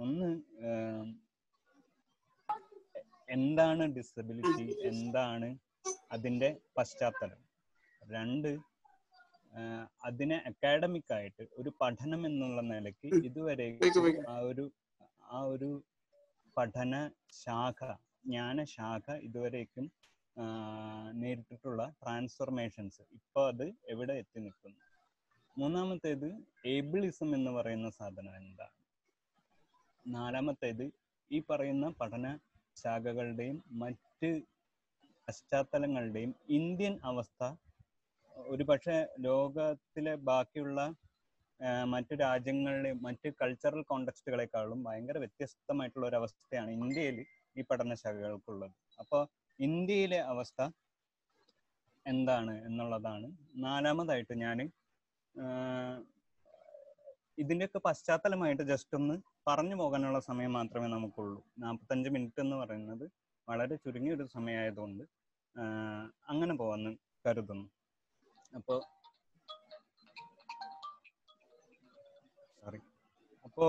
ഒന്ന് 0.00 0.30
എന്താണ് 3.28 3.84
ഡിസബിലിറ്റി 3.96 4.66
എന്താണ് 4.90 5.48
അതിന്റെ 6.10 6.48
പശ്ചാത്തലം? 6.76 7.40
രണ്ട് 8.02 8.50
അതിനെ 10.02 10.36
അക്കാഡമിക് 10.48 11.12
ആയിട്ട് 11.12 11.44
ഒരു 11.58 11.70
പഠനം 11.80 12.20
എന്നുള്ള 12.26 12.60
നിലയ്ക്ക് 12.68 13.08
ഇതുവരെ 13.28 13.66
ആ 14.28 14.36
ഒരു 14.50 14.64
ആ 15.30 15.40
ഒരു 15.52 15.70
പഠന 16.56 16.94
ശാഖ 17.40 17.80
ജ്ഞാന 18.24 18.64
ശാഖ 18.72 19.06
ഇതുവരേക്കും 19.26 19.86
നേരിട്ടിട്ടുള്ള 21.20 21.82
ട്രാൻസ്ഫോർമേഷൻസ് 22.00 23.02
ഇപ്പൊ 23.18 23.40
അത് 23.48 23.64
എവിടെ 23.92 24.14
എത്തി 24.22 24.40
നിൽക്കുന്നു? 24.40 24.80
മൂന്നാമത്തേത് 25.56 26.28
ഏബിളിസം 26.66 27.30
എന്ന് 27.34 27.50
പറയുന്ന 27.50 27.88
സാധനം 27.98 28.34
എന്താണ് 28.42 28.76
നാലാമത്തേത് 30.06 30.86
ഈ 31.30 31.40
പറയുന്ന 31.48 31.86
പഠന 32.00 32.26
ശാഖകളുടെയും 32.76 33.62
മറ്റ് 33.82 34.30
പശ്ചാത്തലങ്ങളുടെയും 35.28 36.34
ഇന്ത്യൻ 36.58 36.94
അവസ്ഥ 37.04 37.42
ഒരു 38.50 38.64
പക്ഷേ 38.70 38.96
ലോകത്തിലെ 39.20 40.14
ബാക്കിയുള്ള 40.28 40.80
മറ്റു 41.92 42.14
രാജ്യങ്ങളിലെ 42.14 42.92
മറ്റ് 43.06 43.28
കൾച്ചറൽ 43.40 43.82
കോണ്ടക്സ്റ്റുകളെക്കാളും 43.82 44.78
ഭയങ്കര 44.84 45.18
വ്യത്യസ്തമായിട്ടുള്ള 45.18 46.06
ഒരു 46.06 46.16
അവസ്ഥയാണ് 46.16 46.70
ഇന്ത്യയിൽ 46.70 47.18
ഈ 47.56 47.64
പഠനശാഖകൾക്കുള്ളത് 47.70 48.74
അപ്പോൾ 48.98 49.22
ഇന്ത്യയിലെ 49.58 50.20
അവസ്ഥ 50.32 50.60
എന്താണ് 52.06 52.54
എന്നുള്ളതാണ്. 52.68 53.26
നാലാമതായിട്ട് 53.64 54.34
ഞാൻ 54.44 54.58
ഇതിന്റെയൊക്കെ 57.38 57.80
പശ്ചാത്തലമായിട്ട് 57.88 58.62
ജസ്റ്റ് 58.62 58.96
ഒന്ന് 58.96 59.16
പറഞ്ഞു 59.46 59.76
പോകാനുള്ള 59.76 60.18
സമയം 60.20 60.52
മാത്രമേ 60.52 60.86
നമുക്കുള്ളൂ. 60.86 61.38
നാൽപ്പത്തഞ്ച് 61.58 62.10
മിനിറ്റ് 62.10 62.40
എന്ന് 62.40 62.56
പറയുന്നത് 62.56 63.04
വളരെ 63.48 63.76
ചുരുങ്ങിയ 63.76 64.14
ഒരു 64.14 64.24
സമയമായതുകൊണ്ട് 64.26 65.04
അങ്ങനെ 66.28 66.54
പോവാന്ന് 66.56 66.90
കരുതുന്നു. 67.26 67.66
അപ്പോൾ 68.58 68.78
സോറി 72.60 72.80
അപ്പോ 73.44 73.66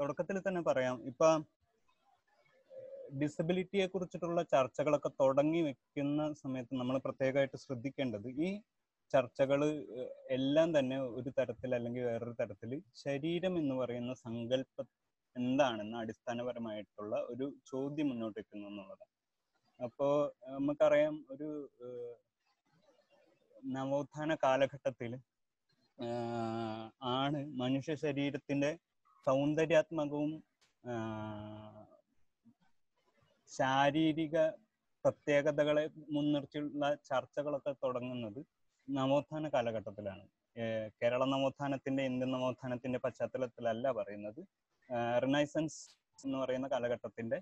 തുടക്കത്തിൽ 0.00 0.36
തന്നെ 0.48 0.60
പറയാം. 0.60 0.96
ഇപ്പൊ 1.10 1.28
ഡിസബിലിറ്റിയെ 3.20 3.86
കുറിച്ചിട്ടുള്ള 3.86 4.42
ചർച്ചകളൊക്കെ 4.42 5.10
തുടങ്ങി 5.20 5.60
വെക്കുന്ന 5.68 6.32
സമയത്ത് 6.42 6.74
നമ്മൾ 6.80 6.96
പ്രത്യേകമായിട്ട് 6.98 7.58
ശ്രദ്ധിക്കേണ്ടത് 7.58 8.28
ഈ 8.46 8.50
ചർച്ചകൾ 9.12 9.60
എല്ലാം 10.36 10.68
തന്നെ 10.78 10.96
ഒരു 11.18 11.30
തരത്തിൽ 11.38 11.70
അല്ലെങ്കിൽ 11.74 12.02
വേറൊരു 12.08 12.34
തരത്തിൽ 12.40 12.70
ശരീരം 13.04 13.54
എന്ന് 13.58 13.74
പറയുന്ന 13.74 14.12
സങ്കല്പം 14.24 14.88
എന്താണെന്ന് 15.36 15.96
അടിസ്ഥാനപരമായിട്ടുള്ള 15.98 17.16
ഒരു 17.32 17.46
ചോദ്യം 17.70 18.08
മുന്നോട്ട് 18.10 18.38
വെക്കുന്നു 18.38 18.66
എന്നുള്ളതാണ്. 18.70 19.12
അപ്പോ 19.80 20.06
നമുക്കറിയാം 20.48 21.16
ഒരു 21.30 21.48
നവോത്ഥാന 23.74 24.30
കാലഘട്ടത്തിൽ 24.44 25.12
ആണ് 27.18 27.40
മനുഷ്യ 27.62 27.94
ശരീരത്തിന്റെ 28.04 28.70
സൗന്ദര്യാത്മകവും 29.26 30.32
ശാരീരിക 33.50 34.36
പ്രത്യേകതകളെ 35.04 35.84
മുൻനിർത്തിയുള്ള 36.14 36.86
ചർച്ചകളൊക്കെ 37.10 37.72
തുടങ്ങുന്നത് 37.84 38.40
നവോത്ഥാന 38.88 39.48
കാലഘട്ടത്തിലാണ്. 39.54 40.24
കേരള 41.00 41.22
നവോത്ഥാനത്തിന്റെ 41.24 42.02
ഇന്ത്യൻ 42.02 42.30
നവോത്ഥാനത്തിന്റെ 42.32 42.98
പശ്ചാത്തലത്തിലല്ല 43.04 43.90
പറയുന്നത്. 43.90 44.40
റിനൈസൻസ് 45.24 45.80
എന്ന് 46.18 46.38
പറയുന്ന 46.38 46.68
കാലഘട്ടത്തിന്റെ 46.68 47.38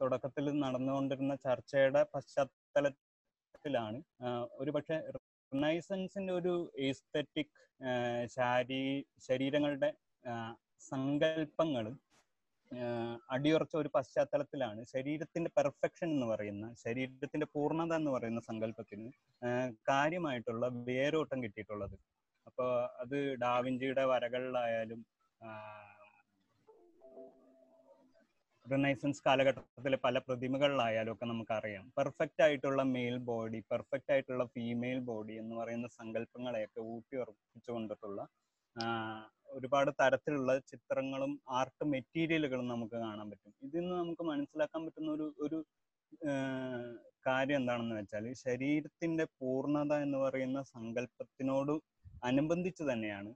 തുടക്കത്തിൽ 0.00 0.46
നടന്നുകൊണ്ടിരുന്ന 0.64 1.34
ചർച്ചയുടെ 1.46 2.02
പശ്ചാത്തലത്തിലാണ്. 2.14 3.98
ഒരുപക്ഷെ 4.60 4.96
റിനൈസൻസിന്റെ 5.52 6.32
ഒരു 6.32 6.54
എസ്തറ്റിക് 6.90 7.56
ശാരീ 8.36 8.82
ശരീരങ്ങളുടെ 9.18 9.90
സങ്കല്പങ്ങൾ 10.90 11.84
അടിയുറച്ച 13.34 13.74
ഒരു 13.76 13.90
പശ്ചാത്തലത്തിലാണ് 13.96 14.80
ശരീരത്തിന്റെ 14.92 15.50
പെർഫെക്ഷൻ 15.58 16.08
എന്ന് 16.14 16.26
പറയുന്ന 16.26 16.66
ശരീരത്തിന്റെ 16.84 17.46
പൂർണത 17.54 17.92
എന്ന് 18.00 18.10
പറയുന്ന 18.10 18.40
സങ്കല്പത്തിന് 18.50 19.08
കാര്യമായിട്ടുള്ള 19.90 20.66
വേരോട്ടം 20.88 21.42
കിട്ടിയിട്ടുള്ളത്. 21.44 21.96
അപ്പോൾ 22.46 22.70
അത് 23.02 23.16
ഡാവിഞ്ചിയുടെ 23.44 24.04
വരകളിലായാലും 24.12 25.02
റിനൈസൻസ് 28.66 29.22
കാലഘട്ടത്തിലെ 29.26 29.98
പല 30.04 30.18
പ്രതിമകളിലായാലും 30.26 31.12
ഒക്കെ 31.14 31.26
നമുക്കറിയാം. 31.32 31.84
പെർഫെക്റ്റ് 31.98 32.42
ആയിട്ടുള്ള 32.46 32.82
മെയിൽ 32.94 33.16
ബോഡി 33.30 33.60
പെർഫെക്റ്റ് 33.72 34.12
ആയിട്ടുള്ള 34.14 34.44
ഫീമെയിൽ 34.54 35.00
ബോഡി 35.10 35.34
എന്ന് 35.42 35.54
പറയുന്ന 35.60 35.88
സങ്കല്പങ്ങളെയൊക്കെ 35.98 36.80
ഊട്ടി 36.94 37.16
ഉറപ്പിച്ചുകൊണ്ടിട്ടുള്ള 37.22 38.20
ആഹ് 38.76 39.24
ഒരുപാട് 39.50 39.90
തരത്തിലുള്ള 40.00 40.52
ചിത്രങ്ങളും 40.70 41.32
ആർട്ട് 41.50 41.84
മെറ്റീരിയലുകളും 41.84 42.68
നമുക്ക് 42.68 42.96
കാണാൻ 42.96 43.26
പറ്റും. 43.30 43.52
ഇതിൽ 43.62 43.80
നിന്ന് 43.80 43.96
നമുക്ക് 43.96 44.22
മനസ്സിലാക്കാൻ 44.22 44.80
പറ്റുന്ന 44.86 45.10
ഒരു 45.10 45.26
ഒരു 45.40 45.58
കാര്യം 47.26 47.56
എന്താണെന്ന് 47.56 47.94
വെച്ചാൽ 47.94 48.24
ശരീരത്തിന്റെ 48.42 49.24
പൂർണത 49.38 49.92
എന്ന് 49.96 50.18
പറയുന്ന 50.18 50.58
സങ്കല്പത്തിനോട് 50.74 51.74
അനുബന്ധിച്ച് 52.22 52.82
തന്നെയാണ് 52.90 53.30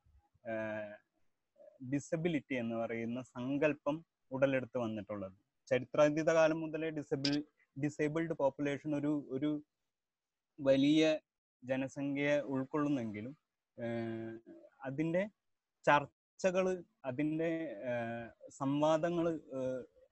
ഡിസബിലിറ്റി 1.93 2.55
എന്ന് 2.55 2.77
പറയുന്ന 2.77 3.23
സങ്കല്പം 3.35 3.97
ഉടലെടുത്ത് 4.31 4.79
വന്നിട്ടുള്ളത്. 4.79 5.37
ചരിത്രാതീത 5.69 6.31
കാലം 6.31 6.61
മുതലേ 6.61 6.89
ഡിസബിൾ 6.91 7.35
ഡിസേബിൾഡ് 7.77 8.35
പോപ്പുലേഷൻ 8.35 8.91
ഒരു 8.97 9.13
ഒരു 9.31 9.51
വലിയ 10.59 11.03
ജനസംഖ്യയെ 11.63 12.37
ഉൾക്കൊള്ളുന്നെങ്കിലും 12.53 13.35
ആഹ് 13.79 14.37
അതിന്റെ 14.81 15.23
ചർച്ചകൾ 15.85 16.67
അതിന്റെ 17.09 17.51
സംവാദങ്ങൾ 18.61 19.27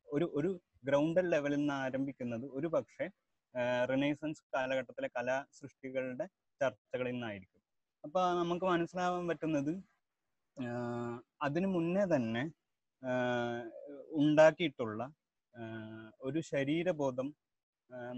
ഒരു 0.09 0.27
ഒരു 0.39 0.51
ഗ്രൗണ്ടൽ 0.85 1.27
ലെവലിൽ 1.35 1.61
നിന്ന് 1.61 1.75
ആരംഭിക്കുന്നത് 1.85 2.47
ഒരു 2.59 2.69
പക്ഷേ 2.75 3.07
റിനൈസൻസ് 3.91 4.43
കാലഘട്ടത്തിലെ 4.55 5.09
കലാ 5.17 5.37
സൃഷ്ടികളുടെ 5.59 6.27
ചർച്ചകളിൽ 6.61 7.15
നിന്നായിരിക്കും. 7.15 7.63
അപ്പൊ 8.05 8.21
നമുക്ക് 8.41 8.67
മനസ്സിലാവാൻ 8.67 9.25
പറ്റുന്നത് 9.31 9.73
അതിനു 11.47 11.69
മുന്നേ 11.77 12.05
തന്നെ 12.15 12.45
ഉണ്ടാക്കിയിട്ടുള്ള 14.21 15.03
ഒരു 16.21 16.41
ശരീരബോധം 16.53 17.29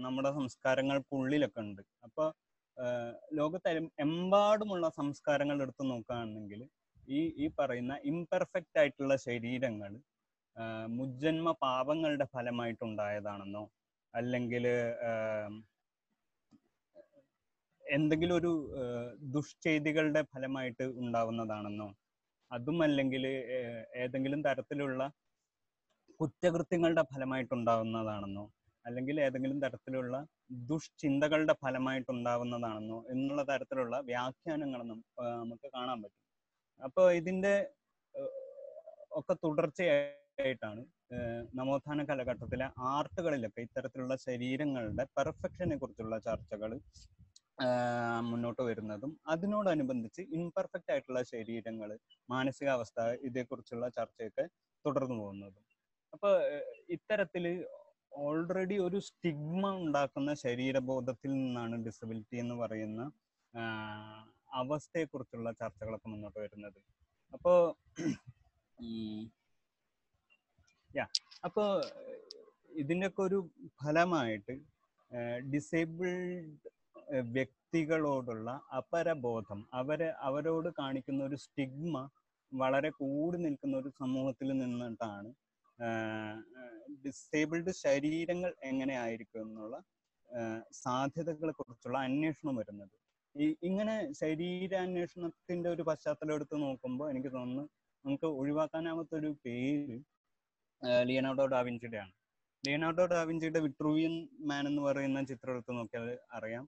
നമ്മുടെ 0.03 0.31
സംസ്കാരങ്ങൾക്കുള്ളിലൊക്കെ 0.39 1.61
ഉണ്ട്. 1.65 1.81
അപ്പൊ 2.05 2.25
ലോകത്ത് 3.39 3.69
എമ്പാടുമുള്ള 4.05 4.85
സംസ്കാരങ്ങൾ 4.99 5.57
എടുത്തു 5.65 5.83
നോക്കുകയാണെങ്കിൽ 5.91 6.61
ഈ 7.09 7.21
ഈ 7.43 7.47
പറയുന്ന 7.59 7.93
ഇംപെർഫെക്റ്റ് 8.11 8.79
ആയിട്ടുള്ള 8.81 9.13
ശരീരങ്ങൾ 9.27 9.91
മുജ്ജന്മ 10.97 11.49
പാപങ്ങളുടെ 11.65 12.25
ഫലമായിട്ടുണ്ടായതാണെന്നോ 12.35 13.63
അല്ലെങ്കിൽ 14.13 14.65
എന്തെങ്കിലും 17.83 18.35
ഒരു 18.39 18.51
ദുഷ്ചെയ്തികളുടെ 19.35 20.21
ഫലമായിട്ട് 20.33 20.85
ഉണ്ടാവുന്നതാണെന്നോ 21.03 21.87
അതും 22.51 22.77
അല്ലെങ്കിൽ 22.87 23.23
ഏതെങ്കിലും 24.03 24.41
തരത്തിലുള്ള 24.47 25.01
കുറ്റകൃത്യങ്ങളുടെ 26.19 27.03
ഫലമായിട്ടുണ്ടാവുന്നതാണെന്നോ 27.11 28.45
അല്ലെങ്കിൽ 28.85 29.15
ഏതെങ്കിലും 29.25 29.57
തരത്തിലുള്ള 29.63 30.15
ദുഷ്ചിന്തകളുടെ 30.69 31.53
ഫലമായിട്ടുണ്ടാവുന്നതാണെന്നോ 31.63 32.97
എന്നുള്ള 33.13 33.41
തരത്തിലുള്ള 33.51 33.95
വ്യാഖ്യാനങ്ങൾ 34.11 34.81
നമുക്ക് 35.41 35.67
കാണാൻ 35.77 35.97
പറ്റും. 36.03 36.28
അപ്പോൾ 36.79 37.05
ഇതിന്റെ 37.19 37.53
ഒക്കെ 39.11 39.33
തുടർച്ചയായിട്ടാണ് 39.43 40.81
നവോത്ഥാന 41.57 42.03
കാലഘട്ടത്തിലെ 42.09 42.65
ആർട്ടുകളിലൊക്കെ 42.91 43.61
ഇത്തരത്തിലുള്ള 43.67 44.15
ശരീരങ്ങളുടെ 44.27 45.03
പെർഫെക്ഷനെ 45.17 45.75
കുറിച്ചുള്ള 45.75 46.17
ചർച്ചകൾ 46.27 46.71
മുന്നോട്ട് 48.29 48.61
വരുന്നതും 48.61 49.11
അതിനോടനുബന്ധിച്ച് 49.27 50.21
ഇംപെർഫെക്റ്റ് 50.37 50.91
ആയിട്ടുള്ള 50.93 51.21
ശരീരങ്ങൾ 51.31 51.89
മാനസികാവസ്ഥ 52.29 52.99
ഇതേക്കുറിച്ചുള്ള 53.27 53.85
ചർച്ചയൊക്കെ 53.97 54.45
തുടർന്നു 54.85 55.17
പോകുന്നതും. 55.21 55.63
അപ്പൊ 56.13 56.29
ഇത്തരത്തിൽ 56.89 57.45
ഓൾറെഡി 58.21 58.77
ഒരു 58.85 58.99
സ്റ്റിഗ്മ 59.07 59.63
ഉണ്ടാക്കുന്ന 59.79 60.31
ശരീരബോധത്തിൽ 60.45 61.31
നിന്നാണ് 61.33 61.75
ഡിസബിലിറ്റി 61.85 62.37
എന്ന് 62.37 62.55
പറയുന്ന 62.55 63.01
അവസ്ഥയെക്കുറിച്ചുള്ള 64.53 65.51
ചർച്ചകളൊക്കെ 65.51 66.09
മുന്നോട്ട് 66.09 66.39
വരുന്നത്. 66.39 66.79
അപ്പോ 67.33 67.53
യാ 70.95 71.07
അപ്പോ 71.43 71.63
ഇതിന്റെയൊക്കെ 72.69 73.21
ഒരു 73.21 73.49
ഫലമായിട്ട് 73.83 74.55
ഡിസേബിൾഡ് 75.53 76.69
വ്യക്തികളോടുള്ള 77.21 78.49
അപരബോധം 78.77 79.69
അവരെ 79.73 80.09
അവരോട് 80.19 80.69
കാണിക്കുന്ന 80.79 81.23
ഒരു 81.23 81.35
സ്റ്റിഗ്മ 81.35 82.09
വളരെ 82.53 82.89
കൂടി 82.89 83.37
നിൽക്കുന്ന 83.37 83.77
ഒരു 83.77 83.89
സമൂഹത്തിൽ 83.89 84.57
നിന്നിട്ടാണ് 84.57 85.33
ഡിസേബിൾഡ് 87.05 87.71
ശരീരങ്ങൾ 87.71 88.55
എങ്ങനെ 88.63 88.95
ആയിരിക്കും 88.97 89.41
എന്നുള്ള 89.41 89.83
സാധ്യതകളെ 90.71 91.51
കുറിച്ചുള്ള 91.51 91.97
അന്വേഷണം 91.97 92.55
വരുന്നത്. 92.55 92.95
ഈ 93.39 93.47
ഇങ്ങനെ 93.63 93.95
ശരീരാന്വേഷണത്തിന്റെ 94.21 95.67
ഒരു 95.69 95.83
പശ്ചാത്തലം 95.89 96.33
എടുത്ത് 96.35 96.55
നോക്കുമ്പോൾ 96.63 97.07
എനിക്ക് 97.11 97.31
തോന്നുന്നു 97.35 97.65
നമുക്ക് 98.05 98.27
ഒഴിവാക്കാനാവാത്ത 98.41 99.13
ഒരു 99.15 99.29
പേര് 99.45 99.97
ലിയനാർഡോ 101.03 101.45
ഡാവിഞ്ചിയുടെ 101.53 101.97
ആണ് 101.97 102.13
ലിയനാർഡോ 102.63 103.05
ഡാവിഞ്ചിയുടെ 103.13 103.59
വിട്രൂവിയൻ 103.65 104.13
മാൻ 104.49 104.63
എന്ന് 104.67 104.81
പറയുന്ന 104.87 105.19
ചിത്രം 105.31 105.53
എടുത്ത് 105.53 105.73
നോക്കിയാൽ 105.77 106.07
അറിയാം. 106.37 106.65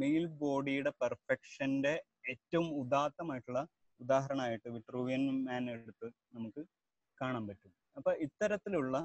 മെയിൽ 0.00 0.24
ബോഡിയുടെ 0.40 0.92
പെർഫെക്ഷന്റെ 1.02 1.94
ഏറ്റവും 2.32 2.66
ഉദാത്തമായിട്ടുള്ള 2.80 3.60
ഉദാഹരണമായിട്ട് 4.00 4.68
വിട്രൂവിയൻ 4.76 5.22
മാൻ 5.46 5.64
എടുത്ത് 5.74 6.06
നമുക്ക് 6.36 6.62
കാണാൻ 7.18 7.44
പറ്റും. 7.48 7.72
അപ്പൊ 7.96 8.10
ഇത്തരത്തിലുള്ള 8.26 8.96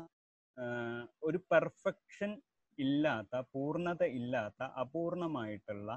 ഒരു 1.24 1.39
പെർഫെക്ഷൻ 1.51 2.31
ഇല്ലാത്ത 2.77 3.36
പൂർണത 3.54 4.04
ഇല്ലാത്ത 4.19 4.62
അപൂർണമായിട്ടുള്ള 4.83 5.89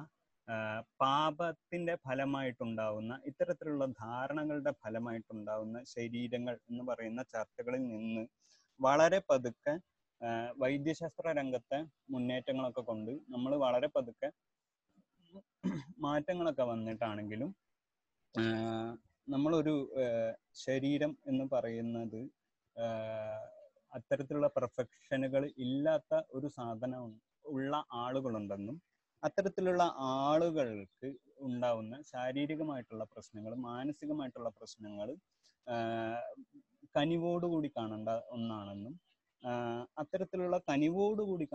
പാപത്തിന്റെ 1.00 1.95
ഫലമായിട്ടുണ്ടാവുന്ന 1.95 3.12
ഇത്തരത്തിലുള്ള 3.27 3.85
ധാരണകളുടെ 4.00 4.71
ഫലമായിട്ടുണ്ടാവുന്ന 4.71 5.79
ശരീരങ്ങൾ 5.87 6.55
എന്ന് 6.71 6.85
പറയുന്ന 6.85 7.23
ചർച്ചകളിൽ 7.23 7.83
നിന്ന് 7.89 8.25
വളരെ 8.81 9.19
പതുക്കെ 9.29 9.75
വൈദ്യശാസ്ത്ര 10.56 11.33
രംഗത്തെ 11.33 11.79
മുന്നേറ്റങ്ങളൊക്കെ 12.11 12.81
കൊണ്ട് 12.81 13.12
നമ്മൾ 13.29 13.53
വളരെ 13.56 13.89
പതുക്കെ 13.89 14.29
മാറ്റങ്ങളൊക്കെ 15.99 16.65
വന്നിട്ടാണെങ്കിലും 16.65 17.50
നമ്മളൊരു 19.29 19.75
ശരീരം 20.56 21.12
എന്ന് 21.27 21.45
പറയുന്നത് 21.45 22.21
അത്തരത്തിലുള്ള 23.93 24.49
പെർഫെക്ഷനുകൾ 24.49 25.43
ഇല്ലാത്ത 25.56 26.15
ഒരു 26.31 26.49
സാധനം 26.49 27.05
ഉള്ള 27.45 27.77
ആളുകളുണ്ടെന്നും 27.93 28.77
അത്തരത്തിലുള്ള 29.23 29.82
ആളുകൾക്ക് 30.17 31.09
ഉണ്ടാവുന്ന 31.41 31.94
ശാരീരികമായിട്ടുള്ള 32.03 33.05
പ്രശ്നങ്ങൾ 33.05 33.53
മാനസികമായിട്ടുള്ള 33.62 34.50
പ്രശ്നങ്ങൾ 34.56 35.09
കനിവോടുകൂടി 36.94 37.69
കാണേണ്ട 37.69 38.11
ഒന്നാണെന്നും 38.31 38.94
അത്തരത്തിലുള്ള 39.97 40.56
കനിവോടുകൂടി 40.70 41.47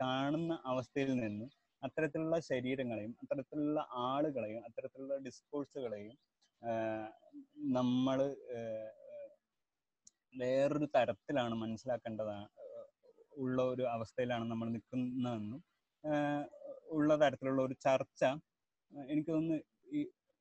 കാണുന്ന 0.00 0.52
അവസ്ഥയിൽ 0.64 1.10
നിന്ന് 1.14 1.46
അത്തരത്തിലുള്ള 1.82 2.36
ശരീരങ്ങളെയും 2.40 3.12
അത്തരത്തിലുള്ള 3.22 3.80
ആളുകളെയും 4.04 4.62
അത്തരത്തിലുള്ള 4.64 5.14
ഡിസ്കോഴ്സുകളെയും 5.16 6.16
നമ്മൾ 7.72 8.18
വേറൊരു 10.34 10.88
തരത്തിലാണ് 10.94 11.54
മനസ്സിലാക്കേണ്ടത് 11.54 12.34
ഉള്ള 13.38 13.58
ഒരു 13.64 13.84
അവസ്ഥയിലാണ് 13.86 14.44
നമ്മൾ 14.44 14.68
നിൽക്കുന്നതെന്നും 14.68 15.60
ഉള്ള 16.90 17.14
തരത്തിലുള്ള 17.16 17.60
ഒരു 17.62 17.74
ചർച്ച 17.80 18.22
എനിക്ക് 19.08 19.30
തോന്നുന്നു 19.30 19.58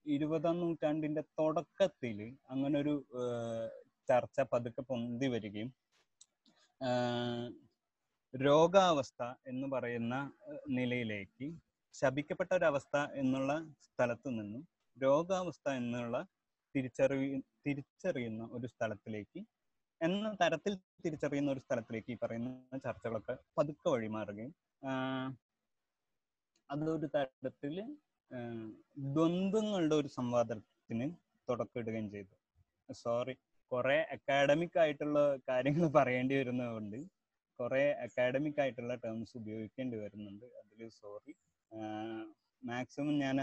ഇരുപതാം 0.06 0.58
നൂറ്റാണ്ടിന്റെ 0.60 1.24
തുടക്കത്തിൽ 1.40 2.20
അങ്ങനെ 2.50 2.76
ഒരു 2.80 2.94
ചർച്ച 4.10 4.42
പതുക്കെ 4.52 4.82
പൊന്തി 4.82 5.28
വരികയും 5.28 5.70
രോഗാവസ്ഥ 8.34 9.22
എന്ന് 9.48 9.68
പറയുന്ന 9.68 10.16
നിലയിലേക്ക് 10.70 11.48
ശപിക്കപ്പെട്ട 11.96 12.52
ഒരവസ്ഥ 12.54 12.98
എന്നുള്ള 13.14 13.52
സ്ഥലത്ത് 13.80 14.30
നിന്നും 14.30 14.64
രോഗാവസ്ഥ 14.98 15.68
എന്നുള്ള 15.72 16.18
തിരിച്ചറി 16.76 17.28
തിരിച്ചറിയുന്ന 17.66 18.44
ഒരു 18.52 18.68
സ്ഥലത്തിലേക്ക് 18.68 19.42
എന്ന 20.02 20.28
തരത്തിൽ 20.42 20.74
തിരിച്ചറിയുന്ന 21.06 21.50
ഒരു 21.52 21.60
സ്ഥലത്തിലേക്ക് 21.60 22.12
ഈ 22.12 22.18
പറയുന്ന 22.22 22.78
ചർച്ചകളൊക്കെ 22.78 23.36
പതുക്കെ 23.58 23.88
വഴിമാറുകയും 23.90 24.54
അതൊരു 26.70 27.08
തരത്തിൽ 27.16 27.76
ദ്വന്ദ്ങ്ങളുടെ 29.16 29.96
ഒരു 30.02 30.10
സംവാദത്തിന് 30.18 31.08
തുടക്കമിടുകയും 31.48 32.08
ചെയ്തു. 32.16 32.36
സോറി 32.90 33.34
കുറെ 33.72 33.98
അക്കാഡമിക് 34.16 34.78
ആയിട്ടുള്ള 34.84 35.20
കാര്യങ്ങൾ 35.50 35.86
പറയേണ്ടി 35.98 36.36
വരുന്നതുകൊണ്ട് 36.40 37.00
കുറെ 37.60 37.84
അക്കാഡമിക് 38.06 38.60
ആയിട്ടുള്ള 38.64 38.94
ടേംസ് 39.06 39.34
ഉപയോഗിക്കേണ്ടി 39.40 39.98
വരുന്നുണ്ട്. 40.04 40.46
അതിൽ 40.60 40.90
സോറി 41.02 41.34
മാക്സിമം 42.70 43.16
ഞാൻ 43.24 43.38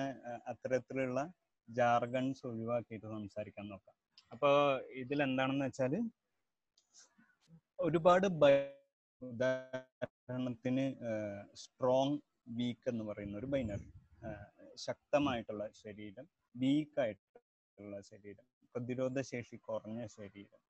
അത്തരത്തിലുള്ള 0.52 1.20
ജാർഗൺസ് 1.68 2.42
ഒഴിവാക്കിയിട്ട് 2.50 3.06
സംസാരിക്കാൻ 3.16 3.66
നോക്കാം. 3.72 3.94
അപ്പോൾ 4.32 4.54
ഇതിൽ 5.02 5.18
എന്താണെന്ന് 5.28 5.66
വെച്ചാൽ 5.68 5.94
ഒരുപാട് 7.78 8.26
ഉദാഹരണത്തിന് 9.22 10.86
സ്ട്രോങ് 11.62 12.16
വീക്ക് 12.46 12.88
എന്ന് 12.88 13.04
പറയുന്ന 13.04 13.38
ഒരു 13.38 13.46
ബൈനറി 13.46 13.88
ശക്തമായിട്ടുള്ള 14.76 15.64
ശരീരം 15.74 16.26
വീക്കായിട്ടുള്ള 16.54 17.96
ശരീരം 18.00 18.44
പ്രതിരോധ 18.74 19.18
ശേഷി 19.20 19.56
കുറഞ്ഞ 19.56 20.00
ശരീരം 20.06 20.62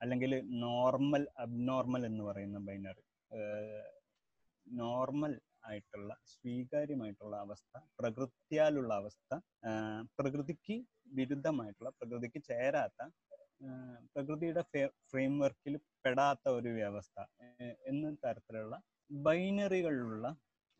അല്ലെങ്കിൽ 0.00 0.32
നോർമൽ 0.60 1.24
അബ്നോർമൽ 1.36 2.02
എന്ന് 2.06 2.24
പറയുന്ന 2.24 2.58
ബൈനറി 2.58 3.04
നോർമൽ 4.66 5.34
ആയിട്ടുള്ള 5.64 6.12
സ്വീകാര്യമായിട്ടുള്ള 6.24 7.36
അവസ്ഥ 7.36 7.78
പ്രകൃത്യാലുള്ള 7.96 8.92
അവസ്ഥ 8.94 9.34
പ്രകൃതിക്ക് 10.18 10.76
വിരുദ്ധമായിട്ടുള്ള 11.12 11.90
പ്രകൃതിക്ക് 11.90 12.40
ചേരാത്ത 12.42 13.08
പ്രകൃതിയുടെ 14.14 14.62
ഫ്രെയിംവർക്കിൽ 15.10 15.76
പെടാത്ത 16.04 16.48
ഒരു 16.48 16.68
വ്യവസ്ഥ 16.68 17.20
എന്ന 17.86 18.12
തരത്തിലുള്ള 18.24 18.76
ബൈനറികളിലുള്ള 19.10 20.26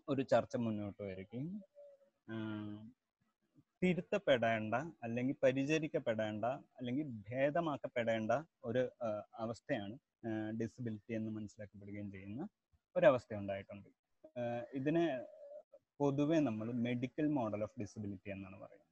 ഒരു 0.08 0.23
ചർച്ച 0.32 0.56
മുന്നോട്ട് 0.56 1.03
വരികയും 1.11 1.49
തിരുത്തപ്പെടേണ്ട 3.82 4.75
അല്ലെങ്കിൽ 5.05 5.37
പരിചരിക്കപ്പെടേണ്ട 5.43 6.44
അല്ലെങ്കിൽ 6.79 7.06
ഭേദമാക്കപ്പെടേണ്ട 7.29 8.32
ഒരു 8.64 8.82
അവസ്ഥയാണ് 9.44 9.97
ഡിസബിലിറ്റി 10.61 11.12
എന്ന് 11.19 11.31
മനസ്സിലാക്കപ്പെടുകയും 11.37 12.08
ചെയ്യുന്ന 12.14 12.43
ഒരവസ്ഥ 12.97 13.31
ഉണ്ടായിട്ടുണ്ട് 13.35 13.91
ഇതിനെ 14.75 15.05
പൊതുവെ 16.00 16.38
നമ്മൾ 16.49 16.67
മെഡിക്കൽ 16.87 17.26
മോഡൽ 17.38 17.61
ഓഫ് 17.67 17.79
ഡിസബിലിറ്റി 17.82 18.31
എന്നാണ് 18.31 18.56
പറയുന്നത്. 18.56 18.82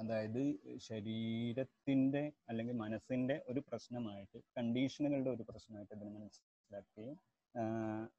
അതായത് 0.00 0.42
ശരീരത്തിന്റെ 0.88 2.22
അല്ലെങ്കിൽ 2.48 2.76
മനസ്സിന്റെ 2.84 3.36
ഒരു 3.50 3.60
പ്രശ്നമായിട്ട് 3.68 4.38
കണ്ടീഷനുകളുടെ 4.56 5.30
ഒരു 5.36 5.44
പ്രശ്നമായിട്ട് 5.50 5.92
ഇതിനെ 5.96 6.12
മനസ്സിലാക്കുകയും 6.16 7.16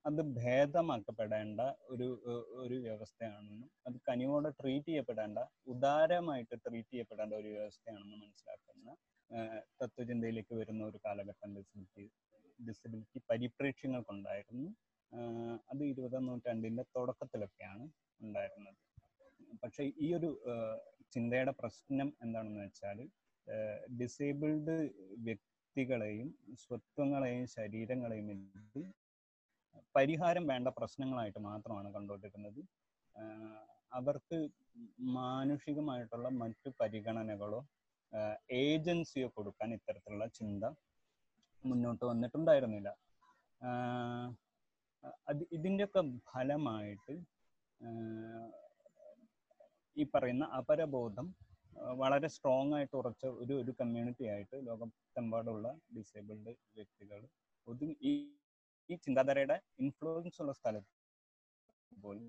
അത് 0.07 0.21
ഭേദമാക്കപ്പെടേണ്ട 0.37 1.61
ഒരു 1.93 2.07
ഒരു 2.63 2.77
വ്യവസ്ഥയാണെന്നും 2.85 3.69
അത് 3.87 3.97
കനിവോടെ 4.07 4.49
ട്രീറ്റ് 4.59 4.89
ചെയ്യപ്പെടേണ്ട 4.91 5.39
ഉദാരമായിട്ട് 5.73 6.55
ട്രീറ്റ് 6.65 6.91
ചെയ്യപ്പെടേണ്ട 6.91 7.33
ഒരു 7.33 7.49
വ്യവസ്ഥയാണെന്ന് 7.55 8.17
മനസ്സിലാക്കുന്ന 8.23 8.95
തത്വചിന്തയിലേക്ക് 9.81 10.53
വരുന്ന 10.55 10.81
ഒരു 10.85 10.99
കാലഘട്ടം 11.05 11.49
ഡിസബിലിറ്റി 11.57 12.05
ഡിസബിലിറ്റി 12.59 13.19
പരിപ്രേക്ഷ്യങ്ങൾക്കുണ്ടായിരുന്നു. 13.29 14.69
അത് 15.71 15.81
ഇരുപതാം 15.91 16.25
നൂറ്റാണ്ടിന്റെ 16.25 16.83
തുടക്കത്തിലൊക്കെയാണ് 16.95 17.85
ഉണ്ടായിരുന്നത്. 18.21 18.79
പക്ഷെ 19.63 19.83
ഈ 20.05 20.07
ഒരു 20.17 20.29
ചിന്തയുടെ 21.13 21.53
പ്രശ്നം 21.61 22.09
എന്താണെന്ന് 22.23 22.61
വെച്ചാൽ 22.65 22.97
ഡിസേബിൾഡ് 23.99 24.75
വ്യക്തികളെയും 25.27 26.27
സ്വത്വങ്ങളെയും 26.63 27.45
ശരീരങ്ങളെയും 27.57 28.27
പരിഹാരം 29.95 30.43
വേണ്ട 30.51 30.67
പ്രശ്നങ്ങളായിട്ട് 30.77 31.39
മാത്രമാണ് 31.49 31.89
കണ്ടുകൊണ്ടിരുന്നത് 31.95 32.61
അവർക്ക് 33.97 34.37
മാനുഷികമായിട്ടുള്ള 35.17 36.27
മറ്റു 36.41 36.69
പരിഗണനകളോ 36.81 37.61
ഏജൻസിയോ 38.65 39.27
കൊടുക്കാൻ 39.37 39.69
ഇത്തരത്തിലുള്ള 39.77 40.25
ചിന്ത 40.37 40.65
മുന്നോട്ട് 41.63 42.03
വന്നിട്ടുണ്ടായിരുന്നില്ല. 42.05 42.89
അത് 45.29 45.43
ഇതിന്റെയൊക്കെ 45.57 46.01
ഫലമായിട്ട് 46.31 47.13
ഈ 49.97 50.05
പറയുന്ന 50.13 50.45
അപരബോധം 50.59 51.27
വളരെ 52.01 52.27
സ്ട്രോങ് 52.35 52.73
ആയിട്ട് 52.77 52.95
ഉറച്ച 53.01 53.25
ഒരു 53.41 53.53
ഒരു 53.61 53.71
കമ്മ്യൂണിറ്റി 53.81 54.25
ആയിട്ട് 54.33 54.57
ലോകത്തെമ്പാടുള്ള 54.67 55.67
ഡിസേബിൾഡ് 55.97 56.53
വ്യക്തികൾ 56.77 57.21
ഒതുങ്ങി 57.67 58.13
ഈ 58.89 58.95
ചിന്താധാരയുടെ 59.05 59.57
ഇൻഫ്ലുവൻസ് 59.83 60.39
ഉള്ള 60.43 60.53
സ്ഥലത്ത് 60.59 60.93
പോലും 61.91 62.27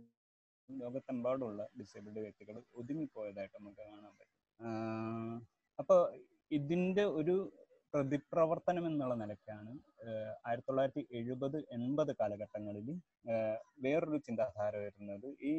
ലോകത്തെമ്പാടുള്ള 0.69 1.62
ഡിസേബിൾഡ് 1.79 2.21
വ്യക്തികൾ 2.25 2.57
ഒതുങ്ങിപ്പോയതായിട്ട് 2.81 3.57
നമുക്ക് 3.61 3.83
കാണാൻ 3.90 4.12
പറ്റും. 4.19 4.37
അപ്പോൾ 5.79 6.00
ഇതിന്റെ 6.59 7.05
ഒരു 7.21 7.35
പ്രതിപ്രവർത്തനം 7.95 8.85
എന്നുള്ള 8.88 9.14
നിലയ്ക്കാണ് 9.23 9.71
ആയിരത്തി 10.49 10.69
തൊള്ളായിരത്തി 10.69 11.02
എഴുപത് 11.19 11.57
എൺപത് 11.76 12.12
കാലഘട്ടങ്ങളിൽ 12.21 12.88
വേറൊരു 13.87 14.19
ചിന്താധാര 14.26 14.73
വരുന്നത് 14.85 15.29
ഈ 15.52 15.55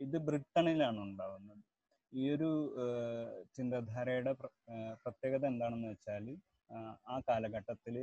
ഇത് 0.00 0.16
ബ്രിട്ടനിലാണ് 0.28 0.98
ഉണ്ടാവുന്നത്. 1.06 1.62
ഈ 2.12 2.22
ഒരു 2.34 2.50
ചിന്താധാരയുടെ 3.56 4.32
പ്രത്യേകത 5.02 5.44
എന്താണെന്ന് 5.52 5.88
വെച്ചാൽ 5.92 6.26
ആ 7.06 7.16
കാലഘട്ടത്തിൽ 7.28 7.94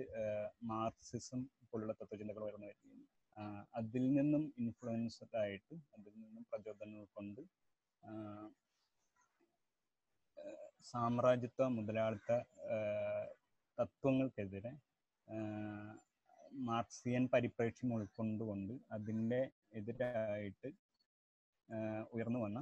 മാർക്സിസം 0.69 1.41
പോലുള്ള 1.69 1.93
തത്വചിന്തകൾ 1.93 2.43
ഉയർന്നു 2.45 2.67
വരികയും 2.67 3.03
അതിൽ 3.74 4.05
നിന്നും 4.13 4.43
ഇൻഫ്ലുവൻസ്ഡ് 4.59 5.38
ആയിട്ട് 5.38 5.75
അതിൽ 5.95 6.13
നിന്നും 6.21 6.43
പ്രചോദനം 6.51 6.95
ഉൾക്കൊണ്ട് 7.00 7.41
ആ, 8.03 8.12
ഏഹ്, 10.38 10.57
സാമ്രാജ്യത്വ 10.89 11.67
മുതലാളിത്ത 11.75 12.31
തത്വങ്ങൾക്കെതിരെ 13.77 14.74
മാർക്സിയൻ 16.63 17.24
പരിപ്രേക്ഷ്യം 17.33 17.89
ഉൾക്കൊണ്ടുകൊണ്ട് 17.95 18.74
അതിന്റെ 18.91 19.41
എതിരായിട്ട് 19.74 20.69
ഉയർന്നു 22.13 22.39
വന്ന 22.39 22.59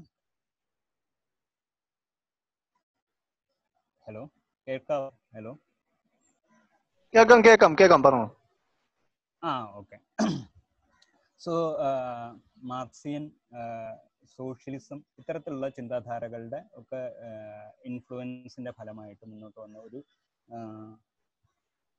ഹലോ 4.08 4.24
കേൾക്കാവോ? 4.68 5.08
ഹലോ? 5.36 5.52
കേക്കാം 7.16 7.40
കേക്കാം 7.46 7.72
കേക്കാം 7.80 8.02
പറഞ്ഞു 8.04 8.28
ആ 9.44 9.52
ഓക്കെ. 9.80 9.98
സോ 11.42 11.54
മാർക്സിയൻ 12.72 13.24
സോഷ്യലിസം 14.36 15.00
ഇത്തരത്തിലുള്ള 15.20 15.68
ചിന്താധാരകളുടെ 15.70 16.60
ഒക്കെ 16.74 17.02
ഇൻഫ്ലുവൻസിന്റെ 17.90 18.72
ഫലമായിട്ട് 18.80 19.26
മുന്നോട്ട് 19.32 19.60
വന്ന 19.60 19.78
ഒരു 19.88 20.00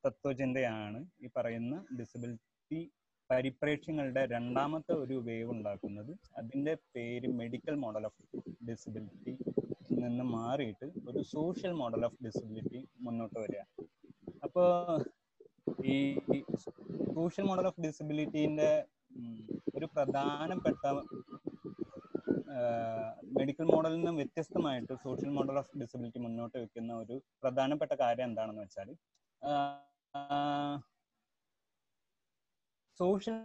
തത്വചിന്തയാണ് 0.04 1.00
ഈ 1.24 1.28
പറയുന്ന 1.36 1.76
ഡിസബിലിറ്റി 2.00 2.80
പരിപ്രേക്ഷ്യങ്ങളുടെ 3.30 4.22
രണ്ടാമത്തെ 4.34 4.92
ഒരു 5.04 5.16
വേവ് 5.28 5.50
ഉണ്ടാക്കുന്നത്. 5.54 6.12
അതിന്റെ 6.40 6.74
പേര് 6.94 7.28
മെഡിക്കൽ 7.40 7.74
മോഡൽ 7.84 8.04
ഓഫ് 8.06 8.22
ഡിസബിലിറ്റി 8.70 9.34
നിന്ന് 10.02 10.24
മാറിയിട്ട് 10.36 10.86
ഒരു 11.10 11.20
സോഷ്യൽ 11.34 11.72
മോഡൽ 11.82 12.02
ഓഫ് 12.08 12.18
ഡിസബിലിറ്റി 12.26 12.80
മുന്നോട്ട് 13.06 13.38
വരിക 13.44 13.62
അപ്പോൾ 14.42 14.68
ഈ 15.86 15.96
സോഷ്യൽ 17.14 17.44
മോഡൽ 17.44 17.66
ഓഫ് 17.66 17.80
ഡിസബിലിറ്റിന്റെ 17.80 18.70
ഒരു 19.76 19.86
പ്രധാനപ്പെട്ട 19.86 20.84
മെഡിക്കൽ 23.38 23.66
മോഡലിൽ 23.66 23.96
നിന്നും 23.96 24.16
വ്യത്യസ്തമായിട്ട് 24.16 24.92
സോഷ്യൽ 25.04 25.30
മോഡൽ 25.30 25.56
ഓഫ് 25.58 25.78
ഡിസബിലിറ്റി 25.78 26.20
മുന്നോട്ട് 26.20 26.56
വെക്കുന്ന 26.58 26.92
ഒരു 26.94 27.16
പ്രധാനപ്പെട്ട 27.42 27.92
കാര്യം 28.00 28.28
എന്താണെന്ന് 28.28 28.62
വെച്ചാൽ 28.62 28.90
സോഷ്യൽ 33.00 33.38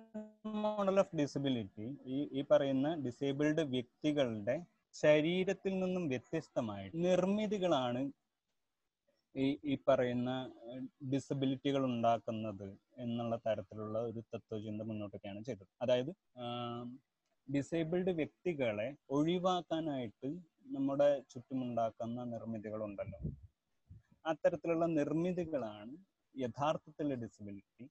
മോഡൽ 0.65 0.97
ഓഫ് 0.99 1.15
ഡിസബിലിറ്റി 1.15 1.87
ഈ 2.07 2.19
ഈ 2.31 2.43
പറയുന്ന 2.51 2.89
ഡിസേബിൾഡ് 3.05 3.63
വ്യക്തികളുടെ 3.73 4.55
ശരീരത്തിൽ 4.95 5.73
നിന്നും 5.79 6.03
വ്യത്യസ്തമായിട്ട് 6.07 6.95
നിർമ്മിതികളാണ് 7.03 8.01
ഈ 9.35 9.45
ഈ 9.71 9.73
പറയുന്ന 9.87 10.31
ഡിസബിലിറ്റികൾ 11.11 11.81
ഉണ്ടാക്കുന്നത് 11.91 12.67
എന്നുള്ള 13.03 13.35
തരത്തിലുള്ള 13.45 13.97
ഒരു 14.09 14.21
തത്വചിന്ത 14.33 14.81
മുന്നോട്ടൊക്കെയാണ് 14.89 15.41
ചെയ്തത്. 15.47 15.69
അതായത് 15.83 16.11
ഡിസേബിൾഡ് 17.47 18.11
വ്യക്തികളെ 18.19 18.87
ഒഴിവാക്കാനായിട്ട് 19.17 20.29
നമ്മുടെ 20.75 21.09
ചുറ്റുമുണ്ടാക്കുന്ന 21.31 22.23
നിർമ്മിതികളുണ്ടല്ലോ. 22.33 23.19
അത്തരത്തിലുള്ള 24.31 24.85
നിർമ്മിതികളാണ് 24.99 25.93
യഥാർത്ഥത്തിൽ 26.35 27.07
ഡിസബിലിറ്റി 27.23 27.85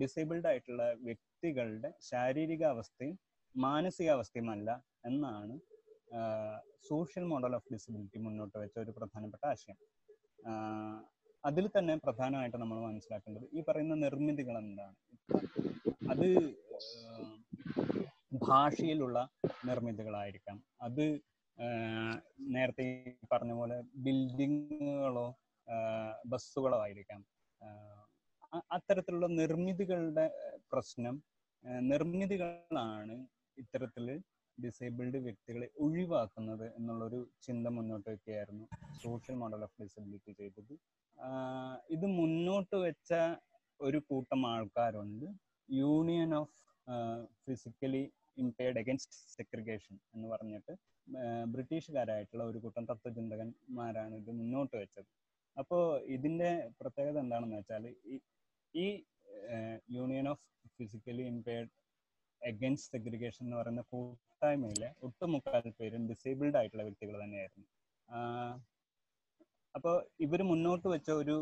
ഡിസേബിൾഡ് 0.00 0.48
ആയിട്ടുള്ള 0.50 0.84
വ്യക്തികളുടെ 1.08 1.90
ശാരീരിക 2.10 2.62
അവസ്ഥയും 2.74 3.16
മാനസികാവസ്ഥയുമല്ല 3.54 4.70
എന്നാണ് 5.08 5.54
സോഷ്യൽ 6.88 7.24
മോഡൽ 7.32 7.52
ഓഫ് 7.58 7.70
ഡിസബിലിറ്റി 7.74 8.18
മുന്നോട്ട് 8.26 8.56
വെച്ച 8.62 8.76
ഒരു 8.78 8.92
പ്രധാനപ്പെട്ട 8.96 9.44
ആശയം. 9.52 9.76
അതിൽ 11.44 11.70
തന്നെ 11.78 11.94
പ്രധാനമായിട്ട് 11.96 12.56
നമ്മൾ 12.56 12.78
മനസ്സിലാക്കേണ്ടത് 12.80 13.46
ഈ 13.52 13.62
പറയുന്ന 13.68 13.94
നിർമ്മിതികൾ 13.94 14.58
എന്താണ്? 14.58 14.96
അത് 16.10 16.28
ഭാഷയിലുള്ള 18.48 19.18
നിർമ്മിതികളായിരിക്കാം. 19.64 20.58
അത് 20.80 21.04
നേരത്തെ 22.54 22.84
പറഞ്ഞ 23.32 23.52
പോലെ 23.52 23.76
ബിൽഡിങ്ങുകളോ 23.96 25.26
ബസ്സുകളോ 26.26 26.78
ആയിരിക്കാം. 26.82 27.20
അത്തരത്തിലുള്ള 28.72 29.26
നിർമ്മിതികളുടെ 29.26 30.26
പ്രശ്നം 30.72 31.16
നിർമ്മിതികളാണ് 31.90 33.14
ഇത്തരത്തിൽ 33.58 34.06
ഡിസേബിൾഡ് 34.58 35.18
വ്യക്തികളെ 35.26 35.68
ഒഴിവാക്കുന്നത് 35.84 36.66
എന്നുള്ളൊരു 36.78 37.20
ചിന്ത 37.46 37.66
മുന്നോട്ട് 37.76 38.06
വെക്കുകയായിരുന്നു 38.10 38.64
സോഷ്യൽ 39.04 39.36
മോഡൽ 39.42 39.62
ഓഫ് 39.66 39.76
ഡിസബിലിറ്റി 39.82 40.32
ചെയ്തത് 40.40 40.74
ഇത് 41.94 42.06
മുന്നോട്ട് 42.20 42.76
വെച്ച 42.86 43.12
ഒരു 43.80 43.98
കൂട്ടം 44.08 44.40
ആൾക്കാരുണ്ട്. 44.52 45.26
Union 45.68 46.30
of 46.40 46.56
physically 47.46 48.02
impaired 48.42 48.80
against 48.82 49.16
segregation 49.36 49.94
എന്ന് 50.14 50.28
പറഞ്ഞിട്ട് 50.32 50.72
ബ്രിട്ടീഷുകാരായിട്ടുള്ള 51.54 52.44
ഒരു 52.50 52.58
കൂട്ടം 52.64 52.84
തത്വചിന്തകന്മാരാണ് 52.90 54.14
ഇത് 54.20 54.30
മുന്നോട്ട് 54.40 54.74
വെച്ചത്. 54.82 55.08
അപ്പോൾ 55.56 55.82
ഇതിന്റെ 56.16 56.50
പ്രത്യേകത 56.80 57.16
എന്താണെന്ന് 57.24 57.56
വെച്ചാൽ 57.60 57.84
ഈ 58.12 58.18
ഈ 58.74 58.86
union 59.96 60.26
of 60.32 60.44
physically 60.76 61.24
impaired 61.32 61.72
against 62.42 62.92
segregation 62.94 63.42
എന്ന് 63.46 63.56
പറയുന്ന 63.60 63.82
കൂട്ടായ്മയിലെ 64.42 64.88
ഒട്ടുമുക്കാൽ 65.06 65.66
പേരും 65.78 66.02
ഡിസേബിൾഡ് 66.10 66.56
ആയിട്ടുള്ള 66.60 66.84
വ്യക്തികൾ 66.86 67.14
തന്നെയായിരുന്നു. 67.22 67.66
അപ്പോൾ 69.74 69.94
ഇവർ 70.24 70.40
മുന്നോട്ട് 70.48 70.86
വെച്ച 70.92 71.08
ഒരു 71.20 71.36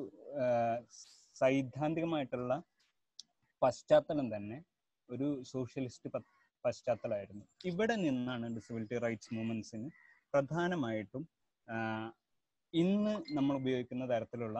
സൈദ്ധാന്തികമായിട്ടുള്ള 1.40 2.52
പശ്ചാത്തലം 3.62 4.26
തന്നെ 4.34 4.58
ഒരു 5.08 5.28
സോഷ്യലിസ്റ്റ് 5.52 6.10
പശ്ചാത്തലമായിരുന്നു. 6.64 7.44
ഇവിടെ 7.70 7.96
നിന്നാണ് 8.04 8.46
ഡിസബിലിറ്റി 8.58 8.98
റൈറ്റ്സ് 9.06 9.32
മൂവ്മെന്റ്സിന് 9.36 9.88
പ്രധാനമായിട്ടും 10.34 11.24
ഇന്ന് 12.74 13.14
നമ്മൾ 13.38 13.54
ഉപയോഗിക്കുന്ന 13.62 14.04
തരത്തിലുള്ള 14.12 14.58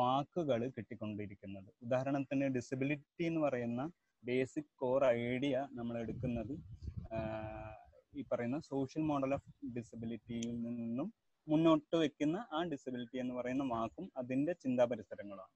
വാക്കുകൾ 0.00 0.60
കിട്ടിക്കൊണ്ടിരിക്കുന്നത്. 0.76 1.70
ഉദാഹരണത്തിന് 1.86 2.46
ഡിസബിലിറ്റി 2.58 3.24
എന്ന് 3.30 3.42
പറയുന്ന 3.46 3.80
ബേസിക് 4.24 4.72
കോർ 4.82 5.02
ഐഡിയ 5.28 5.56
നമ്മൾ 5.78 5.94
എടുക്കുന്നത് 6.04 6.54
ഈ 8.18 8.22
പറയുന്ന 8.30 8.58
സോഷ്യൽ 8.70 9.02
മോഡൽ 9.10 9.32
ഓഫ് 9.36 9.50
ഡിസബിലിറ്റിയിൽ 9.76 10.54
നിന്നും 10.66 11.08
മുന്നോട്ട് 11.46 11.96
വെക്കുന്ന 12.02 12.38
ആ 12.56 12.60
ഡിസബിലിറ്റി 12.72 13.18
എന്ന് 13.22 13.34
പറയുന്ന 13.38 13.64
വാക്കും 13.74 14.06
അതിന്റെ 14.20 14.52
ചിന്താ 14.62 14.84
പരിസരങ്ങളുമാണ് 14.92 15.54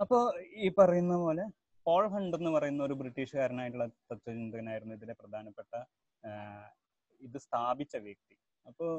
അപ്പോൾ 0.00 0.22
ഈ 0.64 0.68
പറയുന്ന 0.78 1.16
പോലെ 1.24 1.44
പോൾ 1.86 2.04
ഹണ്ട് 2.14 2.36
എന്ന് 2.38 2.50
പറയുന്ന 2.54 2.80
ഒരു 2.88 2.94
ബ്രിട്ടീഷുകാരനായിട്ടുള്ള 3.00 3.86
തത്വചിന്തകനായിരുന്നു 4.10 4.94
ഇതിലെ 4.98 5.14
പ്രധാനപ്പെട്ട 5.20 5.72
ഇത് 7.20 7.38
സ്ഥാപിച്ച 7.46 7.94
വ്യക്തി. 8.06 8.34
അപ്പോൾ 8.66 8.90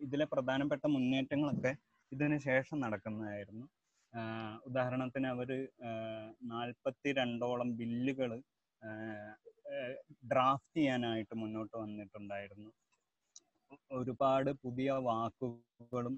ഇതിലെ 0.00 0.26
പ്രധാനപ്പെട്ട 0.32 0.84
മുന്നേറ്റങ്ങളൊക്കെ 0.94 1.72
ഇതിനു 2.12 2.36
ശേഷം 2.48 2.76
നടക്കുന്നതായിരുന്നു. 2.84 3.66
ഉദാഹരണത്തിന് 4.68 5.28
അവർ 5.34 5.50
നാൽപ്പത്തി 6.52 7.10
രണ്ടോളം 7.18 7.68
ബില്ലുകൾ 7.78 8.30
ഡ്രാഫ്റ്റ് 10.32 10.76
ചെയ്യാനായിട്ട് 10.78 11.34
മുന്നോട്ട് 11.42 11.74
വന്നിട്ടുണ്ടായിരുന്നു. 11.76 12.70
ഒരുപാട് 13.98 14.50
പുതിയ 14.64 14.90
വാക്കുകളും 15.08 16.14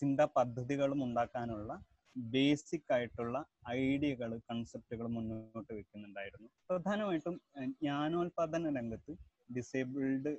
ചിന്താ 0.00 0.26
പദ്ധതികളും 0.36 1.00
ഉണ്ടാക്കാനുള്ള 1.06 1.72
ബേസിക് 2.16 2.92
ആയിട്ടുള്ള 2.94 3.36
ഐഡിയകൾ 3.80 4.30
കൺസെപ്റ്റുകൾ 4.48 5.06
മുന്നോട്ട് 5.16 5.72
വെക്കുന്നുണ്ടായിരുന്നു. 5.78 6.48
പ്രധാനമായിട്ടും 6.68 7.36
ജ്ഞാനോൽപാദന 7.80 8.72
രംഗത്ത് 8.78 9.12
ഡിസേബിൾഡ് 9.56 10.32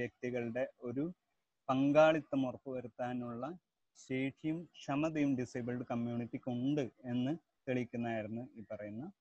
വ്യക്തികളുടെ 0.00 0.64
ഒരു 0.88 1.04
പങ്കാളിത്തം 1.68 2.40
ഉറപ്പുവരുത്താനുള്ള 2.48 3.44
ശേഷിയും 3.96 4.64
ക്ഷമതയും 4.64 5.36
ഡിസേബിൾഡ് 5.36 5.84
കമ്മ്യൂണിറ്റിക്ക് 5.90 6.50
ഉണ്ട് 6.50 6.80
എന്ന് 6.80 7.36
തെളിയിക്കുന്നതായിരുന്നു 7.68 8.48
ഈ 8.56 8.64
പറയുന്ന 8.70 9.12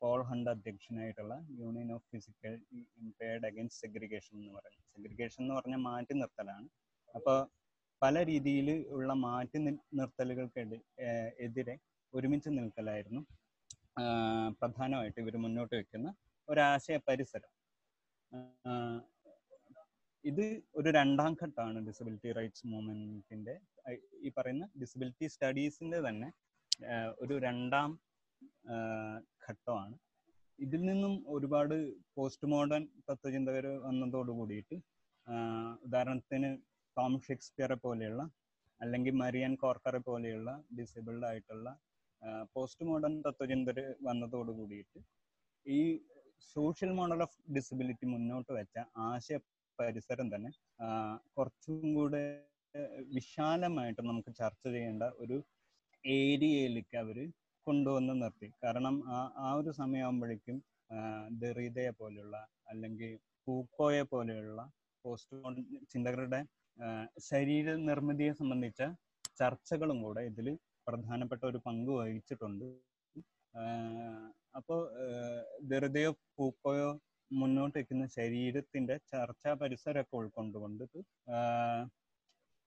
Paul 0.00 0.22
Hunt 0.22 0.50
അധ്യക്ഷനായിട്ടുള്ള 0.50 1.46
union 1.50 1.92
of 1.92 2.02
physical 2.02 2.60
impaired 2.72 3.46
against 3.46 3.88
segregation 3.88 4.38
എന്ന് 4.38 4.52
പറയുന്നത്. 4.52 4.84
സെഗ്രിഗേഷൻ 4.96 5.42
എന്ന് 5.42 5.54
പറഞ്ഞാൽ 5.54 5.78
മാറ്റി 5.78 6.14
നിർത്തലാണ്. 6.14 6.68
അപ്പോൾ 7.14 7.48
പല 8.02 8.26
രീതിയിൽ 8.26 8.86
ഉള്ള 8.88 9.12
മാറ്റി 9.12 9.58
നി- 9.58 10.80
എതിരെ 11.38 11.78
ഒരുമിച്ച് 12.14 12.48
നിൽക്കലായിരുന്നു 12.48 13.26
പ്രധാനമായിട്ട് 14.60 15.20
ഇവർ 15.20 15.36
മുന്നോട്ട് 15.36 15.76
വെക്കുന്ന 15.76 16.14
ഒരാശയ 16.48 16.98
പരിസരം. 17.08 17.58
ഇത് 20.24 20.44
ഒരു 20.78 20.88
രണ്ടാം 20.98 21.32
ഘട്ടമാണ് 21.42 21.78
ഡിസബിലിറ്റി 21.88 22.30
റൈറ്റ്സ് 22.38 22.66
മൂവ്മെന്റിന്റെ 22.72 23.54
ഈ 24.26 24.30
പറയുന്ന 24.36 24.64
ഡിസബിലിറ്റി 24.80 25.26
സ്റ്റഡീസിന്റെ 25.34 25.98
തന്നെ 26.08 26.28
ഒരു 27.22 27.34
രണ്ടാം 27.46 27.90
ഘട്ടമാണ്. 29.46 29.94
ഇതിൽ 30.58 30.80
നിന്നും 30.90 31.12
ഒരുപാട് 31.34 31.74
പോസ്റ്റ് 32.16 32.48
മോഡേൺ 32.52 32.84
തത്വചിന്തകർ 33.08 33.66
വന്നതോട് 33.86 34.30
കൂടിയിട്ട് 34.38 34.76
ഉദാഹരണത്തിന് 35.86 36.50
ടോം 36.96 37.14
ഷേക്സ്പിയറെ 37.26 37.76
പോലെയുള്ള 37.84 38.22
അല്ലെങ്കിൽ 38.80 39.14
മരിയൻ 39.22 39.52
കോർക്കറെ 39.62 40.00
പോലെയുള്ള 40.08 40.50
ഡിസേബിൾഡ് 40.78 41.26
ആയിട്ടുള്ള 41.30 41.68
പോസ്റ്റ് 42.54 42.86
മോഡേൺ 42.90 43.14
തത്വചിന്തര് 43.26 43.84
വന്നതോട് 44.08 44.50
കൂടിയിട്ട് 44.58 45.00
ഈ 45.66 45.80
സോഷ്യൽ 46.56 46.90
മോഡൽ 46.98 47.20
ഓഫ് 47.26 47.36
ഡിസബിലിറ്റി 47.56 48.06
മുന്നോട്ട് 48.14 48.50
വെച്ച 48.58 48.76
ആശയ 49.08 49.38
പരിസരം 49.80 50.26
തന്നെ. 50.34 50.50
കുറച്ചും 51.36 51.94
കൂടെ 51.96 52.22
വിശാലമായിട്ട് 53.16 54.02
നമുക്ക് 54.10 54.30
ചർച്ച 54.40 54.64
ചെയ്യേണ്ട 54.74 55.04
ഒരു 55.22 55.36
ഏരിയയിലേക്ക് 56.04 56.96
അവർ 57.02 57.18
കൊണ്ടുവന്ന് 57.66 58.14
നിർത്തി. 58.22 58.48
കാരണം 58.64 58.96
ആ 59.16 59.20
ആ 59.46 59.48
ഒരു 59.60 59.70
സമയമാകുമ്പോഴേക്കും 59.80 60.58
ദറിതയെ 61.42 61.92
പോലെയുള്ള 62.00 62.36
അല്ലെങ്കിൽ 62.72 63.10
പൂക്കോയെ 63.46 64.04
പോലെയുള്ള 64.12 64.60
പോസ്റ്റ് 65.04 65.36
ചിന്തകരുടെ 65.92 66.40
ശരീര 67.30 67.74
നിർമ്മിതിയെ 67.90 68.32
സംബന്ധിച്ച 68.40 68.82
ചർച്ചകളും 69.40 69.98
കൂടെ 70.04 70.22
ഇതിൽ 70.30 70.48
പ്രധാനപ്പെട്ട 70.86 71.42
ഒരു 71.50 71.58
പങ്ക് 71.66 71.90
വഹിച്ചിട്ടുണ്ട്. 72.00 72.66
അപ്പോൾ 74.58 74.58
അപ്പോ 74.58 74.76
ദറിതയോ 75.70 76.10
പൂക്കോയോ 76.36 76.88
മുന്നോട്ട് 77.30 77.78
വെക്കുന്ന 77.78 78.04
ശരീരത്തിന്റെ 78.06 78.96
ചർച്ചാ 79.12 79.52
പരിസരമൊക്കെ 79.52 80.16
ഉൾക്കൊണ്ടുകൊണ്ട് 80.16 80.84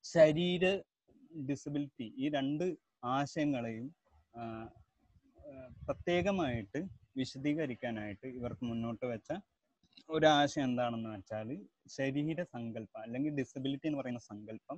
ശരീര 0.05 0.65
ഡിസബിലിറ്റി 1.49 2.07
ഈ 2.17 2.29
രണ്ട് 2.29 2.65
ആശയങ്ങളെയും 3.11 3.87
പ്രത്യേകമായിട്ട് 5.85 6.79
വിശദീകരിക്കാനായിട്ട് 7.17 8.27
ഇവർക്ക് 8.27 8.65
മുന്നോട്ട് 8.65 9.05
വെച്ച 9.05 9.31
ഒരാശയം 10.09 10.63
എന്താണെന്ന് 10.63 11.09
വെച്ചാൽ 11.09 11.49
ശരീര 11.87 12.43
സങ്കല്പം 12.43 13.01
അല്ലെങ്കിൽ 13.01 13.33
ഡിസബിലിറ്റി 13.35 13.87
എന്ന് 13.87 13.99
പറയുന്ന 13.99 14.19
സങ്കല്പം 14.19 14.77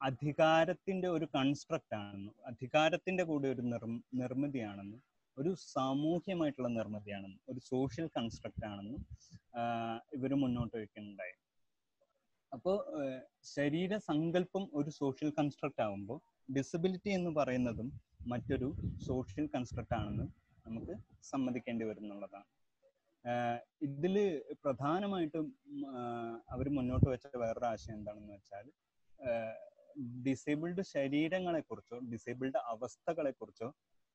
അധികാരത്തിന്റെ 0.00 1.08
ഒരു 1.08 1.26
കൺസ്ട്രക്റ്റ് 1.34 1.94
ആണെന്നും 1.94 2.34
അധികാരത്തിന്റെ 2.46 3.24
കൂടെ 3.24 3.48
ഒരു 3.48 3.62
നിർ 3.62 3.82
നിർമ്മിതിയാണെന്നും 4.14 5.02
ഒരു 5.40 5.50
സാമൂഹ്യമായിട്ടുള്ള 5.74 6.68
നിർമ്മിതിയാണെന്നും 6.78 7.40
ഒരു 7.52 7.60
സോഷ്യൽ 7.72 8.06
കൺസ്ട്രക്റ്റ് 8.16 8.66
ആണെന്നും 8.70 9.00
ഇവർ 10.16 10.32
മുന്നോട്ട് 10.42 10.74
വയ്ക്കുന്നുണ്ടായി. 10.80 11.34
അപ്പോൾ 12.52 12.76
ശരീര 13.54 13.92
സങ്കല്പം 14.10 14.64
ഒരു 14.80 14.90
സോഷ്യൽ 15.00 15.30
കൺസ്ട്രക്റ്റ് 15.38 15.82
ആകുമ്പോൾ 15.86 16.18
ഡിസബിലിറ്റി 16.56 17.10
എന്ന് 17.18 17.30
പറയുന്നതും 17.38 17.88
മറ്റൊരു 18.32 18.68
സോഷ്യൽ 19.08 19.46
കൺസ്ട്രക്റ്റ് 19.54 19.96
ആണെന്ന് 19.98 20.26
നമുക്ക് 20.66 20.94
സമ്മതിക്കേണ്ടി 21.32 21.84
വരുന്നുള്ളതാണ്. 21.88 22.48
ഇതിൽ 23.86 24.14
പ്രധാനമായിട്ടും 24.64 25.46
അവർ 26.54 26.66
മുന്നോട്ട് 26.78 27.08
വെച്ച 27.12 27.36
വേറൊരു 27.42 27.68
ആശയം 27.72 27.96
എന്താണെന്ന് 27.98 28.32
വെച്ചാൽ 28.36 28.66
ഡിസേബിൾഡ് 30.26 30.82
ശരീരങ്ങളെക്കുറിച്ചോ 30.94 31.98
ഡിസേബിൾഡ് 32.12 32.60
അവസ്ഥകളെ 32.72 33.32
കുറിച്ചോ 33.40 33.68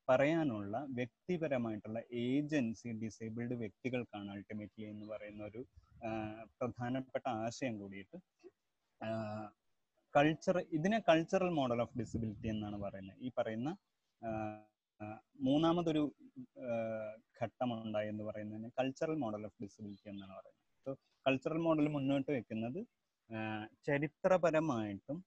പറയാനുള്ള 0.10 0.76
വ്യക്തിപരമായിട്ടുള്ള 1.00 2.00
ഏജൻസി 2.28 2.90
ഡിസേബിൾഡ് 3.04 3.56
വ്യക്തികൾക്കാണ് 3.64 4.30
അൾട്ടിമേറ്റ്ലി 4.36 4.86
എന്ന് 4.94 5.06
പറയുന്ന 5.12 5.42
ഒരു 5.50 5.62
പ്രധാനപ്പെട്ട 6.60 7.26
ആശയം 7.46 7.76
കൂടിയിട്ട് 7.82 8.18
കൾച്ചർ 10.14 10.58
ഇതിനെ 10.78 11.00
കൾച്ചറൽ 11.10 11.52
മോഡൽ 11.60 11.80
ഓഫ് 11.84 11.98
ഡിസബിലിറ്റി 12.00 12.48
എന്നാണ് 12.54 12.78
പറയുന്നത്. 12.86 13.20
ഈ 13.26 13.30
പറയുന്ന 13.38 13.70
മൂന്നാമതൊരു 15.48 16.02
ഘട്ടമുണ്ടായി 17.40 18.08
എന്ന് 18.14 18.24
പറയുന്നതിന് 18.30 18.70
കൾച്ചറൽ 18.80 19.18
മോഡൽ 19.24 19.44
ഓഫ് 19.50 19.60
ഡിസബിലിറ്റി 19.64 20.10
എന്നാണ് 20.14 20.34
പറയുന്നത്. 20.40 20.66
സോ 20.86 20.90
കൾച്ചറൽ 21.26 21.60
മോഡൽ 21.68 21.88
മുന്നോട്ട് 21.96 22.32
വെക്കുന്നത് 22.38 22.80
ചരിത്രപരമായിട്ടും 23.88 25.18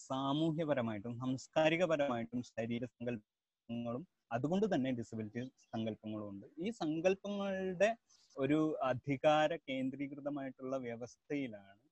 സാമൂഹ്യപരമായിട്ടും 0.00 1.14
സാംസ്കാരികപരമായിട്ടും 1.18 2.40
ശരീര 2.42 2.84
സങ്കല്പങ്ങളും 2.86 4.04
അതുകൊണ്ട് 4.32 4.66
തന്നെ 4.74 4.90
ഡിസബിലിറ്റി 4.92 5.42
സങ്കല്പങ്ങളും 5.66 6.26
ഉണ്ട് 6.28 6.46
ഈ 6.58 6.70
സങ്കല്പങ്ങളുടെ 6.80 7.90
ഒരു 8.36 8.58
അധികാര 8.82 9.50
കേന്ദ്രീകൃതമായിട്ടുള്ള 9.68 10.74
വ്യവസ്ഥയിലാണ് 10.76 11.84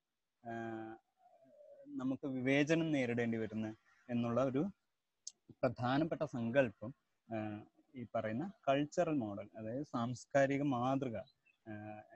നമുക്ക് 1.97 2.27
വിവേചനം 2.29 2.89
നേരിടേണ്ടി 2.93 3.39
വരുന്നത് 3.39 3.77
എന്നുള്ള 4.09 4.41
ഒരു 4.43 4.63
പ്രധാനപ്പെട്ട 5.63 6.23
സങ്കല്പം 6.29 6.93
ഈ 7.95 8.03
പറയുന്ന 8.15 8.45
കൾച്ചറൽ 8.69 9.17
മോഡൽ 9.17 9.47
അതായത് 9.57 9.87
സാംസ്കാരിക 9.87 10.63
മാതൃക 10.67 11.19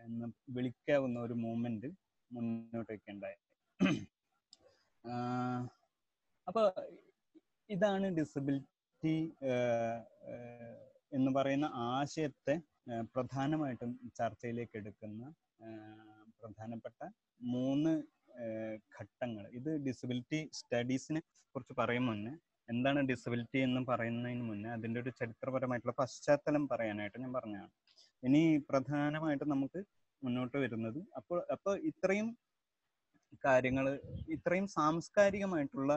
എന്ന് 0.04 0.26
വിളിക്കാവുന്ന 0.50 1.18
ഒരു 1.20 1.34
മൂമെന്റ് 1.34 1.90
മുന്നോട്ട് 2.30 2.90
വയ്ക്കേണ്ടായി 2.92 3.38
അപ്പൊ 6.48 6.62
ഇതാണ് 7.70 8.07
ഡിസബിലിറ്റി 8.18 9.16
എന്ന് 11.16 11.31
പറയുന്ന 11.37 11.66
ആശയത്തെ 11.96 12.55
പ്രധാനമായിട്ടും 13.14 13.90
ചർച്ചയിലേക്ക് 14.18 14.76
എടുക്കുന്ന 14.81 15.22
പ്രധാനപ്പെട്ട 16.40 17.00
മൂന്ന് 17.55 17.92
ഘട്ടങ്ങൾ. 18.98 19.44
ഇത് 19.59 19.70
ഡിസബിലിറ്റി 19.87 20.40
സ്റ്റഡീസിനെ 20.59 21.20
കുറിച്ച് 21.55 21.74
പറയും 21.81 22.05
മുന്നേ 22.11 22.33
എന്താണ് 22.68 23.00
ഡിസബിലിറ്റി 23.11 23.59
എന്ന് 23.66 23.81
പറയുന്നതിന് 23.90 24.44
മുന്നേ 24.50 24.68
അതിന്റെ 24.76 24.98
ഒരു 25.03 25.11
ചരിത്രപരമായിട്ടുള്ള 25.20 25.94
പശ്ചാത്തലം 26.03 26.64
പറയാനായിട്ട് 26.72 27.18
ഞാൻ 27.24 27.33
പറഞ്ഞതാണ്. 27.38 27.70
ഇനി 28.22 28.42
പ്രധാനമായിട്ട് 28.70 29.46
നമുക്ക് 29.55 29.81
മുന്നോട്ട് 30.22 30.57
വരുന്നത് 30.64 31.00
അപ്പോൾ 31.18 31.38
അപ്പോൾ 31.55 31.74
ഇത്രയും 31.90 32.29
കാര്യങ്ങൾ 33.46 33.87
ഇത്രയും 34.37 34.66
സാംസ്കാരികമായിട്ടുള്ള 34.79 35.92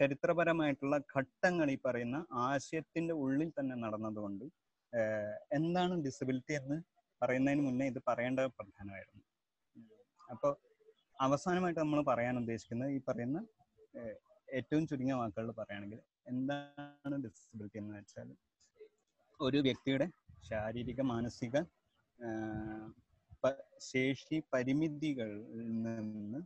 ചരിത്രപരമായിട്ടുള്ള 0.00 0.96
ഘട്ടങ്ങൾ 1.14 1.68
ഈ 1.70 1.76
പറയുന്ന 1.84 2.18
ആശയത്തിന്റെ 2.44 3.14
ഉള്ളിൽ 3.14 3.50
തന്നെ 3.50 3.76
നടന്നതുകൊണ്ട് 3.76 4.44
എന്താണ് 5.50 5.94
ഡിസബിലിറ്റി 6.04 6.54
എന്ന് 6.60 6.76
പറയുന്നതിന് 7.22 7.62
മുന്നേ 7.62 7.84
ഇത് 7.86 8.00
പറയേണ്ട 8.08 8.40
പ്രധാനമായിരുന്നു. 8.58 9.22
അപ്പോൾ 10.30 10.52
അവസാനമായിട്ട് 11.18 11.80
നമ്മൾ 11.80 12.00
പറയാൻ 12.02 12.34
ഉദ്ദേശിക്കുന്നത് 12.38 12.90
ഈ 12.90 13.00
പറയുന്ന 13.08 13.38
ഏറ്റവും 14.48 14.84
ചുരുങ്ങിയ 14.86 15.16
വാക്കുകളിൽ 15.20 15.52
പറയുകയാണെങ്കിൽ 15.52 16.00
എന്താണ് 16.32 17.16
ഡിസബിലിറ്റി 17.24 17.78
എന്ന് 17.78 17.94
വെച്ചാൽ 17.98 18.28
ഒരു 19.40 19.58
വ്യക്തിയുടെ 19.58 20.06
ശാരീരിക 20.50 21.00
മാനസിക 21.12 21.56
ശേഷി 23.90 24.36
പരിമിതികളിൽ 24.52 25.40
നിന്ന് 25.84 26.40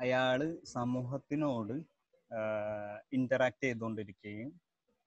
അയാൾ 0.00 0.40
സമൂഹത്തിനോട് 0.74 1.74
ഇന്ററാക്ട് 3.12 3.62
ചെയ്തുകൊണ്ടിരിക്കുകയും 3.64 4.50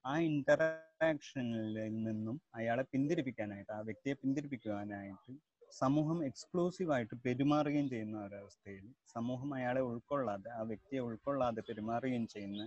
ആ 0.04 0.14
ഇന്ററാക്ഷനിൽ 0.20 1.76
നിന്നും 2.06 2.36
അയാളെ 2.54 2.84
പിന്തിരിപ്പിക്കാനായിട്ട് 2.92 3.72
ആ 3.72 3.80
വ്യക്തിയെ 3.80 4.14
പിന്തിരിപ്പിക്കുവാനായിട്ട് 4.14 5.32
സമൂഹം 5.72 6.18
എക്സ്ക്ലൂസീവ് 6.24 6.92
ആയിട്ട് 6.92 7.14
പെരുമാറുകയും 7.24 7.88
ചെയ്യുന്ന 7.88 8.18
ഒരവസ്ഥയിൽ 8.24 8.84
സമൂഹം 9.06 9.50
അയാളെ 9.54 9.80
ഉൾക്കൊള്ളാതെ 9.80 10.50
ആ 10.50 10.62
വ്യക്തിയെ 10.62 11.00
ഉൾക്കൊള്ളാതെ 11.00 11.62
പെരുമാറുകയും 11.68 12.26
ചെയ്യുന്ന 12.26 12.62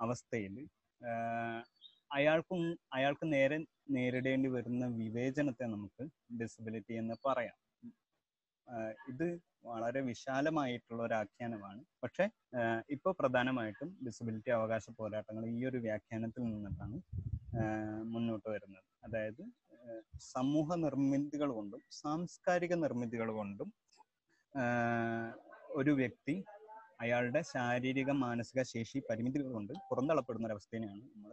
അവസ്ഥയിൽ 0.00 0.54
അയാൾക്കും 2.10 2.60
അയാൾക്ക് 2.92 3.26
നേരെ 3.32 3.58
നേരിടേണ്ടി 3.90 4.48
വരുന്ന 4.48 4.84
വിവേചനത്തെ 4.98 5.64
നമുക്ക് 5.64 6.04
ഡിസബിലിറ്റി 6.40 6.94
എന്ന് 6.94 7.16
പറയാം. 7.26 7.56
ഇത് 9.08 9.26
വളരെ 9.64 10.00
വിശാലമായിട്ടുള്ള 10.08 11.00
ഒരു 11.06 11.14
ആഖ്യാനമാണ്. 11.20 11.80
പക്ഷെ 12.02 12.24
ഇപ്പോൾ 12.94 13.12
പ്രധാനമായിട്ടും 13.20 13.90
ഡിസബിലിറ്റി 14.06 14.50
അവകാശ 14.58 14.84
പോരാട്ടങ്ങൾ 14.98 15.44
ഈ 15.56 15.60
ഒരു 15.70 15.78
വ്യാഖ്യാനത്തിൽ 15.86 16.42
നിന്നിട്ടാണ് 16.50 16.96
മുന്നോട്ട് 18.14 18.48
വരുന്നത്. 18.54 18.86
അതായത് 19.06 19.42
സമൂഹ 20.34 20.68
നിർമ്മിതികൾ 20.84 21.48
കൊണ്ടും 21.58 21.80
സാംസ്കാരിക 22.02 22.74
നിർമ്മിതികൾ 22.84 23.28
കൊണ്ടും 23.40 23.68
ഒരു 25.80 25.92
വ്യക്തി 26.00 26.34
അയാളുടെ 27.02 27.40
ശാരീരിക 27.52 28.10
മാനസിക 28.24 28.60
ശേഷി 28.72 28.98
പരിമിതികൾ 29.08 29.48
കൊണ്ട് 29.56 29.72
പുറന്തള്ളപ്പെടുന്ന 29.88 30.52
അവസ്ഥയാണ് 30.54 31.02
നമ്മൾ 31.12 31.32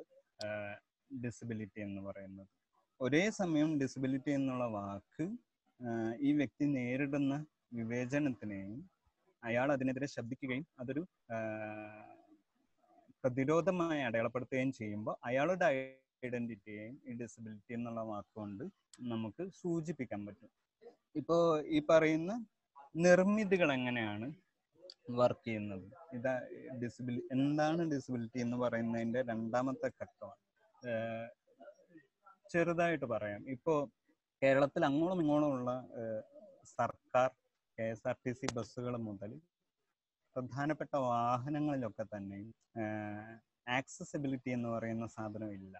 ഡിസബിലിറ്റി 1.23 1.79
എന്ന് 1.87 2.01
പറയുന്നത്. 2.07 2.49
ഒരേ 2.99 3.23
സമയം 3.39 3.69
ഡിസബിലിറ്റി 3.81 4.31
എന്നുള്ള 4.39 4.65
വാക്ക് 4.77 5.25
ഈ 6.27 6.31
വ്യക്തി 6.39 6.65
നേരിടുന്ന 6.77 7.33
വിവേചനത്തിനെയും 7.71 8.89
അയാൾ 9.43 9.71
അതിനെതിരെ 9.71 10.07
ശബ്ദിക്കുകയും 10.07 10.65
അതൊരു 10.79 11.07
പ്രതിരോധമായി 13.23 14.01
അടയാളപ്പെടുത്തുകയും 14.01 14.71
ചെയ്യുമ്പോൾ 14.71 15.15
അയാളുടെ 15.23 15.65
ഐഡന്റിറ്റിയെയും 16.25 16.95
ഡിസബിലിറ്റി 17.19 17.73
എന്നുള്ള 17.73 18.01
വാക്കുകൊണ്ട് 18.01 18.63
നമുക്ക് 19.01 19.43
സൂചിപ്പിക്കാൻ 19.61 20.25
പറ്റും. 20.25 20.51
ഇപ്പോ 21.15 21.37
ഈ 21.59 21.79
പറയുന്ന 21.89 22.45
നിർമ്മിതികൾ 22.95 23.73
എങ്ങനെയാണ് 23.73 24.27
വർക്ക് 25.09 25.45
ചെയ്യുന്നത്? 25.47 25.85
ഇതാ 26.13 26.33
ഡിസബിലി 26.83 27.21
എന്താണ് 27.31 27.81
ഡിസബിലിറ്റി 27.91 28.39
എന്ന് 28.39 28.57
പറയുന്നതിന്റെ 28.57 29.21
രണ്ടാമത്തെ 29.21 29.87
ഘട്ടമാണ്. 29.87 30.41
ചെറുതായിട്ട് 32.51 33.05
പറയാം. 33.05 33.49
ഇപ്പോ 33.49 33.73
കേരളത്തിൽ 34.41 34.85
അങ്ങോളം 34.85 35.21
ഇങ്ങോളം 35.21 35.51
ഉള്ള 35.51 35.69
സർക്കാർ 36.77 37.29
K 37.81 37.85
S 37.93 38.07
R 38.09 38.15
T 38.25 38.31
C 38.39 38.47
ബസ്സുകൾ 38.55 38.93
മുതൽ 39.05 39.31
പ്രധാനപ്പെട്ട 40.35 40.93
വാഹനങ്ങളിലൊക്കെ 41.11 42.03
തന്നെ 42.13 42.39
ആക്സസിബിലിറ്റി 43.77 44.49
എന്ന് 44.57 44.69
പറയുന്ന 44.73 45.05
സാധനം 45.15 45.49
ഇല്ല. 45.57 45.73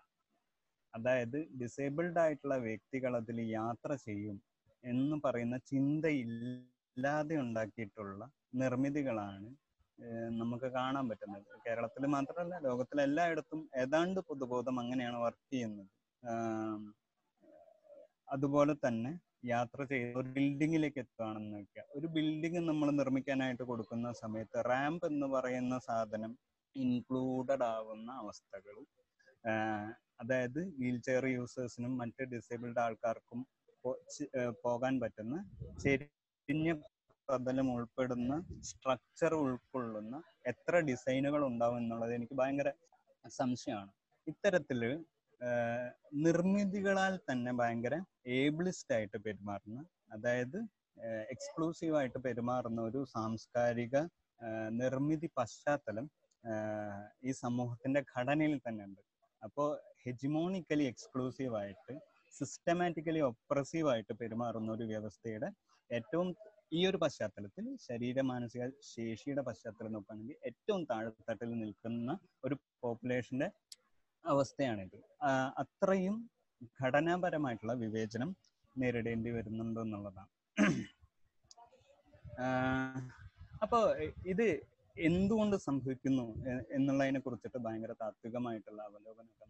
അതായത് 0.93 1.37
ഡിസേബിൾഡ് 1.61 2.19
ആയിട്ടുള്ള 2.23 2.55
വ്യക്തികൾ 2.67 3.11
അതിൽ 3.19 3.37
യാത്ര 3.59 3.91
ചെയ്യും 4.05 4.37
എന്ന് 4.83 5.17
പറയുന്ന 5.25 5.57
ചിന്തയില്ലാതെ 5.71 7.35
ഉണ്ടാക്കിയിട്ടുള്ള 7.45 8.21
നിർമ്മിതികളാണ് 8.61 9.49
നമുക്ക് 10.41 10.69
കാണാൻ 10.79 11.05
പറ്റുന്നത്. 11.09 11.45
കേരളത്തിൽ 11.65 12.05
മാത്രമല്ല 12.15 12.55
ലോകത്തിലെ 12.67 13.03
എല്ലായിടത്തും 13.09 13.61
ഏതാണ്ട് 13.83 14.21
പൊതുബോധം 14.29 14.77
അങ്ങനെയാണ് 14.83 15.19
വർക്ക് 15.25 15.47
ചെയ്യുന്നത്. 15.53 15.91
അതുപോലെ 18.35 18.75
തന്നെ 18.87 19.13
യാത്ര 19.43 19.81
ചെയ്ത് 19.91 20.17
ഒരു 20.19 20.29
ബിൽഡിങ്ങിലേക്ക് 20.35 20.99
എത്തുകയാണെന്ന് 21.03 21.57
വെക്കുക 21.59 21.83
ഒരു 21.97 22.07
ബിൽഡിംഗ് 22.15 22.61
നമ്മൾ 22.69 22.89
നിർമ്മിക്കാനായിട്ട് 22.99 23.63
കൊടുക്കുന്ന 23.71 24.11
സമയത്ത് 24.21 24.59
റാമ്പ് 24.71 25.05
എന്ന് 25.11 25.27
പറയുന്ന 25.35 25.77
സാധനം 25.87 26.33
ഇൻക്ലൂഡഡ് 26.75 27.65
ആവുന്ന 27.75 28.09
അവസ്ഥകൾ 28.23 28.75
അതായത് 30.21 30.59
വീൽ 30.79 30.97
ചെയർ 31.07 31.25
യൂസേഴ്സിനും 31.29 31.93
മറ്റ് 32.01 32.23
ഡിസേബിൾഡ് 32.33 32.81
ആൾക്കാർക്കും 32.85 33.39
പോകാൻ 34.65 34.95
പറ്റുന്ന 35.03 35.35
ചെരിഞ്ഞ 35.83 36.69
പ്രതലം 37.27 37.67
ഉൾപ്പെടുന്ന 37.75 38.33
സ്ട്രക്ചർ 38.69 39.33
ഉൾക്കൊള്ളുന്ന 39.43 40.15
എത്ര 40.51 40.75
ഡിസൈനുകൾ 40.89 41.41
ഉണ്ടാവും 41.49 41.77
എന്നുള്ളത് 41.77 42.13
എനിക്ക് 42.17 42.35
ഭയങ്കര 42.41 42.69
സംശയമാണ്. 43.25 43.91
ഇത്തരത്തിൽ 44.27 44.81
നിർമ്മിതികളാൽ 46.21 47.13
തന്നെ 47.29 47.51
ഭയങ്കര 47.51 47.95
ഏബിളിസ്റ്റ് 48.35 48.93
ആയിട്ട് 48.95 49.17
പെരുമാറുന്ന 49.17 49.79
അതായത് 50.11 50.59
എക്സ്ക്ലൂസീവ് 51.29 51.95
ആയിട്ട് 51.95 52.19
പെരുമാറുന്ന 52.19 52.81
ഒരു 52.81 52.99
സാംസ്കാരിക 53.13 53.97
നിർമ്മിതി 54.73 55.29
പശ്ചാത്തലം 55.37 56.05
ഈ 57.23 57.33
സമൂഹത്തിന്റെ 57.41 58.01
ഘടനയിൽ 58.13 58.55
തന്നെ 58.67 58.83
ഉണ്ട് 58.83 59.01
അപ്പോൾ 59.41 59.67
ഹെജിമോണിക്കലി 60.05 60.85
എക്സ്ക്ലൂസീവ് 60.85 61.55
ആയിട്ട് 61.55 61.93
സിസ്റ്റമാറ്റിക്കലി 62.33 63.21
ഒപ്രസീവ് 63.21 63.89
ആയിട്ട് 63.89 64.13
പെരുമാറുന്ന 64.13 64.69
ഒരു 64.71 64.85
വ്യവസ്ഥയുടെ 64.85 65.49
ഏറ്റവും 65.89 66.27
ഈ 66.71 66.81
ഒരു 66.85 66.97
പശ്ചാത്തലത്തിൽ 66.97 67.65
ശരീര 67.85 68.19
മാനസിക 68.21 68.65
ശേഷിയുടെ 68.89 69.41
പശ്ചാത്തലം 69.47 69.91
നോക്കുകയാണെങ്കിൽ 69.93 70.37
ഏറ്റവും 70.45 70.83
താഴെത്തട്ടിൽ 70.83 71.51
നിൽക്കുന്ന 71.61 72.11
ഒരു 72.43 72.55
പോപ്പുലേഷന്റെ 72.83 73.47
അവസ്ഥയാണിത്. 74.25 74.97
അത്രയും 75.57 76.15
ഘടനാപരമായിട്ടുള്ള 76.79 77.73
വിവേചനം 77.83 78.29
നേരിടേണ്ടി 78.75 79.31
വരുന്നുണ്ട് 79.31 79.79
എന്നുള്ളതാണ് 79.79 80.31
ആഹ് 82.43 83.01
അപ്പോ 83.63 83.79
ഇത് 84.25 84.47
എന്തുകൊണ്ട് 84.95 85.55
സംഭവിക്കുന്നു? 85.65 86.25
എന്നുള്ളതിനെ 86.71 87.19
കുറിച്ചിട്ട് 87.19 87.59
ഭയങ്കര 87.65 87.93
താത്വികമായിട്ടുള്ള 88.01 88.81
അവലോകനമൊക്കെ 88.89 89.45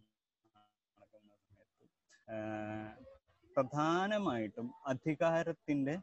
നടക്കുന്ന 0.97 1.33
സമയത്ത് 1.45 1.85
പ്രധാനമായിട്ടും 3.55 4.67
അധികാരത്തിന്റെ 4.85 5.95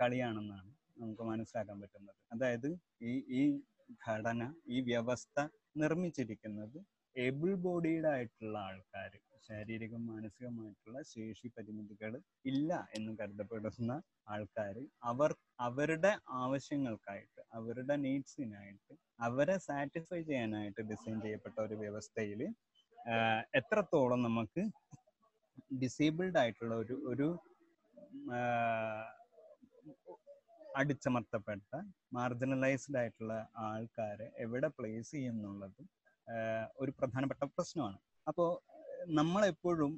കളിയാണെന്നാണ് 0.00 0.70
നമുക്ക് 1.00 1.22
മനസ്സിലാക്കാൻ 1.22 1.76
പറ്റുന്നത്. 1.82 2.16
അതായത് 2.32 2.68
ഈ 3.02 3.12
ഈ 3.40 3.42
ഘടന 4.06 4.42
ഈ 4.68 4.78
വ്യവസ്ഥ 4.80 5.36
നിർമ്മിച്ചിരിക്കുന്നത് 5.76 6.78
ഏബിൾ 7.18 7.52
ബോഡീഡ് 7.62 8.06
ആയിട്ടുള്ള 8.06 8.56
ആൾക്കാർ 8.60 9.12
ശാരീരികം 9.48 10.02
മാനസികമായിട്ടുള്ള 10.06 10.98
ശേഷി 11.10 11.48
പരിമിതികൾ 11.48 12.12
ഇല്ല 12.44 12.70
എന്ന് 12.94 13.12
കരുതപ്പെടുന്ന 13.20 13.92
ആൾക്കാർ 14.28 14.76
അവർ 15.04 15.30
അവരുടെ 15.60 16.12
ആവശ്യങ്ങൾക്കായിട്ട് 16.38 17.42
അവരുടെ 17.52 17.96
നീഡ്സിനായിട്ട് 17.96 18.94
അവരെ 19.20 19.56
സാറ്റിസ്ഫൈ 19.58 20.20
ചെയ്യാനായിട്ട് 20.22 20.82
ഡിസൈൻ 20.82 21.16
ചെയ്യപ്പെട്ട 21.20 21.56
ഒരു 21.60 21.76
വ്യവസ്ഥയിൽ 21.76 22.42
എത്രത്തോളം 23.54 24.20
നമുക്ക് 24.22 24.64
ഡിസേബിൾഡ് 25.82 26.38
ആയിട്ടുള്ള 26.38 26.74
ഒരു 26.74 26.96
ഒരു 27.08 27.28
അടിച്ചമർത്തപ്പെട്ട 30.76 31.70
മാർജിനലൈസ്ഡ് 32.12 32.98
ആയിട്ടുള്ള 32.98 33.34
ആൾക്കാരെ 33.66 34.26
എവിടെ 34.38 34.68
പ്ലേസ് 34.68 35.10
ചെയ്യുന്നുള്ളത് 35.10 35.80
ഒരു 36.80 36.90
പ്രധാനപ്പെട്ട 36.98 37.42
പ്രശ്നമാണ്. 37.56 37.98
അപ്പോൾ 38.30 38.48
നമ്മളെപ്പോഴും 39.18 39.92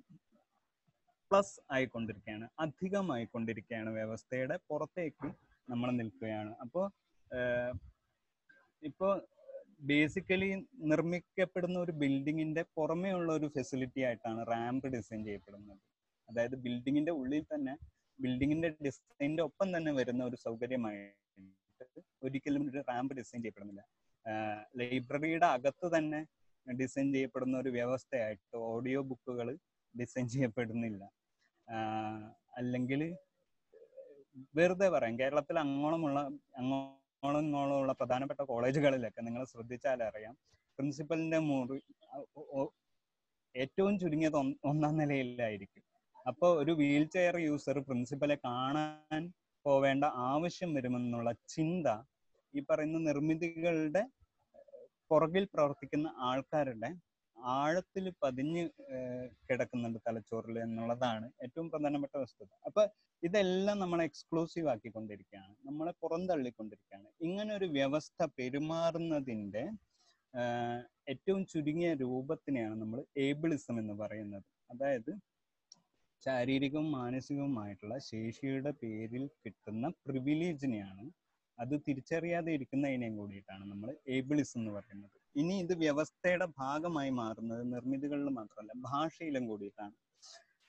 പ്ലസ് 1.30 1.56
ആയിക്കൊണ്ടിരിക്കുകയാണ് 1.74 2.46
അധികമായിക്കൊണ്ടിരിക്കുകയാണ് 2.64 3.90
വ്യവസ്ഥയുടെ 3.98 4.56
പുറത്തേക്ക് 4.70 5.28
നമ്മൾ 5.70 5.88
നിൽക്കുകയാണ്. 6.00 6.52
അപ്പോൾ 6.64 6.84
ഇപ്പോ 8.88 9.08
ബേസിക്കലി 9.90 10.48
നിർമ്മിക്കപ്പെടുന്ന 10.92 11.76
ഒരു 11.84 11.92
ബിൽഡിങ്ങിന്റെ 12.02 12.62
ഉള്ള 13.18 13.30
ഒരു 13.38 13.48
ഫെസിലിറ്റി 13.56 14.00
ആയിട്ടാണ് 14.08 14.40
റാമ്പ് 14.52 14.88
ഡിസൈൻ 14.94 15.20
ചെയ്യപ്പെടുന്നത്. 15.28 15.80
അതായത് 16.28 16.56
ബിൽഡിങ്ങിന്റെ 16.64 17.12
ഉള്ളിൽ 17.20 17.44
തന്നെ 17.54 17.74
ബിൽഡിങ്ങിന്റെ 18.24 18.68
ഡിസൈനിന്റെ 18.84 19.42
ഒപ്പം 19.48 19.68
തന്നെ 19.76 19.92
വരുന്ന 19.98 20.22
ഒരു 20.24 20.36
സൗകര്യമായിട്ട് 20.46 21.86
ഒരിക്കലും 22.26 22.62
ഒരു 22.70 22.80
റാമ്പ് 22.90 23.12
ഡിസൈൻ 23.18 23.40
ചെയ്യപ്പെടുന്നില്ല. 23.42 23.82
ലൈബ്രറിയുടെ 24.78 25.46
അകത്ത് 25.46 25.86
തന്നെ 25.96 26.20
ഡിസൈൻ 26.66 27.12
ചെയ്യപ്പെടുന്ന 27.12 27.58
ഒരു 27.58 27.68
വ്യവസ്ഥയായിട്ട് 27.68 28.56
ഓഡിയോ 28.56 29.00
ബുക്കുകൾ 29.02 29.48
ഡിസൈൻ 29.94 30.28
ചെയ്യപ്പെടുന്നില്ല. 30.28 31.02
അല്ലെങ്കിൽ 32.56 33.02
വെറുതെ 34.56 34.88
പറയാം. 34.88 35.18
കേരളത്തിൽ 35.18 35.58
അങ്ങോളമുള്ള 35.58 36.18
അങ്ങോളം 36.56 37.40
ഇങ്ങോളമുള്ള 37.44 37.92
പ്രധാനപ്പെട്ട 37.92 38.40
കോളേജുകളിലൊക്കെ 38.40 39.20
നിങ്ങൾ 39.20 39.44
ശ്രദ്ധിച്ചാൽ 39.44 40.02
അറിയാം 40.02 40.34
പ്രിൻസിപ്പലിന്റെ 40.78 41.38
മുറി 41.38 41.78
ഏറ്റവും 43.54 43.98
ചുരുങ്ങിയത് 43.98 44.36
ഒന്നാം 44.70 44.96
നിലയിലായിരിക്കും. 44.96 45.84
അപ്പോൾ 46.26 46.50
ഒരു 46.62 46.72
വീൽ 46.72 47.04
ചെയർ 47.08 47.36
യൂസർ 47.38 47.78
പ്രിൻസിപ്പലെ 47.78 48.34
കാണാൻ 48.44 49.22
പോവേണ്ട 49.64 50.04
ആവശ്യം 50.04 50.74
വരുമെന്നുള്ള 50.74 51.32
ചിന്ത 51.54 51.86
ഈ 52.54 52.60
പറയുന്ന 52.70 52.98
നിർമ്മിതികളുടെ 53.08 54.02
പുറകിൽ 55.10 55.44
പ്രവർത്തിക്കുന്ന 55.54 56.08
ആൾക്കാരുടെ 56.30 56.90
ആഴത്തിൽ 57.36 58.04
പതിഞ്ഞ് 58.22 58.62
കിടക്കുന്നുണ്ട് 59.48 59.98
തലച്ചോറിൽ 60.06 60.56
എന്നുള്ളതാണ് 60.58 61.26
ഏറ്റവും 61.42 61.70
പ്രധാനപ്പെട്ട 61.70 62.14
വസ്തുത. 62.16 62.50
അപ്പൊ 62.66 62.82
ഇതെല്ലാം 63.22 63.78
നമ്മളെ 63.78 64.04
എക്സ്ക്ലൂസീവ് 64.04 64.68
ആക്കിക്കൊണ്ടിരിക്കുകയാണ്. 64.68 65.54
നമ്മളെ 65.64 65.92
പുറന്തള്ളിക്കൊണ്ടിരിക്കുകയാണ്. 66.02 67.08
ഇങ്ങനെ 67.22 67.52
ഒരു 67.56 67.68
വ്യവസ്ഥ 67.76 68.28
പെരുമാറുന്നതിന്റെ 68.38 69.64
ഏറ്റവും 71.08 71.42
ചുരുങ്ങിയ 71.46 71.92
രൂപത്തിനെയാണ് 71.94 72.74
നമ്മൾ 72.82 72.98
ഏബിളിസം 73.18 73.76
എന്ന് 73.78 73.94
പറയുന്നത്. 74.02 74.46
അതായത് 74.70 75.12
ശാരീരികവും 76.22 76.88
മാനസികവുമായിട്ടുള്ള 76.92 77.96
ശേഷിയുടെ 78.10 78.72
പേരിൽ 78.82 79.24
കിട്ടുന്ന 79.42 79.86
പ്രിവിലേജിനെയാണ് 80.06 81.04
അത് 81.62 81.74
തിരിച്ചറിയാതെ 81.86 82.50
ഇരിക്കുന്നതിനെയും 82.56 83.14
കൂടിയിട്ടാണ് 83.20 83.64
നമ്മൾ 83.72 83.88
ഏബിളിസം 84.16 84.58
എന്ന് 84.60 84.72
പറയുന്നത്. 84.76 85.16
ഇനി 85.40 85.54
ഇത് 85.64 85.74
വ്യവസ്ഥയുടെ 85.82 86.46
ഭാഗമായി 86.60 87.10
മാറുന്നത് 87.22 87.62
നിർമ്മിതികളിൽ 87.74 88.28
മാത്രമല്ല 88.38 88.72
ഭാഷയിലും 88.90 89.44
കൂടിയിട്ടാണ്. 89.50 89.94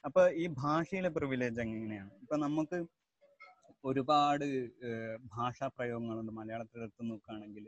അപ്പൊ 0.03 0.21
ഈ 0.43 0.45
ഭാഷയിലെ 0.63 1.09
പ്രിവിലേജ് 1.17 1.59
എങ്ങനെയാണ്? 1.65 2.11
ഇപ്പൊ 2.23 2.35
നമുക്ക് 2.45 2.77
ഒരുപാട് 3.89 4.45
ഭാഷാ 5.35 5.67
പ്രയോഗങ്ങളുണ്ട് 5.77 6.33
മലയാളത്തിൽ 6.39 6.83
എടുത്ത് 6.85 7.03
നോക്കുകയാണെങ്കിൽ 7.11 7.65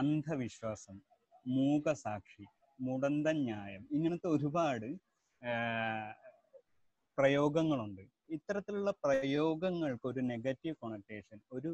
അന്ധവിശ്വാസം 0.00 0.96
മൂകസാക്ഷി 1.56 2.44
മുടന്ത 2.78 3.28
ന്യായം 3.46 3.82
ഇങ്ങനത്തെ 3.96 4.28
ഒരുപാട് 4.36 4.88
പ്രയോഗങ്ങളുണ്ട്. 7.18 8.02
ഇത്തരത്തിലുള്ള 8.36 8.90
പ്രയോഗങ്ങൾക്ക് 9.04 10.06
ഒരു 10.12 10.20
നെഗറ്റീവ് 10.32 10.76
കൊണറ്റേഷൻ 10.82 11.38
ഒരു 11.56 11.70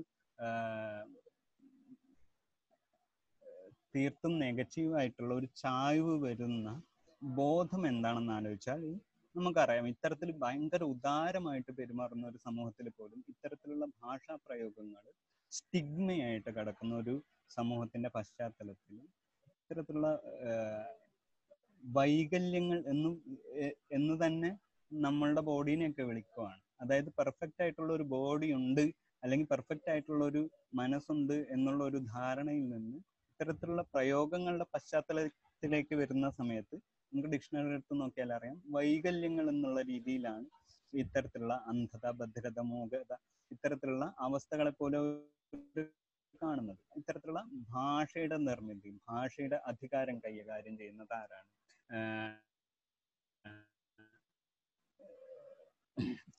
തീർത്തും 3.94 4.32
നെഗറ്റീവായിട്ടുള്ള 4.38 5.32
ഒരു 5.34 5.48
ചായ്വ് 5.62 6.14
വരുന്ന 6.26 6.68
ബോധം 7.22 7.82
എന്താണെന്ന് 7.86 8.32
ആലോചിച്ചാൽ 8.32 8.82
നമുക്കറിയാം 9.34 9.86
ഇത്തരത്തിൽ 9.88 10.28
ഭയങ്കര 10.42 10.82
ഉദാരമായിട്ട് 10.84 11.72
പെരുമാറുന്ന 11.78 12.24
ഒരു 12.26 12.38
സമൂഹത്തിൽ 12.38 12.86
പോലും 12.88 13.20
ഇത്തരത്തിലുള്ള 13.32 13.84
ഭാഷാ 14.02 14.34
പ്രയോഗങ്ങൾ 14.46 15.04
സ്റ്റിഗ്മയായിട്ട് 15.52 16.50
കിടക്കുന്ന 16.56 16.94
ഒരു 16.94 17.14
സമൂഹത്തിന്റെ 17.50 18.08
പശ്ചാത്തലത്തിൽ 18.16 18.96
ഇത്തരത്തിലുള്ള 19.52 20.08
വൈകല്യങ്ങൾ 21.96 22.78
എന്നും 22.92 23.14
എന്ന് 23.90 24.14
തന്നെ 24.24 24.50
നമ്മളുടെ 24.90 25.42
ബോഡീനെയൊക്കെ 25.50 26.02
വിളിക്കുവാണ്. 26.02 26.60
അതായത് 26.80 27.10
പെർഫെക്റ്റ് 27.18 27.62
ആയിട്ടുള്ള 27.62 27.90
ഒരു 27.92 28.04
ബോഡി 28.14 28.48
ഉണ്ട് 28.60 28.84
അല്ലെങ്കിൽ 29.22 29.46
പെർഫെക്റ്റ് 29.46 29.90
ആയിട്ടുള്ള 29.92 30.22
ഒരു 30.24 30.42
മനസ്സുണ്ട് 30.74 31.36
എന്നുള്ള 31.54 31.80
ഒരു 31.84 31.98
ധാരണയിൽ 32.14 32.66
നിന്ന് 32.74 32.98
ഇത്തരത്തിലുള്ള 33.32 33.82
പ്രയോഗങ്ങളുടെ 33.94 34.66
പശ്ചാത്തലത്തിലേക്ക് 34.74 35.94
വരുന്ന 35.94 36.26
സമയത്ത് 36.30 36.76
നമുക്ക് 37.12 37.30
ഡിക്ഷണറി 37.34 37.74
എടുത്ത് 37.76 37.94
നോക്കിയാൽ 38.00 38.30
അറിയാം. 38.32 38.56
വൈകല്യങ്ങൾ 38.76 39.46
എന്നുള്ള 39.54 39.80
രീതിയിലാണ് 39.82 40.46
ഇത്തരത്തിലുള്ള 40.92 41.54
അന്ധത 41.70 42.06
ഭദ്രത 42.20 42.60
മൂകത 42.72 43.12
ഇത്തരത്തിലുള്ള 43.50 44.04
അവസ്ഥകളെ 44.18 44.72
പോലെ 44.80 44.98
കാണുന്നത്. 46.42 46.80
ഇത്തരത്തിലുള്ള 46.96 47.42
ഭാഷയുടെ 47.70 48.36
നിർമ്മിതി 48.48 48.90
ഭാഷയുടെ 49.10 49.58
അധികാരം 49.70 50.18
കൈകാര്യം 50.18 50.74
ചെയ്യുന്നത് 50.80 51.14
ആരാണ്? 51.20 51.48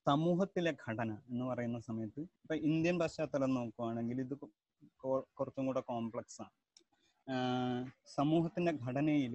സമൂഹത്തിലെ 0.08 0.72
ഘടന 0.84 1.12
എന്ന് 1.32 1.46
പറയുന്ന 1.50 1.80
സമയത്ത് 1.88 2.22
ഇപ്പൊ 2.38 2.56
ഇന്ത്യൻ 2.70 2.96
പശ്ചാത്തലം 3.02 3.52
നോക്കുവാണെങ്കിൽ 3.58 4.20
ഇത് 4.26 4.36
കുറച്ചും 5.36 5.66
കൂടെ 5.68 5.82
കോംപ്ലക്സ് 5.90 6.40
ആണ്. 6.44 6.54
സമൂഹത്തിന്റെ 8.16 8.74
ഘടനയിൽ 8.84 9.34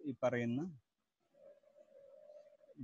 ഈ 0.00 0.12
പറയുന്ന 0.22 0.60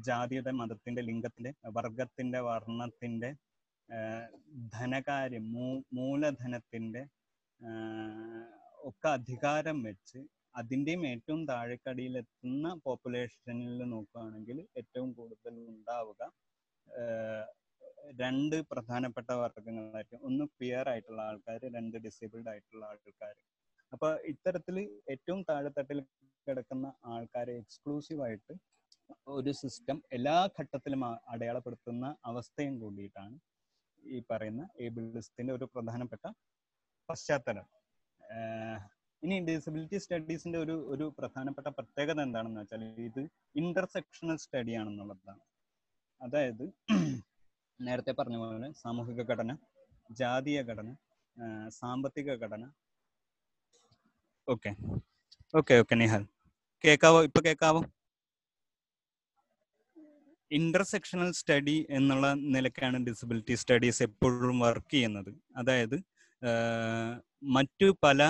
ജാതിയുടെ 0.05 0.53
മതത്തിന്റെ 0.61 1.03
ലിംഗത്തിന്റെ 1.09 1.51
വർഗത്തിന്റെ 1.77 2.41
വർണത്തിന്റെ 2.49 3.31
ധനകാര്യം 4.75 5.45
മൂലധനത്തിന്റെ 5.99 7.03
ഒക്കെ 8.83 9.09
അധികാരം 9.11 9.79
വെച്ച് 9.87 10.21
അതിന്റെയും 10.55 11.03
ഏറ്റവും 11.13 11.41
താഴെക്കടിയിൽ 11.51 12.15
എത്തുന്ന 12.23 12.67
പോപ്പുലേഷനിൽ 12.85 13.81
നോക്കുകയാണെങ്കിൽ 13.95 14.59
ഏറ്റവും 14.81 15.11
കൂടുതൽ 15.19 15.55
ഉണ്ടാവുക 15.73 16.23
രണ്ട് 18.21 18.57
പ്രധാനപ്പെട്ട 18.71 19.31
വർഗങ്ങളായിട്ട് 19.43 20.17
ഒന്ന് 20.29 20.45
പിയർ 20.59 20.87
ആയിട്ടുള്ള 20.93 21.21
ആൾക്കാർ 21.31 21.61
രണ്ട് 21.77 21.97
ഡിസേബിൾഡ് 22.07 22.51
ആയിട്ടുള്ള 22.53 22.85
ആൾക്കാർ. 22.91 23.35
അപ്പൊ 23.93 24.09
ഇത്തരത്തിൽ 24.33 24.77
ഏറ്റവും 25.15 25.41
താഴെത്തട്ടിൽ 25.51 25.99
കിടക്കുന്ന 26.47 26.87
ആൾക്കാരെ 27.15 27.53
എക്സ്ക്ലൂസീവ് 27.63 28.23
ആയിട്ട് 28.27 28.55
ഒരു 29.37 29.53
സിസ്റ്റം 29.61 29.99
എല്ലാ 30.17 30.37
ഘട്ടത്തിലും 30.59 31.03
അടയാളപ്പെടുത്തുന്ന 31.33 32.07
അവസ്ഥയും 32.31 32.75
കൂടിയിട്ടാണ് 32.83 33.37
ഈ 34.03 34.19
പറയുന്ന 34.31 34.63
ഏബിളിസത്തിന്റെ 34.87 35.53
ഒരു 35.59 35.67
പ്രധാനപ്പെട്ട 35.75 36.25
പശ്ചാത്തലം. 37.09 37.67
ഇനി 39.25 39.37
ഡിസബിലിറ്റി 39.49 39.99
സ്റ്റഡീസിന്റെ 40.05 40.59
ഒരു 40.65 40.75
ഒരു 40.93 41.05
പ്രധാനപ്പെട്ട 41.19 41.69
പ്രത്യേകത 41.77 42.19
എന്താണെന്ന് 42.27 42.61
വെച്ചാൽ 42.61 42.83
ഇത് 43.09 43.23
ഇന്റർസെക്ഷണൽ 43.61 44.37
സ്റ്റഡി 44.45 44.73
ആണെന്നുള്ളതാണ്. 44.81 45.43
അതായത് 46.21 46.65
നേരത്തെ 47.81 48.13
പറഞ്ഞ 48.19 48.37
പോലെ 48.43 48.69
സാമൂഹിക 48.83 49.23
ഘടന 49.31 49.53
ജാതീയ 50.21 50.59
ഘടന 50.71 50.89
സാമ്പത്തിക 51.81 52.31
ഘടന. 52.45 52.65
ഓക്കെ. 54.49 54.71
Okay 55.59 55.75
okay 55.83 55.95
Nihal. 56.03 56.23
കേക്കാവോ? 56.85 57.21
ഇപ്പൊ 57.29 57.41
കേക്കാവോ? 57.49 57.83
ഇന്റർസെക്ഷണൽ 60.51 61.31
സ്റ്റഡി 61.39 61.77
എന്നുള്ള 61.99 62.27
നിലക്കാണ് 62.57 62.97
ഡിസബിലിറ്റി 63.07 63.55
സ്റ്റഡീസ് 63.63 64.03
എപ്പോഴും 64.09 64.59
വർക്ക് 64.65 64.93
ചെയ്യുന്നത്. 64.95 65.31
അതായത് 65.61 65.97
മറ്റു 67.57 67.87
പല 68.05 68.21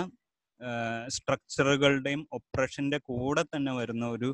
സ്ട്രക്ചറുകളുടെയും 1.08 2.22
ഒപ്രഷന്റെ 2.32 2.98
കൂടെ 3.08 3.42
തന്നെ 3.42 3.72
വരുന്ന 3.72 4.04
ഒരു 4.06 4.30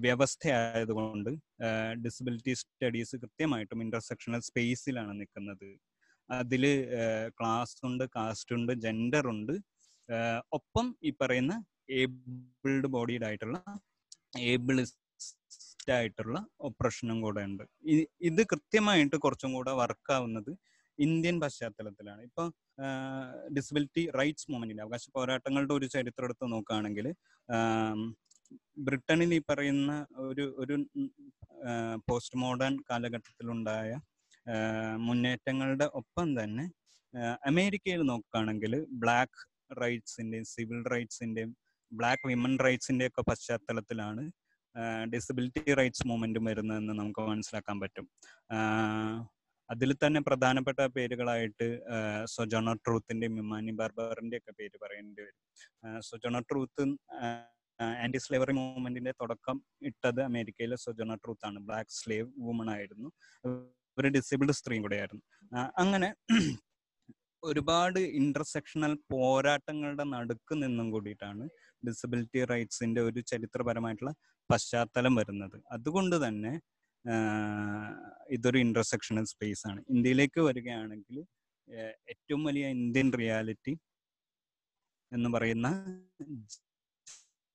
വ്യവസ്ഥയായതുകൊണ്ട് 0.00 1.30
ഡിസബിലിറ്റി 2.04 2.52
സ്റ്റഡീസ് 2.54 3.16
കൃത്യമായിട്ടും 3.16 3.82
ഇന്റർസെക്ഷണൽ 3.82 4.40
സ്പേസിലാണ് 4.40 5.12
നിൽക്കുന്നത്. 5.20 5.68
അതിൽ 6.30 6.64
ക്ലാസ് 7.40 7.78
ഉണ്ട് 7.86 8.04
കാസ്റ്റ് 8.16 8.54
ഉണ്ട് 8.54 8.72
ജെൻഡർ 8.84 9.26
ഉണ്ട് 9.34 9.54
ഒപ്പം 10.52 10.86
ഈ 11.02 11.10
പറയുന്ന 11.20 11.54
ഏബിൾഡ് 12.02 12.88
ബോഡീഡ് 12.94 13.26
ആയിട്ടുള്ള 13.28 13.58
ഏബിളിസ്റ്റ് 14.52 15.92
ആയിട്ടുള്ള 15.92 16.38
ഒപ്രഷനും 16.60 17.18
കൂടെ 17.20 17.42
ഉണ്ട് 17.48 17.64
ഇത് 18.30 18.42
കൃത്യമായിട്ട് 18.52 19.16
കുറച്ചും 19.16 19.52
കൂടെ 19.52 19.72
വർക്കാവുന്നത് 19.82 20.52
ഇന്ത്യൻ 20.98 21.36
പശ്ചാത്തലത്തിലാണ്. 21.40 22.22
ഇപ്പൊ 22.28 22.42
ഡിസബിലിറ്റി 23.56 24.02
റൈറ്റ്സ് 24.20 24.48
മൂവ്മെന്റിന്റെ 24.50 24.84
അവകാശ 24.86 25.04
പോരാട്ടങ്ങളുടെ 25.16 25.74
ഒരു 25.74 25.86
ചരിത്രം 25.94 26.26
എടുത്ത് 26.28 26.46
നോക്കുകയാണെങ്കിൽ 26.54 27.06
ബ്രിട്ടനിൽ 28.86 29.30
ഈ 29.34 29.40
പറയുന്ന 29.50 29.92
ഒരു 30.28 30.44
ഒരു 30.62 30.74
പോസ്റ്റ് 32.08 32.38
മോഡേൺ 32.44 32.74
കാലഘട്ടത്തിലുണ്ടായ 32.90 33.90
മുന്നേറ്റങ്ങളുടെ 35.08 35.86
ഒപ്പം 36.00 36.28
തന്നെ 36.38 36.64
അമേരിക്കയിൽ 37.50 38.00
നോക്കുകയാണെങ്കിൽ 38.12 38.72
ബ്ലാക്ക് 39.02 39.40
റൈറ്റ്സിന്റെയും 39.82 40.46
സിവിൽ 40.54 40.80
റൈറ്റ്സിന്റെയും 40.94 41.50
ബ്ലാക്ക് 41.92 42.28
വിമൻ 42.28 42.54
റൈറ്റ്സിന്റെ 42.66 43.06
ഒക്കെ 43.10 43.22
പശ്ചാത്തലത്തിലാണ് 43.30 44.24
ഡിസബിലിറ്റി 45.12 45.72
റൈറ്റ്സ് 45.80 46.06
മൂവ്മെന്റ് 46.08 46.40
വരുന്നതെന്ന് 46.48 46.94
നമുക്ക് 47.00 47.22
മനസ്സിലാക്കാൻ 47.32 47.76
പറ്റും. 47.82 48.06
അതിൽ 49.70 49.90
തന്നെ 49.94 50.20
പ്രധാനപ്പെട്ട 50.20 50.80
പേരുകളായിട്ട് 50.96 51.66
സൊജോണ 52.34 52.72
ട്രൂത്തിന്റെയും 52.86 53.36
ഇമാനി 53.42 53.72
ബാർബറിന്റെ 53.80 54.38
ഒക്കെ 54.40 54.52
പേര് 54.60 54.76
പറയേണ്ടി 54.84 55.22
വരും. 55.26 55.40
സൊജോണ 56.08 56.38
ട്രൂത്ത് 56.50 56.84
ആന്റി 58.02 58.18
സ്ലേവറി 58.24 58.52
മൂവ്മെന്റിന്റെ 58.58 59.12
തുടക്കം 59.20 59.56
ഇട്ടത് 59.90 60.20
അമേരിക്കയിലെ 60.30 60.76
സൊജോണ 60.84 61.14
ട്രൂത്ത് 61.24 61.46
ആണ്. 61.48 61.58
ബ്ലാക്ക് 61.68 61.94
സ്ലേവ് 62.00 62.28
വുമൺ 62.46 62.68
ആയിരുന്നു. 62.76 63.08
ഒരു 63.98 64.08
ഡിസേബിൾഡ് 64.16 64.54
സ്ത്രീയും 64.60 64.84
കൂടെ 64.86 64.96
ആയിരുന്നു 65.02 65.24
അങ്ങനെ 65.82 66.08
ഒരുപാട് 67.42 67.98
ഇന്റർസെക്ഷണൽ 68.20 68.92
പോരാട്ടങ്ങളുടെ 69.12 70.04
നടുക്ക് 70.14 70.54
നിന്നും 70.62 70.86
കൂടിയിട്ടാണ് 70.94 71.44
ഡിസബിലിറ്റി 71.82 72.40
റൈറ്റ്സിന്റെ 72.52 73.00
ഒരു 73.08 73.20
ചരിത്രപരമായിട്ടുള്ള 73.30 74.12
പശ്ചാത്തലം 74.50 75.14
വരുന്നത്. 75.20 75.56
അതുകൊണ്ട് 75.76 76.16
തന്നെ 76.26 76.52
ഇതൊരു 78.34 78.58
ഇന്റർസെക്ഷണൽ 78.66 79.24
സ്പേസ് 79.32 79.64
ആണ്. 79.70 79.80
ഇന്ത്യയിലേക്ക് 79.94 80.40
വരികയാണെങ്കിൽ 80.48 81.16
ഏറ്റവും 82.12 82.42
വലിയ 82.48 82.64
ഇന്ത്യൻ 82.76 83.08
റിയാലിറ്റി 83.20 83.74
എന്ന് 85.12 85.28
പറയുന്ന 85.34 85.68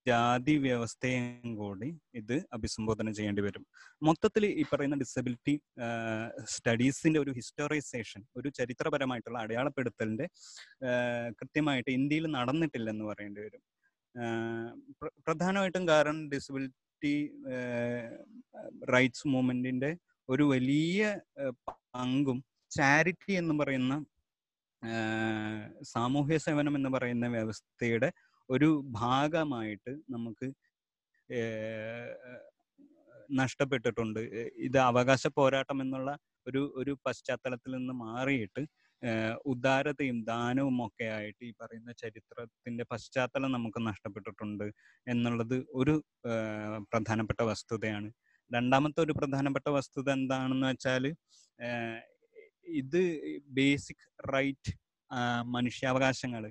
ജാതി 0.06 0.54
വ്യവസ്ഥയും 0.66 1.50
കൂടി 1.62 1.90
ഇത് 2.20 2.36
അഭിസംബോധന 2.54 3.12
ചെയ്യേണ്ടി 3.18 3.42
വരും. 3.48 3.64
മൊത്തത്തിൽ 4.08 4.44
ഈ 4.62 4.64
പറയുന്ന 4.72 4.96
ഡിസബിലിറ്റി 5.02 5.54
സ്റ്റഡീസിന്റെ 6.54 7.20
ഒരു 7.20 7.32
ഹിസ്റ്റോറൈസേഷൻ 7.40 8.22
ഒരു 8.38 8.50
ചരിത്രപരമായിട്ടുള്ള 8.60 9.40
അടയാളപ്പെടുത്തലിന്റെ 9.46 10.28
കൃത്യമായിട്ട് 11.40 11.92
ഇന്ത്യയിൽ 11.98 12.28
നടന്നിട്ടില്ലെന്ന് 12.38 13.06
പറയേണ്ടി 13.12 13.42
വരും. 13.46 13.64
പ്രധാനമായിട്ടും 15.28 15.86
കാരണം 15.92 16.20
ഡിസബിലിറ്റി 16.34 16.78
റൈറ്റ്സ് 18.94 19.28
മൂവ്മെന്റിന്റെ 19.28 19.92
ഒരു 20.30 20.44
വലിയ 20.44 21.02
പങ്കും 21.96 22.40
ചാരിറ്റി 22.72 23.34
എന്ന് 23.34 23.54
പറയുന്ന 23.60 23.94
സാമൂഹ്യ 25.82 26.38
സേവനം 26.38 26.76
എന്ന് 26.76 26.90
പറയുന്ന 26.90 27.28
വ്യവസ്ഥയുടെ 27.28 28.10
ഒരു 28.50 28.70
ഭാഗമായിട്ട് 28.92 29.92
നമുക്ക് 30.10 30.48
നഷ്ടപ്പെട്ടിട്ടുണ്ട്. 33.40 34.20
ഇത് 34.58 34.78
അവകാശ 34.78 35.28
പോരാട്ടം 35.38 35.82
എന്നുള്ള 35.82 36.12
ഒരു 36.48 36.62
ഒരു 36.76 36.98
പശ്ചാത്തലത്തിൽ 37.06 37.72
നിന്ന് 37.72 37.94
മാറിയിട്ട് 37.94 38.62
ഉദാരതയും 39.46 40.18
ദാനവും 40.24 40.78
ഒക്കെ 40.86 41.06
ആയിട്ട് 41.18 41.44
ഈ 41.46 41.52
പറയുന്ന 41.62 41.92
ചരിത്രത്തിന്റെ 42.02 42.84
പശ്ചാത്തലം 42.84 43.52
നമുക്ക് 43.52 43.80
നഷ്ടപ്പെട്ടിട്ടുണ്ട് 43.88 44.66
എന്നുള്ളത് 45.08 45.58
ഒരു 45.74 45.96
പ്രധാനപ്പെട്ട 46.94 47.42
വസ്തുതയാണ്. 47.52 48.10
രണ്ടാമത്തെ 48.52 49.00
ഒരു 49.02 49.14
പ്രധാനപ്പെട്ട 49.14 49.68
വസ്തുത 49.70 50.10
എന്താണെന്ന് 50.12 50.68
വെച്ചാൽ 50.68 51.04
ഇത് 52.82 53.02
ബേസിക് 53.58 54.06
റൈറ്റ് 54.34 54.72
മനുഷ്യാവകാശങ്ങൾ 55.56 56.44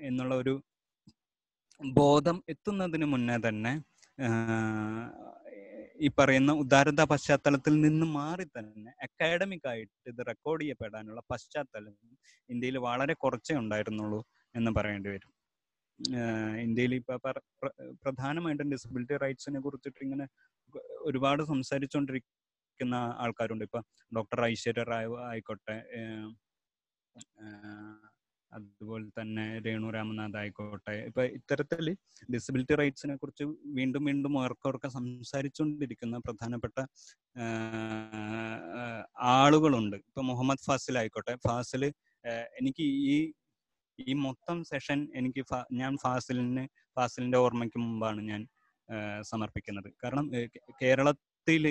എന്നുള്ള 0.00 0.34
ഒരു 0.34 0.54
ബോധം 1.80 2.36
എത്തുന്നതിന് 2.48 3.04
മുന്നേ 3.04 3.36
തന്നെ 3.46 3.72
ഈ 5.96 6.08
പറയുന്ന 6.18 6.52
ഉദാരത 6.62 7.02
പശ്ചാത്തലത്തിൽ 7.10 7.74
നിന്ന് 7.80 8.06
മാറി 8.16 8.44
തന്നെ 8.56 8.92
അക്കാഡമിക് 9.06 9.68
ആയിട്ട് 9.72 9.94
ഇത് 10.12 10.20
റെക്കോർഡ് 10.30 10.62
ചെയ്യപ്പെടാനുള്ള 10.62 11.20
പശ്ചാത്തലം 11.32 11.94
ഇന്ത്യയിൽ 12.48 12.76
വളരെ 12.88 13.14
കുറച്ചേ 13.24 13.54
ഉണ്ടായിരുന്നുള്ളൂ 13.62 14.20
എന്ന് 14.54 14.70
പറയേണ്ടി 14.78 15.10
വരും. 15.14 15.30
ഇന്ത്യയിൽ 16.64 16.92
ഇപ്പൊ 16.94 17.16
പ്രധാനമായിട്ടും 18.04 18.70
ഡിസബിലിറ്റി 18.74 19.16
റൈറ്റ്സിനെ 19.24 19.60
കുറിച്ചിട്ട് 19.66 20.00
ഇങ്ങനെ 20.06 20.26
ഒരുപാട് 21.08 21.42
സംസാരിച്ചുകൊണ്ടിരിക്കുന്ന 21.52 22.96
ആൾക്കാരുണ്ട്. 23.24 23.64
ഇപ്പൊ 23.68 23.80
ഡോക്ടർ 24.12 24.40
ഐശ്വര്യ 24.52 24.84
റായ് 24.92 25.12
ആയിക്കോട്ടെ 25.30 25.76
അതുപോലെ 28.56 29.06
തന്നെ 29.18 29.44
രേണു 29.66 29.88
രാമനാഥ് 29.96 30.38
ആയിക്കോട്ടെ. 30.40 30.94
ഇപ്പൊ 31.08 31.22
ഇത്തരത്തിൽ 31.38 31.86
ഡിസബിലിറ്റി 32.34 32.74
റൈറ്റ്സിനെ 32.80 33.14
കുറിച്ച് 33.22 33.44
വീണ്ടും 33.78 34.02
വീണ്ടും 34.08 34.34
ഓർക്കോർക്ക 34.42 34.88
സംസാരിച്ചുകൊണ്ടിരിക്കുന്ന 34.96 36.18
പ്രധാനപ്പെട്ട 36.26 36.78
ആളുകളുണ്ട്. 39.36 39.96
ഇപ്പൊ 40.08 40.22
മുഹമ്മദ് 40.30 40.64
ഫാസിൽ 40.68 40.98
ആയിക്കോട്ടെ. 41.02 41.34
ഫാസിൽ 41.48 41.84
എനിക്ക് 42.60 42.86
ഈ 43.14 43.16
ഈ 43.98 44.12
മൊത്തം 44.26 44.58
സെഷൻ 44.70 45.00
എനിക്ക് 45.18 45.42
ഞാൻ 45.80 45.92
ഫാസിലിന് 46.04 46.64
ഫാസിലിന്റെ 46.96 47.38
ഓർമ്മയ്ക്ക് 47.44 47.78
മുമ്പാണ് 47.84 48.20
ഞാൻ 48.30 48.40
സമർപ്പിക്കുന്നത്. 49.30 49.88
കാരണം 50.02 50.26
കേരളത്തിൽ 50.82 51.64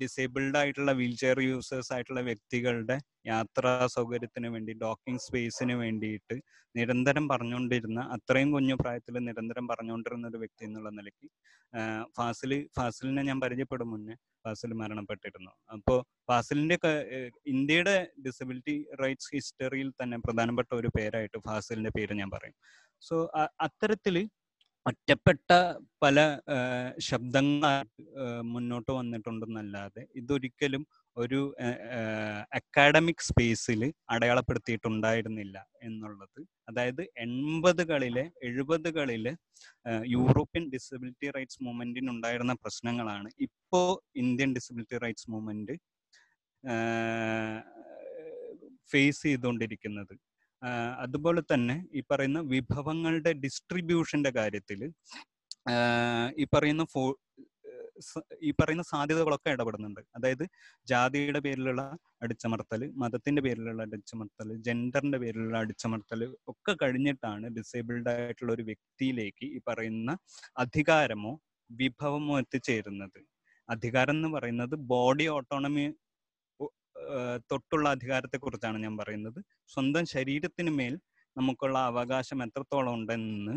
ഡിസേബിൾഡ് 0.00 0.58
ആയിട്ടുള്ള 0.58 0.92
വീൽ 0.92 1.14
ചെയർ 1.16 1.38
യൂസേഴ്സ് 1.40 1.92
ആയിട്ടുള്ള 1.94 2.20
വ്യക്തികളുടെ 2.20 2.96
യാത്രാ 3.26 3.72
സൗകര്യത്തിന് 3.86 4.48
വേണ്ടി 4.48 4.72
ഡോക്കിംഗ് 4.72 5.22
സ്പേസിന് 5.26 5.74
വേണ്ടിയിട്ട് 5.82 6.36
നിരന്തരം 6.74 7.24
പറഞ്ഞുകൊണ്ടിരുന്ന 7.28 8.00
അത്രയും 8.16 8.50
കുഞ്ഞു 8.52 8.76
പ്രായത്തിൽ 8.82 9.16
നിരന്തരം 9.28 9.66
പറഞ്ഞുകൊണ്ടിരുന്ന 9.68 10.26
ഒരു 10.26 10.38
വ്യക്തി 10.38 10.62
എന്നുള്ള 10.64 10.90
നിലയ്ക്ക് 10.90 11.28
ഫാസിൽ 12.16 12.52
ഫാസിലിനെ 12.78 13.22
ഞാൻ 13.22 13.38
പരിചയപ്പെടും 13.40 13.90
മുന്നേ. 13.90 14.14
ഫാസിൽ 14.44 14.70
മരണപ്പെട്ടിരുന്നു. 14.74 15.52
അപ്പോൾ 15.70 15.98
ഫാസിലിന്റെ 16.30 16.76
ഇന്ത്യയുടെ 17.46 17.96
ഡിസബിലിറ്റി 18.26 18.76
റൈറ്റ്സ് 19.02 19.30
ഹിസ്റ്ററിയിൽ 19.34 19.90
തന്നെ 20.02 20.16
പ്രധാനപ്പെട്ട 20.26 20.70
ഒരു 20.80 20.90
പേരായിട്ട് 20.98 21.38
ഫാസിലിന്റെ 21.48 21.92
പേര് 21.98 22.14
ഞാൻ 22.20 22.30
പറയും. 22.36 22.56
സോ 23.02 23.16
അത്തരത്തിൽ 23.66 24.16
ഒറ്റപ്പെട്ട 24.86 25.50
പല 26.02 26.18
ശബ്ദങ്ങൾ 27.08 27.74
മുന്നോട്ട് 28.54 28.92
വന്നിട്ടുണ്ടെന്നല്ലാതെ 28.98 30.02
ഇതൊരിക്കലും 30.20 30.82
ഒരു 31.16 31.40
അക്കാഡമിക് 32.58 33.24
സ്പേസിൽ 33.28 33.82
അടയാളപ്പെടുത്തിയിട്ടുണ്ടായിരുന്നില്ല 34.14 35.56
എന്നുള്ളത്. 35.88 36.40
അതായത് 36.70 37.02
എൺപതുകളിലെ 37.24 38.24
എഴുപതുകളിലെ 38.48 39.32
യൂറോപ്യൻ 40.16 40.66
ഡിസബിലിറ്റി 40.74 41.30
റൈറ്റ്സ് 41.36 41.62
മൂവ്മെന്റിന് 41.66 42.10
ഉണ്ടായിരുന്ന 42.14 42.54
പ്രശ്നങ്ങളാണ് 42.64 43.30
ഇപ്പോ 43.48 43.82
Indian 44.24 44.52
disability 44.58 45.00
rights 45.06 45.30
movement 45.34 45.76
face 48.92 49.22
ചെയ്തുകൊണ്ടിരിക്കുന്നത്. 49.28 50.14
അതുപോലെ 50.98 51.42
തന്നെ 51.52 51.76
ഈ 51.94 52.02
പറയുന്ന 52.10 52.40
വിഭവങ്ങളുടെ 52.54 53.32
ഡിസ്ട്രിബ്യൂഷന്റെ 53.44 54.30
കാര്യത്തിൽ 54.30 54.80
ഈ 56.38 56.46
പറയുന്ന 56.56 56.84
ഫോ 56.84 57.02
ഈ 58.42 58.50
പറയുന്ന 58.50 58.82
സാധ്യതകളൊക്കെ 58.82 59.50
ഇടപെടുന്നുണ്ട്. 59.50 60.00
അതായത് 60.16 60.44
ജാതിയുടെ 60.86 61.40
പേരിലുള്ള 61.40 61.82
അടിച്ചമർത്തൽ 62.22 62.90
മതത്തിന്റെ 62.94 63.42
പേരിലുള്ള 63.42 63.82
അടിച്ചമർത്തൽ 63.82 64.48
ജെൻഡറിന്റെ 64.58 65.18
പേരിലുള്ള 65.18 65.56
അടിച്ചമർത്തൽ 65.58 66.22
ഒക്കെ 66.48 66.76
കഴിഞ്ഞിട്ടാണ് 66.82 67.48
ഡിസേബിൾഡ് 67.48 68.10
ആയിട്ടുള്ള 68.10 68.52
ഒരു 68.52 68.62
വ്യക്തിയിലേക്ക് 68.62 69.46
ഈ 69.56 69.60
പറയുന്ന 69.68 70.10
അധികാരമോ 70.56 71.32
വിഭവമോ 71.70 72.38
എത്തിച്ചേരുന്നത്. 72.38 73.20
അധികാരം 73.68 74.16
എന്ന് 74.16 74.28
പറയുന്നത് 74.28 74.74
ബോഡി 74.92 75.26
ഓട്ടോണമി 75.28 75.86
തൊട്ടുള്ള 77.52 77.88
അധികാരത്തെ 77.88 78.36
കുറിച്ചാണ് 78.36 78.78
ഞാൻ 78.82 78.96
പറയുന്നത്. 78.96 79.40
സ്വന്തം 79.68 80.06
ശരീരത്തിന് 80.06 80.70
മേൽ 80.70 80.94
നമുക്കുള്ള 81.36 81.78
അവകാശം 81.78 82.42
എത്രത്തോളം 82.42 82.94
ഉണ്ടെന്ന് 82.94 83.56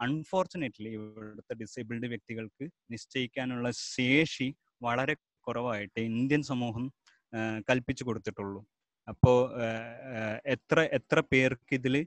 അൺഫോർച്ചുനേറ്റ്ലി 0.00 0.90
ഇവിടുത്തെ 0.90 1.54
ഡിസേബിൾഡ് 1.54 2.06
വ്യക്തികൾക്ക് 2.06 2.70
നിശ്ചയിക്കാനുള്ള 2.90 3.70
ശേഷി 3.70 4.48
വളരെ 4.82 5.14
കുറവായിട്ട് 5.46 6.00
ഇന്ത്യൻ 6.00 6.42
സമൂഹം 6.42 6.84
കൽപ്പിച്ചു 7.70 8.04
കൊടുത്തിട്ടുള്ളൂ. 8.04 8.60
അപ്പോ 9.08 9.32
എത്ര 10.46 10.80
എത്ര 10.92 11.22
പേർക്ക് 11.32 11.74
ഇതിൽ 11.74 12.06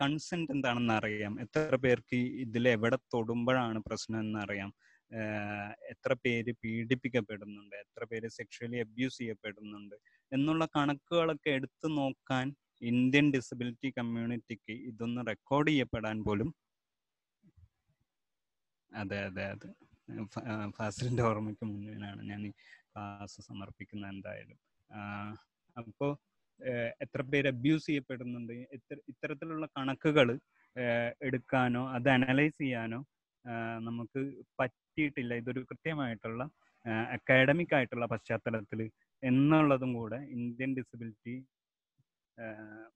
കൺസെന്റ് 0.00 0.52
എന്താണെന്ന് 0.52 0.94
അറിയാം 0.94 1.40
എത്ര 1.40 1.76
പേർക്ക് 1.76 2.16
ഇതിൽ 2.16 2.68
എവിടെ 2.68 2.98
തൊടുമ്പോഴാണ് 3.14 3.78
പ്രശ്നം 3.78 4.20
എന്നറിയാം. 4.20 4.70
എത്ര 5.90 6.12
പേര് 6.24 6.52
പീഡിപ്പിക്കപ്പെടുന്നുണ്ട് 6.62 7.74
എത്ര 7.76 8.04
പേര് 8.04 8.28
സെക്ഷലി 8.38 8.78
അബ്യൂസ് 8.80 9.18
ചെയ്യപ്പെടുന്നുണ്ട് 9.18 9.96
എന്നുള്ള 10.32 10.64
കണക്കുകളൊക്കെ 10.76 11.50
എടുത്തു 11.50 11.88
നോക്കാൻ 11.96 12.46
ഇന്ത്യൻ 12.82 13.26
ഡിസബിലിറ്റി 13.34 13.88
കമ്മ്യൂണിറ്റിക്ക് 13.98 14.74
ഇതൊന്ന് 14.90 15.22
റെക്കോർഡ് 15.28 15.70
ചെയ്യപ്പെടാൻ 15.70 16.18
പോലും 16.24 16.50
അതെ 18.92 19.18
അതെ 19.28 19.44
അതെ. 19.52 19.68
ഫാസിലിന്റെ 20.76 21.22
ഓർമ്മയ്ക്ക് 21.28 21.64
മുന്നിലാണ് 21.64 22.22
ഞാൻ 22.30 22.40
ഈ 22.48 22.50
ക്ലാസ് 22.88 23.40
സമർപ്പിക്കുന്നത് 23.48 24.10
എന്തായാലും. 24.14 24.58
അപ്പോൾ 25.76 26.10
എത്ര 27.00 27.20
പേര് 27.30 27.48
അബ്യൂസ് 27.52 27.86
ചെയ്യപ്പെടുന്നുണ്ട് 27.86 28.52
ഇത്തരത്തിലുള്ള 29.10 29.66
കണക്കുകൾ 29.76 30.28
എടുക്കാനോ 31.26 31.82
അത് 31.96 32.08
അനലൈസ് 32.10 32.58
ചെയ്യാനോ 32.62 33.00
നമുക്ക് 33.88 34.20
പറ്റിയിട്ടില്ല. 34.60 35.32
ഇതൊരു 35.42 35.60
കൃത്യമായിട്ടുള്ള 35.70 36.42
അക്കാഡമിക് 37.16 37.74
ആയിട്ടുള്ള 37.76 38.06
പശ്ചാത്തലത്തിൽ 38.12 38.80
എന്നുള്ളതും 39.22 39.90
കൂടെ 39.98 40.18
ഇന്ത്യൻ 40.36 40.70
ഡിസബിലിറ്റി 40.78 41.34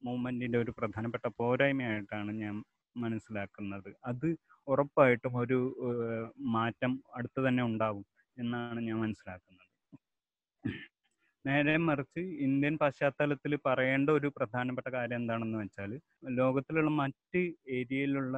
മൂവ്മെന്റിന്റെ 0.06 0.58
ഒരു 0.64 0.72
പ്രധാനപ്പെട്ട 0.78 1.26
പോരായ്മയായിട്ടാണ് 1.40 2.32
ഞാൻ 2.42 2.54
മനസ്സിലാക്കുന്നത്. 2.96 3.90
അത് 4.10 4.28
ഉറപ്പായിട്ടും 4.68 5.34
ഒരു 5.42 5.58
മാറ്റം 6.56 6.92
അടുത്ത് 7.18 7.40
തന്നെ 7.46 7.62
ഉണ്ടാവും 7.70 8.04
എന്നാണ് 8.36 8.80
ഞാൻ 8.88 8.98
മനസ്സിലാക്കുന്നത്. 9.04 9.64
നേരെ 11.44 11.74
മറിച്ച് 11.88 12.22
ഇന്ത്യൻ 12.46 12.74
പശ്ചാത്തലത്തിൽ 12.82 13.52
പറയേണ്ട 13.68 14.08
ഒരു 14.18 14.28
പ്രധാനപ്പെട്ട 14.36 14.88
കാര്യം 14.96 15.20
എന്താണെന്ന് 15.20 15.58
വെച്ചാൽ 15.62 15.92
ലോകത്തിലുള്ള 16.40 16.90
മറ്റ് 17.02 17.42
ഏരിയയിലുള്ള 17.78 18.36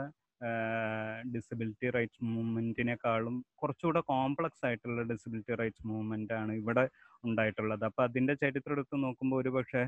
ഡിസബിലിറ്റി 1.34 1.88
റൈറ്റ്സ് 1.96 2.24
മൂവ്മെന്റിനെക്കാളും 2.32 3.36
കുറച്ചുകൂടെ 3.60 4.00
കോംപ്ലക്സ് 4.12 4.64
ആയിട്ടുള്ള 4.68 5.02
ഡിസബിലിറ്റി 5.12 5.56
റൈറ്റ്സ് 5.60 5.86
മൂവ്മെന്റ് 5.90 6.34
ആണ് 6.40 6.52
ഇവിടെ 6.60 6.84
ഉണ്ടായിട്ടുള്ളത്. 7.28 7.84
അപ്പൊ 7.90 8.02
അതിന്റെ 8.08 8.34
ചരിത്രം 8.42 8.74
എടുത്ത് 8.76 8.98
നോക്കുമ്പോൾ 9.06 9.38
ഒരു 9.42 9.50
പക്ഷേ 9.56 9.82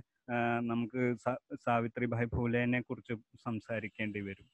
നമുക്ക് 0.71 1.03
സാവിത്രിഭായ് 1.67 2.29
ഫൂലേനെ 2.37 2.81
കുറിച്ച് 2.89 3.15
സംസാരിക്കേണ്ടി 3.47 4.23
വരും. 4.31 4.49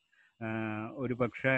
ഒരു 1.05 1.15
പക്ഷേ 1.23 1.55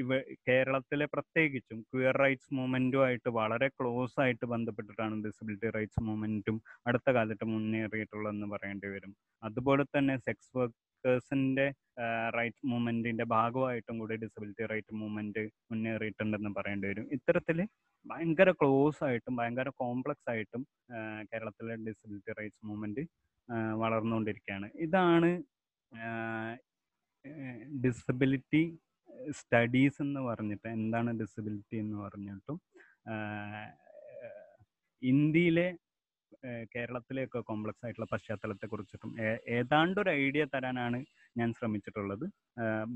ഇവ 0.00 0.16
കേരളത്തിലെ 0.48 1.06
പ്രത്യേകിച്ചും 1.14 1.78
ക്വിയർ 1.92 2.16
റൈറ്റ്സ് 2.22 2.52
മൂവ്മെന്റുമായിട്ട് 2.56 3.30
വളരെ 3.38 3.68
ക്ലോസ് 3.78 4.16
ആയിട്ട് 4.24 4.46
ബന്ധപ്പെട്ടിട്ടാണ് 4.52 5.14
ഡിസബിലിറ്റി 5.24 5.70
റൈറ്റ്സ് 5.76 6.02
മൂവ്മെന്റും 6.08 6.56
അടുത്ത 6.88 7.10
കാലത്ത് 7.16 7.46
മുന്നേറിയിട്ടുള്ളതെന്ന് 7.54 8.48
പറയേണ്ടി 8.54 8.88
വരും. 8.92 9.12
അതുപോലെ 9.48 9.86
തന്നെ 9.96 10.16
സെക്സ് 10.26 10.50
വർക്കേഴ്സിന്റെ 11.04 11.66
റൈറ്റ് 12.36 12.62
മൂവ്മെന്റിന്റെ 12.70 13.24
ഭാഗമായിട്ടും 13.34 13.96
കൂടി 14.00 14.14
ഡിസബിലിറ്റി 14.22 14.64
റൈറ്റ് 14.72 14.94
മൂവ്മെന്റ് 15.00 15.42
മുന്നേറിയിട്ടുണ്ടെന്ന് 15.70 16.50
പറയേണ്ടി 16.58 16.86
വരും. 16.90 17.06
ഇത്തരത്തിൽ 17.16 17.58
ഭയങ്കര 18.06 18.50
ക്ലോസ് 18.60 19.00
ആയിട്ടും 19.08 19.34
ഭയങ്കര 19.40 19.68
കോംപ്ലക്സ് 19.82 20.28
ആയിട്ടും 20.32 20.62
കേരളത്തിലെ 21.30 21.74
ഡിസബിലിറ്റി 21.88 22.32
റൈറ്റ്സ് 22.40 22.66
മൂവ്മെന്റ് 22.70 23.04
വളർന്നുകൊണ്ടിരിക്കുകയാണ്. 23.82 24.68
ഇതാണ് 24.86 25.30
ഡിസബിലിറ്റി 27.84 28.62
സ്റ്റഡീസ് 29.38 30.00
എന്ന് 30.04 30.20
പറഞ്ഞിട്ട് 30.28 30.68
എന്താണ് 30.78 31.10
ഡിസബിലിറ്റി 31.20 31.76
എന്ന് 31.84 31.96
പറഞ്ഞിട്ടും 32.04 32.58
ഇന്ത്യയിലെ 35.02 35.68
കേരളത്തിലെയൊക്കെ 36.74 37.40
കോംപ്ലക്സ് 37.48 37.84
ആയിട്ടുള്ള 37.86 38.08
പശ്ചാത്തലത്തെ 38.12 38.66
കുറിച്ചിട്ടും 38.72 39.12
ഏതാണ്ട് 39.56 39.98
ഒരു 40.02 40.10
ഐഡിയ 40.24 40.42
തരാനാണ് 40.54 40.98
ഞാൻ 41.38 41.48
ശ്രമിച്ചിട്ടുള്ളത്. 41.58 42.26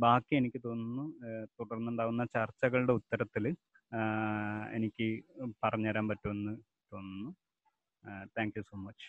ബാക്കി 0.05 0.35
എനിക്ക് 0.41 0.61
തോന്നുന്നു 0.67 1.05
തുടർന്നുണ്ടാവുന്ന 1.59 2.25
ചർച്ചകളുടെ 2.37 2.95
ഉത്തരത്തിൽ 3.01 3.47
എനിക്ക് 4.79 5.09
പറഞ്ഞുതരാൻ 5.65 6.07
പറ്റുമെന്ന് 6.11 6.55
തോന്നുന്നു. 6.93 7.31
താങ്ക് 8.37 8.57
യു 8.59 8.65
സോ 8.71 8.77
മച്ച് 8.87 9.09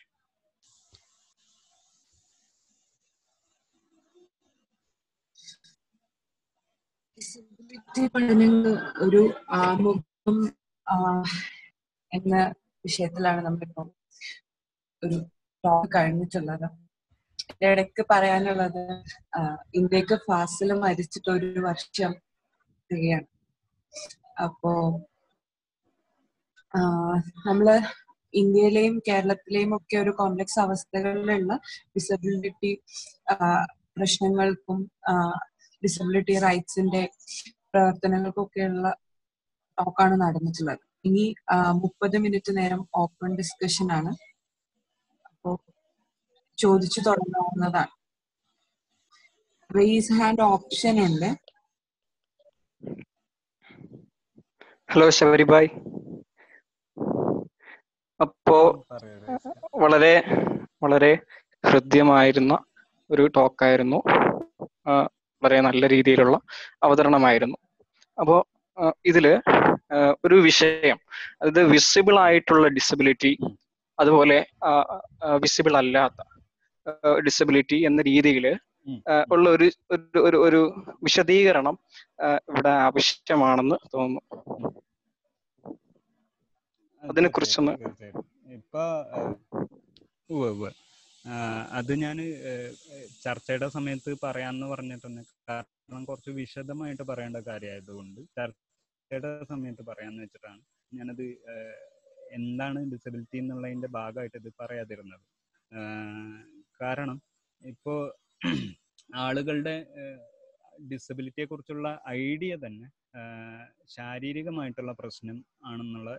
പഠനങ്ങൾ 8.14 8.72
ഒരു 9.06 9.22
ആമുഖം 9.64 10.38
എന്ന 12.12 12.36
വിഷയത്തിലാണ് 12.86 13.42
നമ്മളിപ്പോൾ 13.46 13.88
ഒരു 15.06 15.18
ടോക്ക് 15.64 15.90
കഴിഞ്ഞിട്ടുള്ളത്. 15.96 16.68
ഇടയ്ക്ക് 17.68 18.04
പറയാനുള്ളത് 18.12 18.84
ഇന്ത്യയ്ക്ക് 19.80 20.16
ഫാസിൽ 20.28 20.70
മരിച്ചിട്ട് 20.84 21.30
ഒരു 21.38 21.50
വർഷം 21.68 22.12
തികയാണ്. 22.90 23.28
അപ്പോ 24.46 24.72
നമ്മൾ 27.48 27.68
ഇന്ത്യയിലെയും 28.34 28.96
കേരളത്തിലെയും 29.08 29.72
ഒക്കെ 29.78 29.98
ഒരു 30.04 30.12
കോംപ്ലക്സ് 30.20 30.60
അവസ്ഥകളിലുള്ള 30.66 31.54
ഡിസബിലിറ്റി 31.96 32.72
പ്രശ്നങ്ങൾക്കും 33.98 34.80
ഡിസബിലിറ്റി 35.84 36.36
റൈറ്റ്സിന്റെ 36.46 37.04
പ്രവർത്തനങ്ങൾക്കൊക്കെയുള്ള 37.74 38.88
ടോക്കാണ് 39.78 40.16
നടന്നിട്ടുള്ളത്. 40.24 40.84
ഇനി 41.08 41.26
മുപ്പത് 41.84 42.18
മിനിറ്റ് 42.26 42.52
നേരം 42.58 42.82
ഓപ്പൺ 43.04 43.30
ഡിസ്കഷൻ 43.42 43.88
ആണ്. 44.00 44.12
ചോദിച്ചു 46.58 47.00
തുടങ്ങാവുന്നതാണ്. 47.00 47.92
റേസ് 49.78 50.14
ഹാൻഡ് 50.14 50.42
ഓപ്ഷൻ 50.42 50.96
ഉണ്ട്. 51.06 51.30
ഹലോ 54.92 55.10
ശബരിബായ്. 55.10 55.70
അപ്പോ 58.22 58.86
വളരെ 59.76 60.14
വളരെ 60.84 61.12
ഹൃദ്യമായിരുന്ന 61.66 62.54
ഒരു 63.12 63.24
ടോക്കായിരുന്നു 63.36 64.00
വളരെ 65.44 65.60
നല്ല 65.62 65.90
രീതിയിലുള്ള 65.90 66.36
അവതരണമായിരുന്നു. 66.84 67.58
അപ്പോൾ 68.20 68.40
ഇതിൽ 69.06 69.26
ഒരു 70.26 70.36
വിഷയം. 70.42 70.98
അതായത് 71.42 71.64
വിസിബിൾ 71.64 72.16
ആയിട്ടുള്ള 72.20 72.68
ഡിസബിലിറ്റി 72.68 73.32
അതുപോലെ 74.00 74.38
വിസിബിൾ 75.40 75.74
അല്ലാത്ത 75.78 76.22
ഡിസബിലിറ്റി 77.28 77.78
എന്ന 77.90 78.02
രീതിയിൽ 78.10 78.46
ഉള്ള 79.34 79.46
ഒരു 79.56 79.68
ഒരു 80.28 80.38
ഒരു 80.46 80.62
വിശദീകരണം 81.06 81.76
ഇവിടെ 82.50 82.72
ആവശ്യമാണെന്ന് 82.88 83.78
തോന്നുന്നു. 83.94 84.22
അതിനെ 87.04 87.30
കുറിച്ചൊന്ന് 87.30 87.74
ഇപ്പൊ 88.60 88.84
അത് 91.80 91.92
ഞാൻ 92.04 92.18
ചർച്ചയുടെ 93.26 93.68
സമയത്ത് 93.76 94.12
പറയാന്ന് 94.24 94.66
പറഞ്ഞിട്ടുണ്ട്. 94.72 95.22
കാരണം 95.50 96.02
കുറച്ച് 96.10 96.32
വിശദമായിട്ട് 96.40 97.04
പറയേണ്ട 97.12 97.40
കാര്യമായതുകൊണ്ട് 97.50 98.20
ചർച്ചയുടെ 98.38 99.32
സമയത്ത് 99.52 99.84
പറയാന്ന് 99.90 100.22
വെച്ചിട്ടാണ് 100.24 100.62
ഞാനത് 100.98 101.26
എന്താണ് 102.40 102.80
ഡിസബിലിറ്റി 102.94 103.38
എന്നുള്ളതിന്റെ 103.44 103.90
ഭാഗമായിട്ട് 103.98 104.38
ഇത് 104.42 104.52
പറയാതിരുന്നത്. 104.62 105.26
കാരണം 106.84 107.18
ഇപ്പോ 107.62 107.94
ആളുകളുടെ 109.26 109.76
ഡിസബിലിറ്റിയെ 110.92 111.46
കുറിച്ചുള്ള 111.46 111.88
ഐഡിയ 112.22 112.54
തന്നെ 112.66 112.88
ശാരീരികമായിട്ടുള്ള 113.96 114.92
പ്രശ്നം 115.02 115.38
ആണെന്നുള്ള 115.66 116.12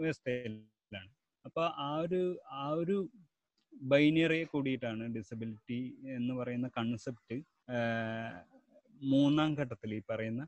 വ്യവസ്ഥയിലാണ്. 0.00 1.10
അപ്പൊ 1.44 1.62
ആ 1.86 1.90
ഒരു 2.04 2.20
ആ 2.62 2.66
ഒരു 2.80 2.96
ബൈനറിയെ 3.72 4.46
കൂടിയിട്ടാണ് 4.52 5.04
ഡിസബിലിറ്റി 5.16 5.80
എന്ന് 6.16 6.34
പറയുന്ന 6.34 6.68
കൺസെപ്റ്റ് 6.78 7.36
മൂന്നാം 9.12 9.50
ഘട്ടത്തിൽ 9.60 9.90
ഈ 9.94 10.00
പറയുന്ന 10.10 10.42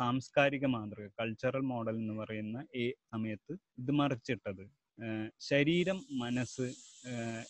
സാംസ്കാരിക 0.00 0.66
മാതൃക 0.74 1.06
കൾച്ചറൽ 1.20 1.64
മോഡൽ 1.72 1.96
എന്ന് 2.02 2.14
പറയുന്ന 2.20 2.58
ഈ 2.82 2.84
സമയത്ത് 3.12 3.52
ഇത് 3.82 3.92
മറിച്ചിട്ടത്. 4.00 4.64
ശരീരം 5.50 5.98
മനസ്സ് 6.22 6.66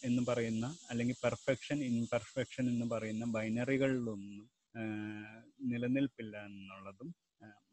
എന്ന് 0.03 0.23
പറയുന്ന 0.29 0.67
അല്ലെങ്കിൽ 0.91 1.17
പെർഫെക്ഷൻ 1.23 1.79
ഇൻപെർഫെക്ഷൻ 1.91 2.65
എന്ന് 2.69 2.87
പറയുന്ന 2.95 3.25
ബൈനറികളിലൊന്നും 3.37 4.23
നിലനിൽപ്പില്ല 5.73 6.37
എന്നുള്ളതും 6.49 7.11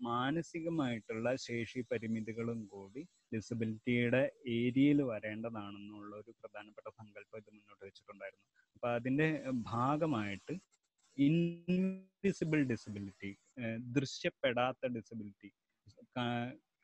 മാനസികമായിട്ടുള്ള 0.08 1.28
ശേഷി 1.46 1.82
പരിമിതികളും 1.92 2.60
കൂടി 2.66 3.02
ഡിസബിലിറ്റിയുടെ 3.36 4.22
ഏരിയയിൽ 4.58 5.00
വരേണ്ടതാണെന്നുള്ള 5.12 6.12
ഒരു 6.16 6.32
പ്രധാനപ്പെട്ട 6.42 6.88
സങ്കല്പം 7.00 7.38
ഇത് 7.38 7.50
മുന്നോട്ട് 7.56 7.84
വെച്ചിട്ടുണ്ടായിരുന്നു. 7.86 8.46
അപ്പൊ 8.76 8.88
അതിന്റെ 8.98 9.28
ഭാഗമായിട്ട് 9.72 10.54
ഇൻവിസിബിൾ 11.18 12.60
ഡിസബിലിറ്റി 12.64 13.32
ദൃശ്യപ്പെടാത്ത 13.98 14.92
ഡിസബിലിറ്റി 14.98 15.50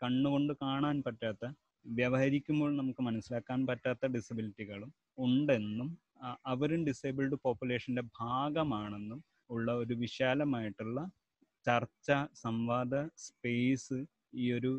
കണ്ണുകൊണ്ട് 0.01 0.53
കാണാൻ 0.63 0.97
പറ്റാത്ത 1.05 1.45
വ്യവഹരിക്കുമ്പോൾ 1.88 2.71
നമുക്ക് 2.75 3.01
മനസ്സിലാക്കാൻ 3.01 3.59
പറ്റാത്ത 3.69 4.05
ഡിസബിലിറ്റികളും 4.15 4.89
ഉണ്ടെന്നും 5.17 5.89
അവരും 6.45 6.81
ഡിസേബിൾഡ് 6.85 7.35
പോപ്പുലേഷന്റെ 7.43 8.03
ഭാഗമാണെന്നും 8.21 9.19
ഉള്ള 9.49 9.71
ഒരു 9.81 9.93
വിശാലമായിട്ടുള്ള 10.03 10.99
ചർച്ച 11.65 12.09
സംവാദ 12.43 12.95
സ്പേസ് 13.25 13.97
ഈ 14.35 14.45
ഒരു 14.51 14.71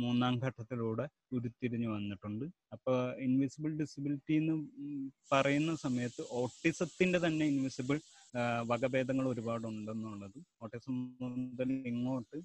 മൂന്നാം 0.00 0.34
ഘട്ടത്തിലൂടെ 0.38 1.04
ഉരുത്തിരിഞ്ഞു 1.36 1.88
വന്നിട്ടുണ്ട്. 1.94 2.44
അപ്പോൾ 2.74 2.96
ഇൻവിസിബിൾ 3.26 3.70
ഡിസബിലിറ്റി 3.80 4.34
എന്ന് 4.34 4.54
പറയുന്ന 5.32 5.72
സമയത്ത് 5.84 6.22
ഓട്ടിസത്തിന്റെ 6.40 7.18
തന്നെ 7.26 7.44
ഇൻവിസിബിൾ 7.46 7.98
വകഭേദങ്ങൾ 8.66 9.26
ഒരുപാട് 9.28 9.64
ഉണ്ടെന്നുള്ളത് 9.66 10.38
ഓട്ടിസം 10.64 10.96
മുതൽ 11.22 11.70
ഇങ്ങോട്ട് 11.92 12.38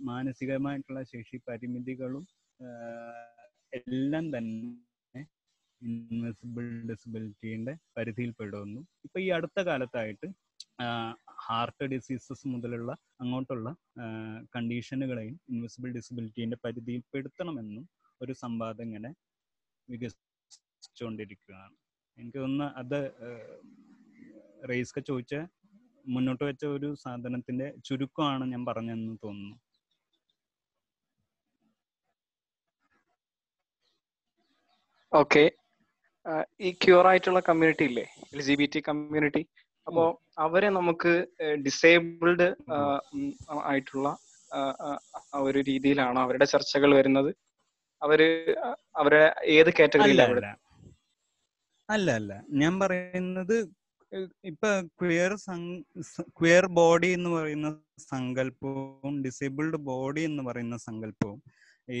മാനസികമായിട്ടുള്ള 0.00 1.02
ശേഷി 1.02 1.36
പരിമിതികളും 1.48 2.24
എല്ലാം 3.72 4.36
തന്നെ 4.36 5.22
ഇൻവിസിബിൾ 5.82 6.64
ഡിസബിലിറ്റിന്റെ 6.86 7.74
പരിധിയിൽ 7.96 8.30
പെടുന്നു 8.30 8.80
ഇപ്പൊ 9.04 9.20
ഈ 9.20 9.28
അടുത്ത 9.28 9.60
കാലത്തായിട്ട് 9.60 10.28
ഹാർട്ട് 11.46 11.84
ഡിസീസസ് 11.84 12.48
മുതലുള്ള 12.48 12.90
അങ്ങോട്ടുള്ള 13.20 13.68
കണ്ടീഷനുകളെയും 14.54 15.40
ഇൻവിസിബിൾ 15.48 15.90
ഡിസബിലിറ്റീന്റെ 15.90 16.58
പരിധിയിൽ 16.64 17.02
പെടുത്തണമെന്നും 17.14 17.84
ഒരു 18.20 18.32
സംവാദം 18.32 18.82
ഇങ്ങനെ 18.82 19.10
വികസിച്ചുകൊണ്ടിരിക്കുകയാണ്. 19.88 21.76
എനിക്ക് 22.18 22.38
തോന്നുന്നു 22.38 22.68
അത് 22.74 22.98
റേസ്ക 24.70 24.98
ചോദിച്ച 25.00 25.34
മുന്നോട്ട് 26.08 26.44
വെച്ച 26.44 26.64
ഒരു 26.66 26.88
സാധനത്തിന്റെ 27.04 27.66
ചുരുക്കമാണ് 27.84 28.44
ഞാൻ 28.52 28.62
പറഞ്ഞതെന്ന് 28.66 29.16
തോന്നുന്നു. 29.24 29.56
ഓക്കെ. 35.12 35.44
ഈ 36.60 36.70
ക്യൂർ 36.84 37.04
ആയിട്ടുള്ള 37.06 37.40
കമ്മ്യൂണിറ്റി 37.40 37.84
ഇല്ലേ? 37.84 38.04
L 38.34 38.40
G 38.42 38.54
B 38.54 38.66
T 38.74 38.80
community 38.88 39.42
അപ്പോ 39.86 40.02
അവരെ 40.38 40.68
നമുക്ക് 40.68 41.12
ഡിസേബിൾഡ് 41.66 42.48
ആയിട്ടുള്ള 43.64 44.08
ഒരു 45.40 45.58
രീതിയിലാണോ 45.60 46.20
അവരുടെ 46.22 46.44
ചർച്ചകൾ 46.44 46.90
വരുന്നത്. 46.94 47.30
അവർ 48.02 48.20
അവരെ 48.96 49.22
ഏത് 49.56 49.70
കാറ്റഗറിയിലാണ് 49.78 50.52
അല്ല 51.88 52.08
അല്ല. 52.18 52.32
ഞാൻ 52.60 52.72
പറയുന്നത് 52.80 53.56
ഇപ്പൊ 54.44 54.68
ക്വിയർ 55.00 55.32
ക്വിയർ 56.36 56.66
ബോഡി 56.66 57.08
എന്ന് 57.08 57.30
പറയുന്ന 57.30 57.68
സങ്കല്പവും 58.04 59.14
ഡിസേബിൾഡ് 59.24 59.78
ബോഡി 59.88 60.20
എന്ന് 60.20 60.42
പറയുന്ന 60.42 60.76
സങ്കല്പവും 60.76 61.40
ഈ 61.90 62.00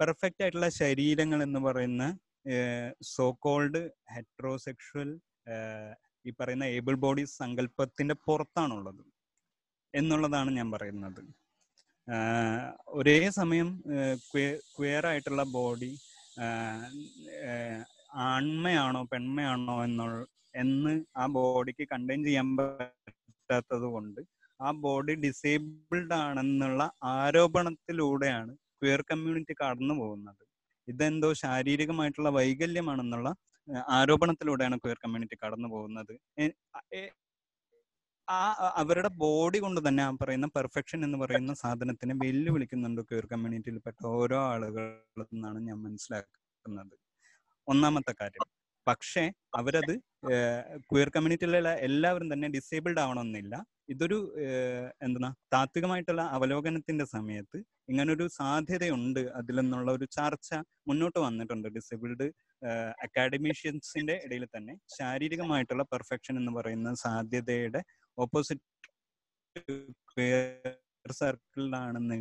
പെർഫെക്റ്റ് 0.00 0.42
ആയിട്ടുള്ള 0.44 0.68
ശരീരങ്ങൾ 0.80 1.40
എന്ന് 1.42 1.60
പറയുന്ന 1.60 2.04
സോ 3.06 3.26
കോൾഡ് 3.40 3.82
ഹെട്രോസെക്ഷൽ 4.14 5.10
ഈ 6.24 6.32
പറയുന്ന 6.40 6.64
ഏബിൾ 6.76 6.96
ബോഡി 6.96 7.24
സങ്കല്പത്തിന്റെ 7.40 8.16
പുറത്താണുള്ളത് 8.26 9.04
എന്നുള്ളതാണ് 9.94 10.50
ഞാൻ 10.50 10.68
പറയുന്നത്. 10.70 11.22
ഒരേ 12.98 13.18
സമയം 13.30 13.68
ക്വിയർ 14.74 15.06
ആയിട്ടുള്ള 15.06 15.42
ബോഡി 15.56 15.90
ആൺമയാണോ 18.26 19.02
പെൺമയാണോ 19.12 19.76
എന്നുള്ള 19.84 20.20
എന്ന് 20.54 21.04
ആ 21.16 21.26
ബോഡിക്ക് 21.26 21.88
കണ്ടെയ്ൻ 21.92 22.24
ചെയ്യാൻ 22.24 22.56
പറ്റാത്തത് 22.56 23.86
കൊണ്ട് 23.94 24.20
ആ 24.60 24.70
ബോഡി 24.70 25.14
ഡിസേബിൾഡ് 25.14 26.14
ആണെന്നുള്ള 26.14 26.82
ആരോപണത്തിലൂടെയാണ് 27.02 28.52
ക്വിയർ 28.82 29.00
കമ്മ്യൂണിറ്റി 29.10 29.52
കടന്നു 29.52 29.94
പോകുന്നത്. 29.94 30.42
ഇതെന്തോ 30.88 31.32
ശാരീരികമായിട്ടുള്ള 31.32 32.28
വൈകല്യമാണെന്നുള്ള 32.28 33.28
ആരോപണത്തിലൂടെയാണ് 33.88 34.76
ക്വിയർ 34.76 34.98
കമ്മ്യൂണിറ്റി 35.04 35.36
കടന്നു 35.44 35.68
പോകുന്നത്. 35.68 36.14
ആ 38.28 38.40
അവരുടെ 38.76 39.08
ബോഡി 39.08 39.58
കൊണ്ട് 39.58 39.88
തന്നെ 39.88 40.02
ആ 40.02 40.10
പറയുന്ന 40.22 40.46
പെർഫെക്ഷൻ 40.46 41.04
എന്ന് 41.04 41.18
പറയുന്ന 41.18 41.54
സാധനത്തിനെ 41.54 42.14
വെല്ലുവിളിക്കുന്നുണ്ട് 42.14 43.02
ക്വിയർ 43.02 43.26
കമ്മ്യൂണിറ്റിയിൽപ്പെട്ട 43.26 44.06
ഓരോ 44.06 44.38
ആളുകളിൽ 44.52 45.22
എന്നാണ് 45.34 45.58
ഞാൻ 45.68 45.78
മനസ്സിലാക്കുന്നത്. 45.82 46.96
ഒന്നാമത്തെ 47.68 48.12
കാര്യം. 48.12 48.46
പക്ഷേ 48.86 49.24
അവരത് 49.58 49.94
ക്വിയർ 50.90 51.08
കമ്മ്യൂണിറ്റിയിലുള്ള 51.14 51.70
എല്ലാവരും 51.88 52.28
തന്നെ 52.32 52.48
ഡിസേബിൾഡ് 52.56 53.00
ആവണമെന്നില്ല. 53.04 53.54
ഇതൊരു 53.92 54.18
എന്താ 55.06 55.28
താത്വികമായിട്ടുള്ള 55.54 56.22
അവലോകനത്തിന്റെ 56.36 57.04
സമയത്ത് 57.14 57.58
ഇങ്ങനൊരു 57.90 58.24
സാധ്യതയുണ്ട് 58.38 59.20
അതിലെന്നുള്ള 59.38 59.88
ഒരു 59.98 60.06
ചർച്ച 60.18 60.50
മുന്നോട്ട് 60.88 61.18
വന്നിട്ടുണ്ട്. 61.26 61.68
ഡിസേബിൾഡ് 61.78 62.26
അക്കാഡമീഷ്യൻസിന്റെ 63.06 64.16
ഇടയിൽ 64.26 64.44
തന്നെ 64.56 64.74
ശാരീരികമായിട്ടുള്ള 64.98 65.84
പെർഫെക്ഷൻ 65.94 66.36
എന്ന് 66.42 66.54
പറയുന്ന 66.58 66.94
സാധ്യതയുടെ 67.06 67.82
ഓപ്പോസിറ്റ് 68.18 68.64
സർക്കിളിലാണെന്ന് 71.20 72.16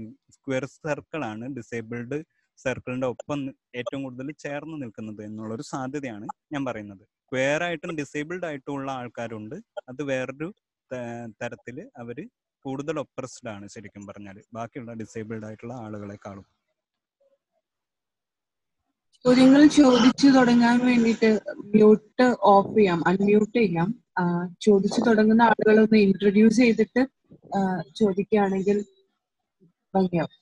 ക്വിയർ 0.45 0.65
സർക്കിളാണ് 0.75 1.45
ഡിസേബിൾഡ് 1.57 2.17
സർക്കിളിന്റെ 2.63 3.07
ഒപ്പം 3.13 3.39
ഏറ്റവും 3.79 4.01
കൂടുതൽ 4.03 4.27
ചേർന്ന് 4.43 4.75
നിൽക്കുന്നത് 4.83 5.21
എന്നുള്ളൊരു 5.27 5.65
സാധ്യതയാണ് 5.71 6.25
ഞാൻ 6.53 6.61
പറയുന്നത്. 6.65 7.03
ക്വയർ 7.31 7.63
ആയിട്ടും 7.63 7.95
ഡിസേബിൾഡ് 8.01 8.45
ആയിട്ടുള്ള 8.45 8.91
ആൾക്കാരുണ്ട്. 8.91 9.55
അത് 9.89 10.01
വേറൊരു 10.11 10.49
തരത്തിൽ 11.41 11.77
അവർ 11.97 12.17
കൂടുതൽ 12.65 12.95
ഒപ്രസ്ഡ് 12.99 13.49
ആണ് 13.49 13.65
ശരിക്കും 13.73 14.03
പറഞ്ഞാൽ 14.07 14.37
ബാക്കിയുള്ള 14.53 14.93
ഡിസേബിൾഡ് 15.01 15.45
ആയിട്ടുള്ള 15.45 15.73
ആളുകളെക്കാളും. 15.85 16.45
ചോദ്യങ്ങൾ 19.25 19.63
ചോദിച്ചു 19.79 20.27
തുടങ്ങാൻ 20.27 20.77
വേണ്ടിയിട്ട് 20.85 21.29
മ്യൂട്ട് 21.73 22.27
ഓഫ് 22.53 22.71
ചെയ്യാം. 22.77 22.99
അൺമ്യൂട്ട് 23.07 23.57
ചെയ്യാം. 23.57 23.89
ചോദിച്ചു 24.61 25.01
തുടങ്ങുന്ന 25.01 25.41
ആളുകളൊന്ന് 25.49 25.97
ഇൻട്രൊഡ്യൂസ് 26.05 26.59
ചെയ്തിട്ട് 26.63 27.01
ചോദിക്കുകയാണെങ്കിൽ 27.99 28.77
ഭംഗിയാവും. 29.93 30.40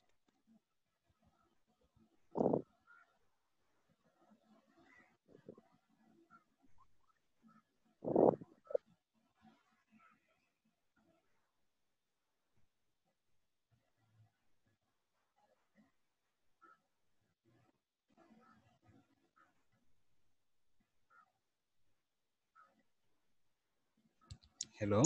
Hello. 24.78 25.02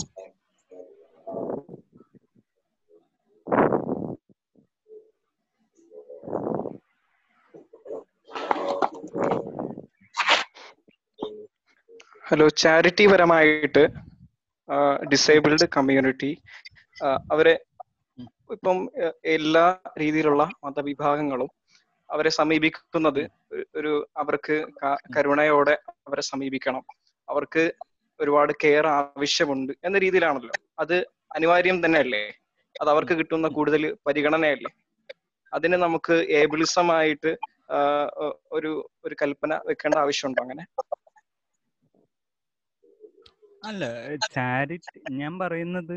ഹലോ 12.28 12.48
ചാരിറ്റി 12.48 13.06
പരമായിട്ട് 13.06 13.88
ഡിസേബിൾഡ് 15.06 15.68
കമ്മ്യൂണിറ്റി 15.76 16.42
അവരെ 17.04 17.60
ഇപ്പം 18.50 18.90
എല്ലാ 19.24 19.78
രീതിയിലുള്ള 19.98 20.50
മതവിഭാഗങ്ങളും 20.64 21.48
അവരെ 22.10 22.30
സമീപിക്കുന്നത് 22.30 23.30
ഒരു- 23.76 24.04
അവർക്ക് 24.16 24.66
കരുണയോടെ 25.16 25.78
അവരെ 25.90 26.22
സമീപിക്കണം. 26.22 26.82
അവർക്ക് 27.28 27.72
ഒരുപാട് 28.20 28.52
കെയർ 28.64 28.86
ആവശ്യമുണ്ട് 28.86 29.72
എന്ന 29.84 29.98
രീതിയിലാണല്ലോ. 29.98 30.50
അത് 30.78 30.94
അനിവാര്യം 31.34 31.86
തന്നെയല്ലേ? 31.86 32.28
അത് 32.80 32.90
അവർക്ക് 32.90 33.12
കിട്ടുന്ന 33.12 33.48
കൂടുതൽ 33.48 33.96
പരിഗണനയല്ലേ? 34.06 34.70
അതിന് 35.54 35.72
നമുക്ക് 35.72 36.12
ഏബിളിസമായിട്ട് 36.12 37.53
ഒരു 38.52 38.70
ഒരു 39.04 39.14
കൽപ്പന 39.22 39.54
വെക്കേണ്ട 39.68 39.96
ആവശ്യമുണ്ടോ 39.96 40.42
അങ്ങനെ? 40.42 40.64
അല്ല 43.62 43.84
ചാരിറ്റി 44.34 45.00
ഞാൻ 45.20 45.32
പറയുന്നത് 45.42 45.96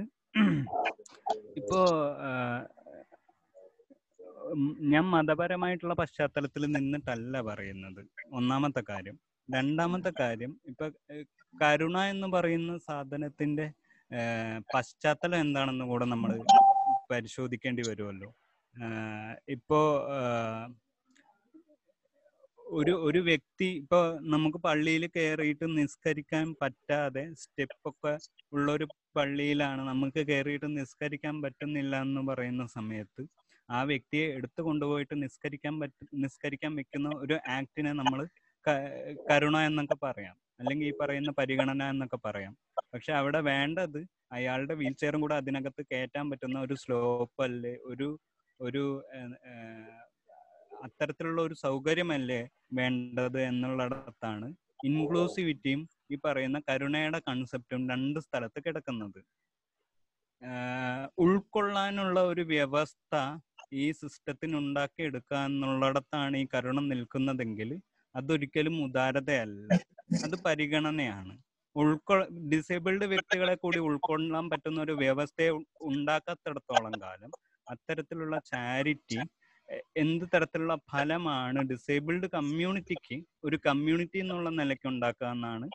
ഇപ്പോ 1.55 1.80
ഞാൻ 4.91 5.03
മതപരമായിട്ടുള്ള 5.13 5.93
പശ്ചാത്തലത്തിൽ 5.93 6.63
നിന്നിട്ടല്ല 6.76 7.41
പറയുന്നത്. 7.49 8.01
ഒന്നാമത്തെ 8.32 8.82
കാര്യം. 8.89 9.15
രണ്ടാമത്തെ 9.49 10.11
കാര്യം 10.20 10.51
ഇപ്പൊ 10.72 10.86
കരുണ 11.53 11.97
എന്ന് 12.13 12.28
പറയുന്ന 12.28 12.72
സാധനത്തിന്റെ 12.88 13.65
പശ്ചാത്തലം 14.74 15.39
എന്താണെന്ന് 15.45 15.86
കൂടെ 15.86 16.05
നമ്മൾ 16.05 16.32
പരിശോധിക്കേണ്ടി 17.11 17.84
വരുമല്ലോ. 17.89 18.30
ഇപ്പോ 19.49 19.80
ഒരു 22.68 22.93
ഒരു 23.01 23.20
വ്യക്തി 23.20 23.65
ഇപ്പൊ 23.65 23.99
നമുക്ക് 24.22 24.57
പള്ളിയിൽ 24.57 25.07
കയറിയിട്ട് 25.07 25.65
നിസ്കരിക്കാൻ 25.78 26.55
പറ്റാതെ 26.61 27.24
സ്റ്റെപ്പ് 27.34 27.89
ഒക്കെ 27.89 28.13
ഉള്ള 28.53 28.72
ഒരു 28.72 28.86
പള്ളിയിലാണ് 29.15 29.82
നമുക്ക് 29.82 30.28
കയറിയിട്ട് 30.28 30.78
നിസ്കരിക്കാൻ 30.78 31.41
പറ്റുന്നില്ല 31.41 31.95
എന്ന് 32.01 32.22
പറയുന്ന 32.22 32.68
സമയത്ത് 32.68 33.24
ആ 33.70 33.84
വ്യക്തിയെ 33.84 34.26
എടുത്തു 34.34 34.61
കൊണ്ടുപോയിട്ട് 34.61 35.15
നിസ്കരിക്കാൻ 35.24 35.80
പറ്റ 35.80 35.93
നിസ്കരിക്കാൻ 36.13 36.76
വെക്കുന്ന 36.76 37.09
ഒരു 37.15 37.39
ആക്ടിനെ 37.47 37.93
നമ്മൾ 37.93 38.28
കരുണ 39.28 39.57
എന്നൊക്കെ 39.59 39.97
പറയാം. 40.03 40.36
അല്ലെങ്കിൽ 40.59 40.88
ഈ 40.88 40.93
പറയുന്ന 41.01 41.32
പരിഗണന 41.32 41.84
എന്നൊക്കെ 41.89 42.20
പറയാം. 42.26 42.53
പക്ഷെ 42.93 43.13
അവിടെ 43.13 43.39
വേണ്ടത് 43.41 43.99
അയാളുടെ 44.32 44.74
വീൽ 44.74 44.93
ചെയറും 44.93 45.22
കൂടെ 45.22 45.36
അതിനകത്ത് 45.36 45.82
കയറ്റാൻ 45.91 46.30
പറ്റുന്ന 46.30 46.59
ഒരു 46.59 46.74
സ്ലോപ്പ് 46.74 47.43
അല്ലേ 47.43 47.78
ഒരു 47.86 48.20
ഒരു 48.59 48.84
അത്തരത്തിലുള്ള 50.82 51.40
ഒരു 51.42 51.56
സൗകര്യമല്ലേ 51.64 52.42
വേണ്ടത് 52.74 53.40
എന്നുള്ളിടത്താണ് 53.50 54.48
ഇൻക്ലൂസിവിറ്റിയും 54.84 55.82
ഈ 56.12 56.18
പറയുന്ന 56.26 56.58
കരുണയുടെ 56.70 57.20
കൺസെപ്റ്റും 57.30 57.82
രണ്ട് 57.90 58.20
സ്ഥലത്ത് 58.20 58.60
കിടക്കുന്നത്. 58.66 59.20
ഉൾക്കൊള്ളാനുള്ള 61.24 62.18
ഒരു 62.32 62.44
വ്യവസ്ഥ 62.54 63.14
ഈ 63.76 63.86
സിസ്റ്റത്തിന് 63.92 64.56
ഉണ്ടാക്കിയെടുക്കുക 64.58 65.38
എന്നുള്ളിടത്താണ് 65.50 66.36
ഈ 66.38 66.46
കരുണ 66.54 66.80
നിൽക്കുന്നതെങ്കിൽ 66.92 67.70
അതൊരിക്കലും 68.16 68.76
ഉദാരതയല്ല. 68.86 69.72
അത് 70.24 70.36
പരിഗണനയാണ്. 70.46 71.34
ഉൾക്കൊ 71.76 72.16
ഡിസേബിൾഡ് 72.54 73.06
വ്യക്തികളെ 73.06 73.56
കൂടി 73.64 73.80
ഉൾക്കൊള്ളാൻ 73.88 74.46
പറ്റുന്ന 74.52 74.80
ഒരു 74.82 74.94
വ്യവസ്ഥയെ 75.02 75.52
ഉണ്ടാക്കാത്തിടത്തോളം 75.90 76.96
കാലം 77.04 77.32
അത്തരത്തിലുള്ള 77.68 78.36
ചാരിറ്റി 78.52 79.20
എന്ത് 79.95 80.26
തരത്തിലുള്ള 80.34 80.76
ഫലമാണ് 80.91 81.59
ഡിസേബിൾഡ് 81.72 82.28
കമ്മ്യൂണിറ്റിക്ക് 82.36 83.18
ഒരു 83.43 83.57
കമ്മ്യൂണിറ്റി 83.68 84.18
എന്നുള്ള 84.18 84.49
നിലയ്ക്ക് 84.59 84.88
ഉണ്ടാക്കുക 84.88 85.28
എന്നാണ് 85.36 85.68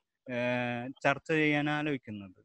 ചർച്ച 1.04 1.28
ചെയ്യാൻ 1.40 1.68
ആലോചിക്കുന്നത്. 1.76 2.38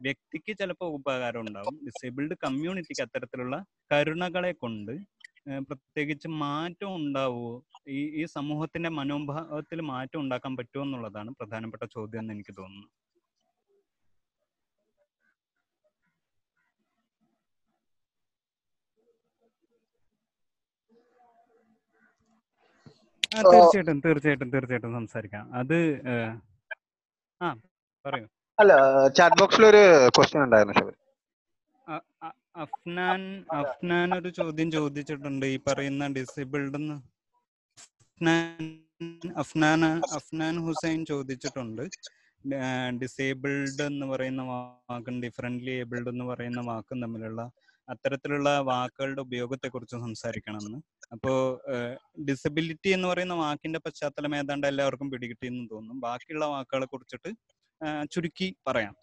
വ്യക്തിക്ക് 0.00 0.52
ചിലപ്പോൾ 0.60 0.88
ഉപകാരം 0.98 1.40
ഉണ്ടാവും. 1.40 1.76
ഡിസേബിൾഡ് 1.86 2.34
കമ്മ്യൂണിറ്റിക്ക് 2.44 3.02
അത്തരത്തിലുള്ള 3.06 3.56
കരുണകളെ 3.92 4.52
കൊണ്ട് 4.62 4.94
പ്രത്യേകിച്ച് 5.68 6.28
മാറ്റം 6.42 6.90
ഉണ്ടാവുമോ 7.00 7.54
ഈ 7.96 8.00
ഈ 8.20 8.24
സമൂഹത്തിന്റെ 8.36 8.90
മനോഭാവത്തിൽ 8.98 9.78
മാറ്റം 9.92 10.20
ഉണ്ടാക്കാൻ 10.24 10.52
പറ്റുമോ 10.58 10.84
എന്നുള്ളതാണ് 10.86 11.30
പ്രധാനപ്പെട്ട 11.40 11.84
ചോദ്യം 11.96 12.20
എന്ന് 12.22 12.34
എനിക്ക് 12.36 12.54
തോന്നുന്നു. 12.60 12.88
തീർച്ചയായിട്ടും 23.32 23.98
തീർച്ചയായിട്ടും 24.06 24.50
തീർച്ചയായിട്ടും 24.54 24.96
സംസാരിക്കാം. 24.98 25.44
അത് 25.60 25.78
ആ 27.40 27.48
പറയൂ. 28.04 28.26
അല്ല 28.58 28.72
ചാറ്റ് 29.18 29.38
ബോക്സിൽ 29.40 29.64
ഒരു 29.72 29.82
ക്വസ്റ്റ്യൻ 30.16 30.42
ഉണ്ടായിരുന്നു 30.46 30.76
ശബരി 30.78 30.98
അഫ്നാൻ 32.64 33.20
അഫ്നാൻ 33.60 34.08
ഒരു 34.18 34.30
ചോദ്യം 34.38 34.68
ചോദിച്ചിട്ടുണ്ട്. 34.76 35.44
ഈ 35.54 35.56
പറയുന്ന 35.68 36.08
ഡിസേബിൾഡ് 36.16 36.76
എന്ന്. 36.80 36.96
അഫ്നാൻ 38.08 38.60
അഫ്നാൻ 39.42 39.82
അഫ്നാൻ 40.18 40.56
ഹുസൈൻ 40.66 41.00
ചോദിച്ചിട്ടുണ്ട്. 41.12 41.84
ഡിസേബിൾഡ് 43.00 43.82
എന്ന് 43.90 44.06
പറയുന്ന 44.12 44.42
വാക്കും 44.50 45.16
ഡിഫറെന്റ്ലി 45.24 45.72
ഏബിൾഡ് 45.82 46.10
എന്ന് 46.12 46.24
പറയുന്ന 46.30 46.60
വാക്കും 46.70 47.02
തമ്മിലുള്ള 47.04 47.42
അത്തരത്തിലുള്ള 47.88 48.58
വാക്കുകളുടെ 48.58 49.20
ഉപയോഗത്തെ 49.20 49.68
കുറിച്ച് 49.68 49.96
സംസാരിക്കണമെന്ന്. 49.96 50.78
അപ്പോ 51.12 51.32
ഡിസബിലിറ്റി 52.28 52.88
എന്ന് 52.88 53.08
പറയുന്ന 53.08 53.34
വാക്കിന്റെ 53.34 53.78
പശ്ചാത്തലം 53.78 54.36
ഏതാണ്ട് 54.36 54.66
എല്ലാവർക്കും 54.66 55.10
പിടികിട്ടിയെന്ന് 55.10 55.68
തോന്നും 55.72 56.00
ബാക്കിയുള്ള 56.00 56.46
വാക്കുകളെ 56.46 56.86
കുറിച്ചിട്ട് 56.86 57.32
ചുരുക്കി 58.10 58.56
പറയാം. 58.66 58.94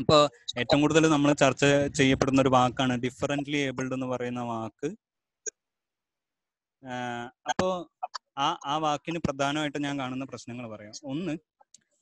അപ്പോൾ 0.00 0.20
ഏറ്റവും 0.58 0.80
കൂടുതൽ 0.80 1.08
നമ്മൾ 1.08 1.32
ചർച്ച 1.32 1.64
ചെയ്യപ്പെടുന്ന 1.98 2.40
ഒരു 2.42 2.48
വാക്കാണ് 2.48 2.94
ഡിഫറന്റ്ലി 2.96 3.56
ഏബിൾഡ് 3.56 3.94
എന്ന് 3.94 4.06
പറയുന്ന 4.06 4.40
വാക്ക്. 4.40 4.88
അപ്പോ 7.50 7.68
ആ 8.38 8.58
ആ 8.66 8.76
വാക്കിന് 8.76 9.18
പ്രധാനമായിട്ട് 9.18 9.78
ഞാൻ 9.84 9.98
കാണുന്ന 9.98 10.24
പ്രശ്നങ്ങൾ 10.24 10.70
പറയാം. 10.70 10.94
ഒന്ന് 11.04 11.34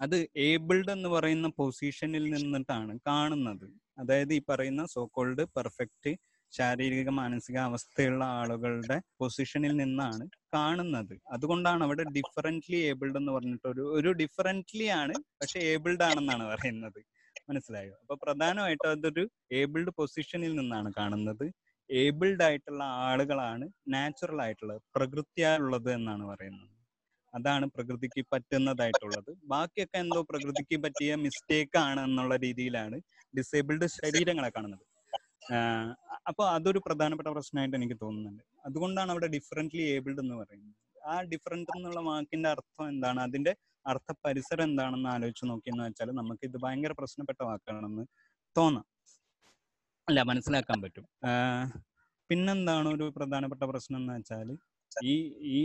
അത് 0.03 0.17
ഏബിൾഡ് 0.49 0.91
എന്ന് 0.91 1.09
പറയുന്ന 1.09 1.49
പൊസിഷനിൽ 1.59 2.25
നിന്നിട്ടാണ് 2.35 2.93
കാണുന്നത്. 3.09 3.67
അതായത് 3.99 4.33
ഈ 4.35 4.41
പറയുന്ന 4.49 4.83
സോക്കോൾഡ് 4.95 5.45
പെർഫെക്റ്റ് 5.57 6.13
ശാരീരിക 6.53 7.11
മാനസിക 7.19 7.57
അവസ്ഥയുള്ള 7.69 8.23
ആളുകളുടെ 8.41 8.97
പൊസിഷനിൽ 9.21 9.73
നിന്നാണ് 9.77 10.25
കാണുന്നത്. 10.55 11.15
അതുകൊണ്ടാണ് 11.33 11.83
അവിടെ 11.85 12.05
ഡിഫറെന്റ്ലി 12.19 12.79
ഏബിൾഡ് 12.91 13.17
എന്ന് 13.17 13.33
പറഞ്ഞിട്ട് 13.33 13.67
ഒരു 13.69 13.85
ഒരു 13.99 14.11
ഡിഫറെന്റ്ലി 14.13 14.87
ആണ് 15.01 15.15
പക്ഷെ 15.41 15.59
ഏബിൾഡ് 15.73 16.05
ആണെന്നാണ് 16.09 16.45
പറയുന്നത്. 16.53 17.01
മനസ്സിലായോ? 17.49 17.95
അപ്പൊ 18.03 18.15
പ്രധാനമായിട്ടും 18.25 18.91
അതൊരു 18.91 19.25
ഏബിൾഡ് 19.53 19.93
പൊസിഷനിൽ 19.99 20.53
നിന്നാണ് 20.57 20.91
കാണുന്നത്. 20.99 21.47
ഏബിൾഡ് 21.91 22.45
ആയിട്ടുള്ള 22.49 22.83
ആളുകളാണ് 23.07 23.65
നാച്ചുറൽ 23.95 24.41
ആയിട്ടുള്ളത് 24.43 24.83
പ്രകൃതിയായുള്ളത് 24.97 25.91
എന്നാണ് 25.99 26.25
പറയുന്നത്. 26.27 26.72
അതാണ് 27.35 27.67
പ്രകൃതിക്ക് 27.75 28.23
പറ്റുന്നതായിട്ടുള്ളത്. 28.33 29.31
ബാക്കിയൊക്കെ 29.53 29.99
എന്തോ 30.05 30.21
പ്രകൃതിക്ക് 30.31 30.77
പറ്റിയ 30.85 31.13
മിസ്റ്റേക്ക് 31.25 31.79
ആണ് 31.89 32.01
എന്നുള്ള 32.09 32.37
രീതിയിലാണ് 32.47 32.97
ഡിസേബിൾഡ് 33.35 33.87
ശരീരങ്ങളെ 33.99 34.51
കാണുന്നത്. 34.57 34.85
അപ്പോൾ 35.53 35.63
അപ്പൊ 36.31 36.43
അതൊരു 36.57 36.81
പ്രധാനപ്പെട്ട 36.87 37.29
പ്രശ്നമായിട്ട് 37.37 37.77
എനിക്ക് 37.79 37.97
തോന്നുന്നുണ്ട്. 38.03 38.43
അതുകൊണ്ടാണ് 38.67 39.11
അവിടെ 39.15 39.29
ഡിഫറെന്റ്ലി 39.37 39.83
ഏബിൾഡ് 39.95 40.21
എന്ന് 40.25 40.37
പറയുന്നത്. 40.41 40.77
ആ 41.13 41.15
ഡിഫറെന്റ് 41.33 41.73
എന്നുള്ള 41.77 42.01
വാക്കിന്റെ 42.09 42.49
അർത്ഥം 42.55 42.85
എന്താണ്? 42.93 43.21
അതിന്റെ 43.27 43.53
അർത്ഥ 43.87 44.11
പരിസരം 44.25 44.65
എന്താണെന്ന് 44.69 45.09
ആലോചിച്ച് 45.15 45.45
നോക്കിയെന്ന് 45.51 45.85
വെച്ചാൽ 45.87 46.11
നമുക്ക് 46.21 46.45
ഇത് 46.49 46.59
ഭയങ്കര 46.65 46.93
പ്രശ്നപ്പെട്ട 47.01 47.41
വാക്കാണെന്ന് 47.49 48.05
തോന്നാം. 48.57 48.87
അല്ല 50.09 50.21
മനസ്സിലാക്കാൻ 50.31 50.79
പറ്റും. 50.85 51.05
പിന്നെന്താണ് 52.31 52.89
ഒരു 52.97 53.07
പ്രധാനപ്പെട്ട 53.17 53.65
പ്രശ്നം 53.73 53.99
എന്ന് 54.01 54.13
വെച്ചാൽ 54.19 54.49
ഈ 55.13 55.15
ഈ 55.57 55.61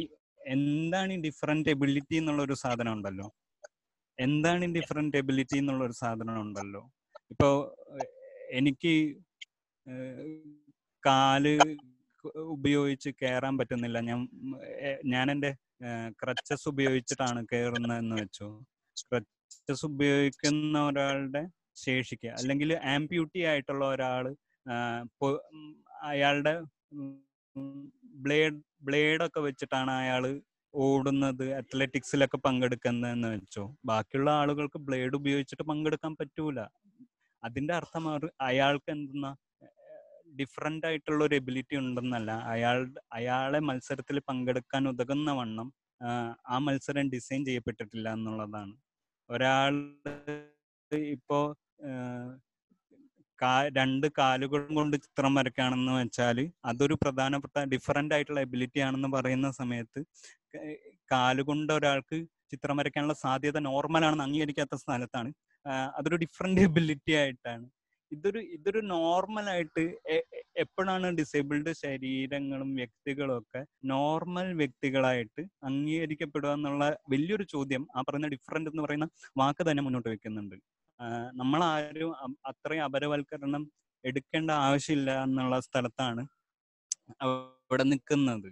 എന്താണ് 0.48 1.12
ഈ 1.14 1.20
ഡിഫറെന്റ് 1.28 1.70
എബിലിറ്റി 1.70 2.16
എന്നുള്ള 2.16 2.41
ഒരു 2.41 2.56
സാധനം 2.64 2.93
ഉണ്ടല്ലോ 2.93 3.28
എന്താണ് 4.20 4.66
ഈ 4.66 4.72
ഡിഫറെന്റ് 4.78 5.18
എബിലിറ്റി 5.18 5.58
എന്നുള്ള 5.58 5.84
ഒരു 5.84 5.95
സാധനം 6.04 6.38
ഉണ്ടല്ലോ 6.41 6.82
ഇപ്പോ 7.32 7.50
എനിക്ക് 8.52 8.93
കാൽ 11.04 11.45
ഉപയോഗിച്ച് 12.56 13.10
കയറാൻ 13.22 13.54
പറ്റുന്നില്ല. 13.58 13.98
ഞാൻ 14.10 14.20
ഞാൻ 15.06 15.28
എന്റെ 15.32 15.52
ക്രച്ചസ് 16.22 16.66
ഉപയോഗിച്ചിട്ടാണ് 16.72 17.41
കയറുന്നത് 17.52 18.00
എന്ന് 18.04 18.16
വെച്ചു. 18.22 18.48
ക്രച്ചസ് 19.12 19.86
ഉപയോഗിക്കുന്ന 19.89 20.78
ഒരാളുടെ 20.89 21.43
ശേഷിക്ക് 21.86 22.30
അല്ലെങ്കിൽ 22.39 22.70
ആംപ്യൂട്ടി 22.95 23.41
ആയിട്ടുള്ള 23.52 23.86
ഉം 25.52 25.68
അയാളുടെ 26.10 26.54
ബ്ലേഡ് 28.24 28.60
ബ്ലേഡൊക്കെ 28.82 29.39
വെച്ചിട്ടാണ് 29.39 29.91
അയാൾ 29.91 30.23
ഓടുന്നത് 30.73 31.53
അത്ലറ്റിക്സിലൊക്കെ 31.53 32.38
പങ്കെടുക്കുന്നതെന്ന് 32.38 33.28
വെച്ചോ. 33.28 33.75
ബാക്കിയുള്ള 33.86 34.30
ആളുകൾക്ക് 34.32 34.78
ബ്ലേഡ് 34.78 35.15
ഉപയോഗിച്ചിട്ട് 35.15 35.63
പങ്കെടുക്കാൻ 35.63 36.15
പറ്റൂല. 36.15 36.59
അതിന്റെ 37.43 37.73
അർത്ഥം 37.73 38.03
അയാൾക്ക് 38.41 38.91
എന്തെന്നാ 38.91 39.32
ഡിഫറെന്റ് 40.39 40.88
ആയിട്ടുള്ള 40.88 41.23
ഒരു 41.23 41.36
എബിലിറ്റി 41.36 41.75
ഉണ്ടെന്നല്ല. 41.75 42.32
അയാൾ 42.45 42.78
അയാളെ 43.13 43.59
മത്സരത്തിൽ 43.59 44.19
പങ്കെടുക്കാൻ 44.19 44.88
ഉതകുന്ന 44.89 45.32
വണ്ണം 45.32 45.69
ആ, 46.01 46.57
മത്സരം 46.57 47.09
ഡിസൈൻ 47.09 47.45
ചെയ്യപ്പെട്ടിട്ടില്ല 47.45 48.13
എന്നുള്ളതാണ്. 48.13 48.73
ഒരാൾ 49.30 49.73
ഇപ്പോ 51.11 51.39
കാ- 53.42 53.70
രണ്ട് 53.76 54.08
കാലുകളും 54.18 54.74
കൊണ്ട് 54.76 54.96
ചിത്രം 54.98 55.36
വരയ്ക്കുകയാണെന്ന് 55.36 55.94
വെച്ചാൽ 56.00 56.38
അതൊരു 56.66 56.96
പ്രധാനപ്പെട്ട 57.02 57.66
ഡിഫറെന്റ് 57.74 58.16
ആയിട്ടുള്ള 58.16 58.42
എബിലിറ്റി 58.42 58.80
ആണെന്ന് 58.80 59.10
പറയുന്ന 59.16 59.50
സമയത്ത് 59.60 60.02
കാലുകൊണ്ട് 61.12 61.74
ഒരാൾക്ക് 61.74 62.18
ചിത്രം 62.52 62.78
വരയ്ക്കാനുള്ള 62.78 63.16
സാധ്യത 63.22 63.58
നോർമൽ 63.66 64.04
ആണെന്ന് 64.06 64.24
അംഗീകരിക്കാത്ത 64.24 64.76
സ്ഥലത്താണ്. 64.76 65.30
അതൊരു 65.96 66.18
ഡിഫറെന്റ് 66.18 66.62
എബിലിറ്റി 66.62 67.14
ആയിട്ടാണ്. 67.14 67.66
ഇതൊരു 68.12 68.40
ഇതൊരു 68.56 68.82
നോർമൽ 68.92 69.46
ആയിട്ട് 69.50 69.84
എപ്പോഴാണ് 70.56 71.08
ഡിസേബിൾഡ് 71.18 71.72
ശരീരങ്ങളും 71.82 72.70
വ്യക്തികളും 72.76 73.36
ഒക്കെ 73.38 73.62
നോർമൽ 73.86 74.48
വ്യക്തികളായിട്ട് 74.54 75.42
അംഗീകരിക്കപ്പെടുക 75.64 76.54
എന്നുള്ള 76.54 76.84
വലിയൊരു 77.10 77.46
ചോദ്യം 77.54 77.86
ആ 77.96 78.02
പറയുന്ന 78.02 78.28
ഡിഫറെന്റ് 78.28 78.72
എന്ന് 78.72 78.84
പറയുന്ന 78.84 79.08
വാക്ക് 79.38 79.66
തന്നെ 79.70 79.84
മുന്നോട്ട് 79.84 80.10
വെക്കുന്നുണ്ട്. 80.10 80.58
നമ്മൾ 81.39 81.62
ആരും 81.74 82.12
അത്രയും 82.52 82.84
അപരവൽക്കരണം 82.88 83.64
എടുക്കേണ്ട 84.04 84.52
ആവശ്യമില്ല 84.68 85.12
എന്നുള്ള 85.26 85.56
സ്ഥലത്താണ് 85.68 86.24
അവിടെ 87.24 87.84
നിൽക്കുന്നത്. 87.91 88.50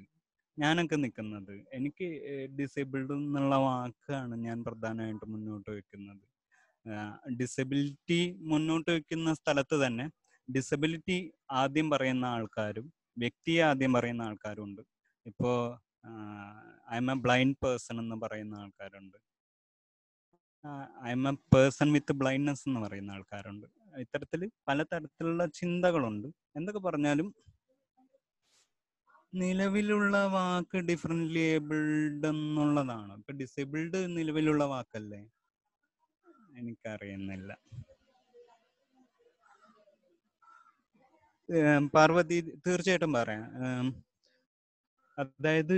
ഞാനൊക്കെ 0.58 0.98
നിൽക്കുന്നത്. 1.04 1.54
എനിക്ക് 1.78 2.08
ഡിസേബിൾഡ് 2.60 3.14
എന്നുള്ള 3.20 3.56
വാക്കാണ് 3.68 4.36
ഞാൻ 4.48 4.58
പ്രധാനമായിട്ട് 4.68 5.26
മുന്നോട്ട് 5.34 5.70
വെക്കുന്നത് 5.78 6.24
ഡിസബിലിറ്റി 7.40 8.20
മുന്നോട്ട് 8.52 8.90
വെക്കുന്ന 8.92 9.30
സ്ഥലത്ത് 9.34 9.76
തന്നെ 9.86 10.06
ഡിസബിലിറ്റി 10.50 11.18
ആദ്യം 11.62 11.88
പറയുന്ന 11.94 12.26
ആൾക്കാരും 12.36 12.88
വ്യക്തിയെ 13.24 13.62
ആദ്യം 13.70 13.92
പറയുന്ന 13.94 14.22
ആൾക്കാരും 14.22 14.64
ഉണ്ട് 14.68 14.82
ഇപ്പോ 15.26 15.52
I 16.94 16.98
M 17.02 17.08
a 17.12 17.16
blind 17.26 17.58
person 17.64 17.96
എന്ന് 18.04 18.18
പറയുന്ന 18.24 18.56
ആൾക്കാരുണ്ട്. 18.64 19.18
I'm 21.12 21.30
a 21.30 21.32
person 21.32 21.94
with 21.94 22.14
blindness 22.14 22.70
എന്ന് 22.70 22.80
പറയുന്ന 22.80 23.12
ആൾക്കാരുണ്ട്. 23.12 23.68
ഇത്തരത്തിൽ 23.98 24.52
പലതരത്തിലുള്ള 24.68 25.46
ചിന്തകളുണ്ട്. 25.46 26.28
എന്തൊക്കെ 26.56 26.80
പറഞ്ഞാലും 26.80 27.36
നിലവിലുള്ള 29.36 30.26
വാക്ക് 30.26 30.78
ഡിഫറെന്റ്ലി 30.78 31.40
ഏബിൾഡ് 31.40 32.28
എന്നുള്ളതാണ്. 32.28 33.14
ഇപ്പൊ 33.14 33.34
ഡിസേബിൾഡ് 33.34 34.18
നിലവിലുള്ള 34.18 34.64
വാക്കല്ലേ? 34.64 35.22
എനിക്കറിയുന്നില്ല. 36.58 37.52
പാർവതി 41.96 42.38
തീർച്ചയായിട്ടും 42.68 43.14
പറയാം. 43.14 43.44
അതായത് 45.18 45.78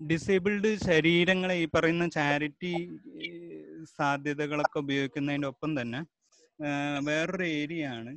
ഡിസേബിൾഡ് 0.00 0.70
ശരീരങ്ങളെ 0.78 1.54
ഈ 1.54 1.66
പറയുന്ന 1.74 2.08
ചാരിറ്റി 2.08 2.72
സാധ്യതകളൊക്കെ 3.96 4.78
ഉപയോഗിക്കുന്നതിന്റെ 4.78 5.48
ഒപ്പം 5.48 5.80
തന്നെ 5.80 6.00
വേറൊരു 7.00 7.44
ഏരിയ 7.44 7.86
ആണ് 7.86 8.12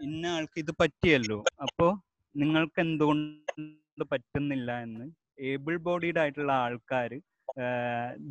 ഇന്ന 0.00 0.26
ആൾക്ക് 0.26 0.58
ഇത് 0.58 0.72
പറ്റിയല്ലോ 0.80 1.38
അപ്പോ 1.62 1.86
നിങ്ങൾക്ക് 2.34 2.80
എന്തുകൊണ്ട് 2.80 4.04
പറ്റുന്നില്ല 4.10 4.70
എന്ന് 4.82 5.06
ഏബിൾ 5.42 5.76
ബോഡീഡ് 5.76 6.18
ആയിട്ടുള്ള 6.18 6.52
ആൾക്കാർ 6.64 7.12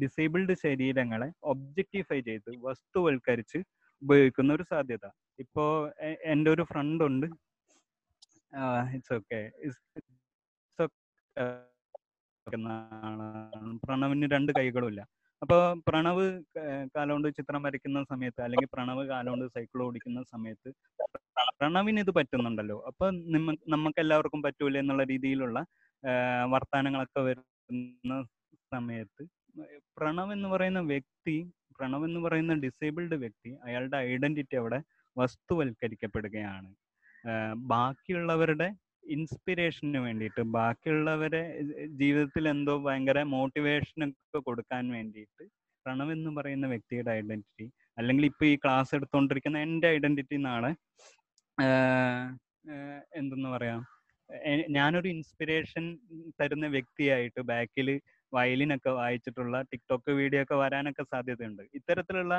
ഡിസേബിൾഡ് 0.01 0.53
ശരീരങ്ങളെ 0.53 1.29
ഒബ്ജക്റ്റിഫൈ 1.43 2.19
ചെയ്ത് 2.21 2.49
വസ്തുവൽക്കരിച്ച് 2.65 3.59
ഉപയോഗിക്കുന്ന 4.01 4.53
ഒരു 4.53 4.63
സാധ്യത. 4.63 5.05
ഇപ്പോ 5.39 5.63
എന്റെ 6.33 6.49
ഒരു 6.51 6.63
ഫ്രണ്ട് 6.63 7.03
ഉണ്ട്. 7.03 7.27
It's 8.95 9.13
okay. 9.13 9.39
പ്രണവിന് 13.85 14.27
രണ്ട് 14.35 14.51
കൈകളുമില്ല. 14.57 15.01
അപ്പൊ 15.41 15.57
പ്രണവ് 15.87 16.25
കാലുകൊണ്ട് 16.95 17.27
ചിത്രം 17.37 17.61
വരയ്ക്കുന്ന 17.65 18.03
സമയത്ത് 18.11 18.41
അല്ലെങ്കിൽ 18.45 18.69
പ്രണവ് 18.75 19.03
കാലുകൊണ്ട് 19.11 19.45
സൈക്കിൾ 19.55 19.79
ഓടിക്കുന്ന 19.85 20.21
സമയത്ത് 20.33 20.69
പ്രണവിന് 21.59 21.99
ഇത് 21.99 22.11
പറ്റുന്നുണ്ടല്ലോ. 22.17 22.77
അപ്പൊ 22.89 23.05
നമുക്ക് 23.73 23.99
എല്ലാവർക്കും 24.03 24.41
പറ്റൂല 24.41 24.79
എന്നുള്ള 24.83 25.03
രീതിയിലുള്ള 25.03 25.59
വർത്തമാനങ്ങളൊക്കെ 26.53 27.21
വരുന്ന 27.27 28.15
സമയത്ത് 28.73 29.23
പ്രണവ് 29.97 30.31
എന്ന് 30.33 30.49
പറയുന്ന 30.49 30.81
വ്യക്തി 30.93 31.37
പ്രണവ് 31.77 32.05
എന്ന് 32.05 32.19
പറയുന്ന 32.19 32.53
ഡിസേബിൾഡ് 32.65 33.15
വ്യക്തി 33.23 33.51
അയാളുടെ 33.67 33.97
ഐഡന്റിറ്റി 34.11 34.55
അവിടെ 34.55 34.79
വസ്തുവൽക്കരിക്കപ്പെടുകയാണ്. 35.17 36.69
ബാക്കിയുള്ളവരുടെ 37.73 38.67
ഇൻസ്പിറേഷന് 39.05 39.97
വേണ്ടിയിട്ട് 39.97 40.41
ബാക്കിയുള്ളവരെ 40.41 41.41
ജീവിതത്തിൽ 41.87 42.47
എന്തോ 42.47 42.83
ഭയങ്കര 42.83 43.21
മോട്ടിവേഷൻ 43.23 44.03
ഒക്കെ 44.05 44.39
കൊടുക്കാൻ 44.39 44.89
വേണ്ടിയിട്ട് 44.89 45.43
പ്രണവ് 45.85 46.11
എന്ന് 46.11 46.31
പറയുന്ന 46.35 46.67
വ്യക്തിയുടെ 46.67 47.11
ഐഡന്റിറ്റി 47.11 47.65
അല്ലെങ്കിൽ 47.97 48.25
ഇപ്പൊ 48.25 48.45
ഈ 48.45 48.55
ക്ലാസ് 48.55 48.95
എടുത്തുകൊണ്ടിരിക്കുന്ന 48.95 49.57
എന്റെ 49.59 49.87
ഐഡന്റിറ്റി 49.87 50.37
ആഹ് 51.57 52.25
എന്തെന്ന് 53.15 53.49
പറയാം 53.49 53.81
ഞാനൊരു 54.67 55.07
ഇൻസ്പിറേഷൻ 55.07 55.83
തരുന്ന 56.39 56.67
വ്യക്തിയായിട്ട് 56.67 57.41
ബാക്കിൽ 57.41 57.89
വയലിനൊക്കെ 58.33 58.91
വായിച്ചിട്ടുള്ള 58.99 59.55
ടിക്ടോക്ക് 59.71 60.11
വീഡിയോ 60.19 60.41
ഒക്കെ 60.43 60.55
വരാനൊക്കെ 60.63 61.03
സാധ്യതയുണ്ട്. 61.13 61.63
ഇത്തരത്തിലുള്ള 61.79 62.35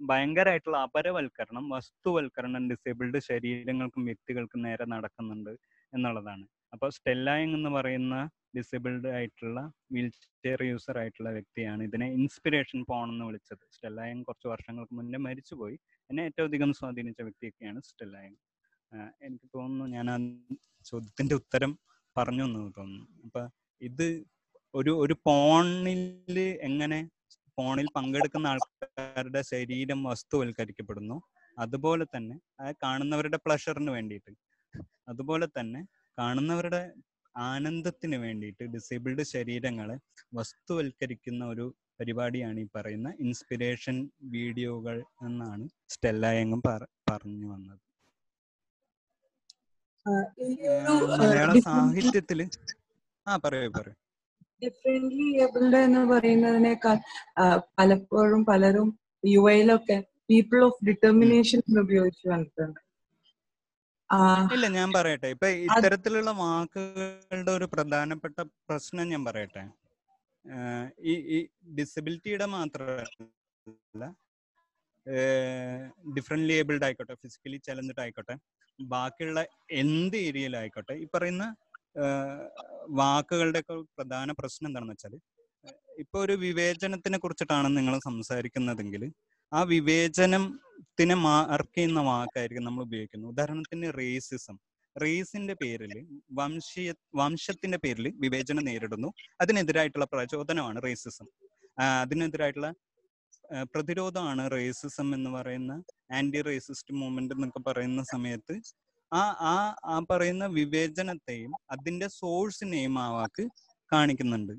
ഭയങ്കരമായിട്ടുള്ള 0.00 0.78
അപരവൽക്കരണം 0.86 1.64
വസ്തുവൽക്കരണം 1.74 2.64
ഡിസേബിൾഡ് 2.72 3.20
ശരീരങ്ങൾക്കും 3.28 4.02
വ്യക്തികൾക്കും 4.10 4.60
നേരെ 4.66 4.84
നടക്കുന്നുണ്ട് 4.94 5.52
എന്നുള്ളതാണ്. 5.92 6.44
അപ്പോൾ 6.74 6.90
സ്റ്റെല്ലായിങ് 6.96 7.56
എന്ന് 7.58 7.70
പറയുന്ന 7.76 8.16
ഡിസേബിൾഡ് 8.56 9.08
ആയിട്ടുള്ള 9.16 9.58
വീൽ 9.94 10.08
ചെയർ 10.44 10.60
യൂസർ 10.70 10.96
ആയിട്ടുള്ള 11.02 11.30
വ്യക്തിയാണ് 11.36 11.82
ഇതിനെ 11.88 12.06
ഇൻസ്പിറേഷൻ 12.18 12.80
പോണെന്ന് 12.90 13.24
വിളിച്ചത്. 13.28 13.64
സ്റ്റെല്ലായങ് 13.74 14.24
കുറച്ച് 14.28 14.48
വർഷങ്ങൾക്ക് 14.54 14.94
മുന്നേ 14.98 15.18
മരിച്ചുപോയി. 15.26 15.76
എന്നെ 16.10 16.22
ഏറ്റവും 16.28 16.48
അധികം 16.50 16.72
സ്വാധീനിച്ച 16.80 17.20
വ്യക്തിയൊക്കെയാണ് 17.28 17.80
സ്റ്റെല്ലായങ് 17.90 18.38
എനിക്ക് 19.26 19.48
തോന്നുന്നു 19.56 19.86
ഞാൻ 19.96 20.06
ആ 20.12 20.16
ചോദ്യത്തിന്റെ 20.90 21.34
ഉത്തരം 21.34 21.72
പറഞ്ഞു 22.16 22.44
എന്ന് 22.48 22.60
തോന്നുന്നു. 22.78 23.06
അപ്പൊ 23.26 23.42
ഇത് 23.80 24.06
ഒരു 24.74 24.92
ഒരു 25.02 25.14
പോണിൽ 25.26 26.38
എങ്ങനെ 26.68 26.98
ഫോണിൽ 27.58 27.86
പങ്കെടുക്കുന്ന 27.96 28.46
ആൾക്കാരുടെ 28.52 29.40
ശരീരം 29.52 30.00
വസ്തുവൽക്കരിക്കപ്പെടുന്നു. 30.10 31.16
അതുപോലെ 31.56 32.04
തന്നെ 32.14 32.36
അത് 32.60 32.72
കാണുന്നവരുടെ 32.84 33.38
പ്ലഷറിന് 33.46 33.92
വേണ്ടിയിട്ട്. 33.96 34.32
അതുപോലെ 35.12 35.46
തന്നെ 35.58 35.80
കാണുന്നവരുടെ 36.18 36.82
ആനന്ദത്തിന് 37.34 38.16
വേണ്ടിയിട്ട് 38.24 38.64
ഡിസേബിൾഡ് 38.74 39.24
ശരീരങ്ങളെ 39.34 39.96
വസ്തുവൽക്കരിക്കുന്ന 40.38 41.42
ഒരു 41.52 41.66
പരിപാടിയാണ് 42.00 42.58
ഈ 42.64 42.68
പറയുന്ന 42.76 43.08
ഇൻസ്പിരേഷൻ 43.24 43.96
വീഡിയോകൾ 44.34 44.96
എന്നാണ് 45.28 45.64
സ്റ്റെല്ലായങ്ങും 45.94 46.60
പറഞ്ഞു 47.10 47.46
വന്നത്. 47.54 47.82
മലയാള 51.20 51.52
സാഹിത്യത്തിൽ 51.68 52.40
ആ 53.26 53.34
പറയൂ 53.44 53.70
പറയൂ. 53.78 53.96
ഡിഫറെന്റ്ലി 54.62 55.26
ഏബിൾഡ് 55.44 55.80
എന്ന് 55.86 56.02
പറയുന്നതിനേക്കാൾ 56.12 56.96
പലപ്പോഴും 57.78 58.42
പലരും 58.50 58.88
യു 59.34 59.42
ഐയിലൊക്കെ 59.54 59.96
പീപ്പിൾ 60.30 60.60
ഓഫ് 60.68 60.80
ഡിറ്റർമിനേഷൻ 60.88 61.60
ഉപയോഗിച്ച് 61.84 62.24
വന്നിട്ടുണ്ട്. 62.32 62.80
ഇല്ല 64.56 64.66
ഞാൻ 64.78 64.88
പറയട്ടെ. 64.96 65.28
ഇപ്പൊ 65.34 65.48
ഇത്തരത്തിലുള്ള 65.66 66.30
വാക്കുകളുടെ 66.44 67.52
ഒരു 67.58 67.66
പ്രധാനപ്പെട്ട 67.74 68.38
പ്രശ്നം 68.68 69.08
ഞാൻ 69.12 69.22
പറയട്ടെ. 69.28 69.62
ഈ 71.10 71.14
ഈ 71.36 71.38
ഡിസബിലിറ്റിയുടെ 71.78 72.46
മാത്രമല്ല 72.56 74.04
ഡിഫറെന്റ്ലി 76.16 76.54
ഏബിൾഡ് 76.62 76.84
ആയിക്കോട്ടെ 76.86 77.14
ഫിസിക്കലി 77.24 77.58
ചലഞ്ചഡ് 77.68 78.02
ആയിക്കോട്ടെ 78.04 78.34
ബാക്കിയുള്ള 78.78 79.40
എന്ത് 79.82 80.16
ഏരിയയിലായിക്കോട്ടെ 80.26 80.94
ഈ 81.02 81.06
പറയുന്ന 81.14 81.44
വാക്കുകളുടെ 83.00 83.60
ഒക്കെ 83.62 83.74
പ്രധാന 83.98 84.32
പ്രശ്നം 84.40 84.68
എന്താണെന്ന് 84.68 84.94
വെച്ചാൽ 84.94 85.14
ഇപ്പൊ 86.02 86.16
ഒരു 86.24 86.34
വിവേചനത്തിനെ 86.44 87.18
കുറിച്ചിട്ടാണ് 87.18 87.68
നിങ്ങൾ 87.78 87.94
സംസാരിക്കുന്നതെങ്കിൽ 88.08 89.02
ആ 89.52 89.60
വിവേചനത്തിനെ 89.72 91.16
മാർക്ക് 91.26 91.74
ചെയ്യുന്ന 91.76 92.00
വാക്കായിരിക്കും 92.08 92.64
നമ്മൾ 92.64 92.82
ഉപയോഗിക്കുന്നത്. 92.82 93.30
ഉദാഹരണത്തിന് 93.34 93.88
റേസിസം 94.00 94.56
റേസിന്റെ 94.96 95.54
പേരിൽ 95.62 95.92
വംശീയ 96.38 96.90
വംശത്തിന്റെ 97.20 97.78
പേരിൽ 97.84 98.06
വിവേചനം 98.24 98.64
നേരിടുന്നു. 98.68 99.08
അതിനെതിരായിട്ടുള്ള 99.42 100.06
പ്രചോദനമാണ് 100.14 100.78
റേസിസം 100.86 101.26
അതിനെതിരായിട്ടുള്ള 102.02 102.70
പ്രതിരോധമാണ് 103.74 104.42
റേസിസം 104.56 105.08
എന്ന് 105.16 105.30
പറയുന്ന 105.30 105.72
ആന്റി 106.18 106.40
റേസിസ്റ്റ് 106.48 106.94
മൂവ്മെന്റ് 107.00 107.34
എന്നൊക്കെ 107.36 107.60
പറയുന്ന 107.68 108.02
സമയത്ത് 108.14 108.54
ആ 109.12 109.22
ആ 109.50 109.54
ആ 109.84 109.96
പറയുന്ന 110.10 110.44
വിവേചനത്തെയും 110.58 111.52
അതിന്റെ 111.70 112.08
സോഴ്സിനെയും 112.18 112.94
ആ 112.98 113.06
വാക്ക് 113.16 113.44
കാണിക്കുന്നുണ്ട്. 113.92 114.54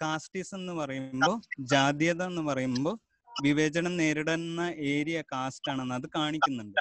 കാസ്റ്റിസ് 0.00 0.54
എന്ന് 0.58 0.72
പറയുമ്പോൾ 0.80 1.34
ജാതീയത 1.72 2.22
എന്ന് 2.30 2.42
പറയുമ്പോൾ 2.50 2.96
വിവേചനം 3.28 3.94
നേരിടുന്ന 4.00 4.62
ഏരിയ 4.92 5.18
കാസ്റ്റ് 5.32 5.70
ആണെന്ന് 5.72 5.94
അത് 6.00 6.06
കാണിക്കുന്നുണ്ട്. 6.16 6.80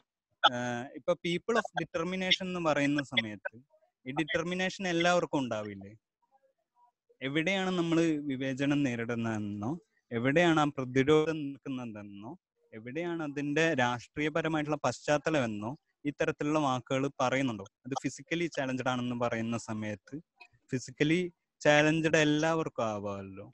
ഇപ്പൊ 0.99 1.13
പീപ്പിൾ 1.25 1.55
ഓഫ് 1.61 1.73
ഡിറ്റർമിനേഷൻ 1.79 2.45
എന്ന് 2.49 2.61
പറയുന്ന 2.69 3.01
സമയത്ത് 3.13 3.55
ഈ 4.05 4.13
ഡിറ്റർമിനേഷൻ 4.19 4.83
എല്ലാവർക്കും 4.93 5.39
ഉണ്ടാവില്ലേ? 5.43 5.91
എവിടെയാണ് 7.21 7.71
നമ്മൾ 7.79 7.97
വിവേചനം 8.31 8.79
നേരിടുന്നതെന്നോ 8.87 9.71
എവിടെയാണ് 10.11 10.59
ആ 10.63 10.67
പ്രതിരോധം 10.77 11.37
നിൽക്കുന്നതെന്നോ 11.43 12.31
എവിടെയാണ് 12.73 13.21
അതിന്റെ 13.23 13.65
രാഷ്ട്രീയപരമായിട്ടുള്ള 13.73 14.79
പശ്ചാത്തലം 14.85 15.43
എന്നോ 15.43 15.71
ഇത്തരത്തിലുള്ള 16.05 16.59
വാക്കുകൾ 16.59 17.03
പറയുന്നുണ്ടോ? 17.21 17.65
അത് 17.85 17.93
ഫിസിക്കലി 18.03 18.45
ചാലഞ്ചഡ് 18.57 18.89
ആണെന്ന് 18.89 19.17
പറയുന്ന 19.23 19.57
സമയത്ത് 19.69 20.15
ഫിസിക്കലി 20.71 21.19
ചാലഞ്ചഡ് 21.61 22.19
എല്ലാവർക്കും 22.27 22.85
ആവാമല്ലോ. 22.85 23.45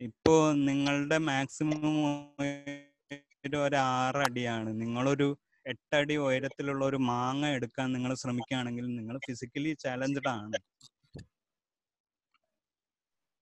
ഇപ്പോ 0.00 0.34
നിങ്ങളുടെ 0.68 1.18
മാക്സിമം 1.30 1.82
ഒരു 3.68 3.76
ആറടിയാണ് 3.76 4.70
നിങ്ങളൊരു 4.82 5.28
എട്ടടി 5.66 6.14
ഉയരത്തിലുള്ള 6.26 6.82
ഒരു 6.84 6.98
മാങ്ങ 7.10 7.46
എടുക്കാൻ 7.56 7.86
നിങ്ങൾ 7.92 8.12
ശ്രമിക്കുകയാണെങ്കിൽ 8.14 8.86
നിങ്ങൾ 8.98 9.16
ഫിസിക്കലി 9.26 9.72
ചാലഞ്ചഡ് 9.84 10.30
ആണ്. 10.36 10.58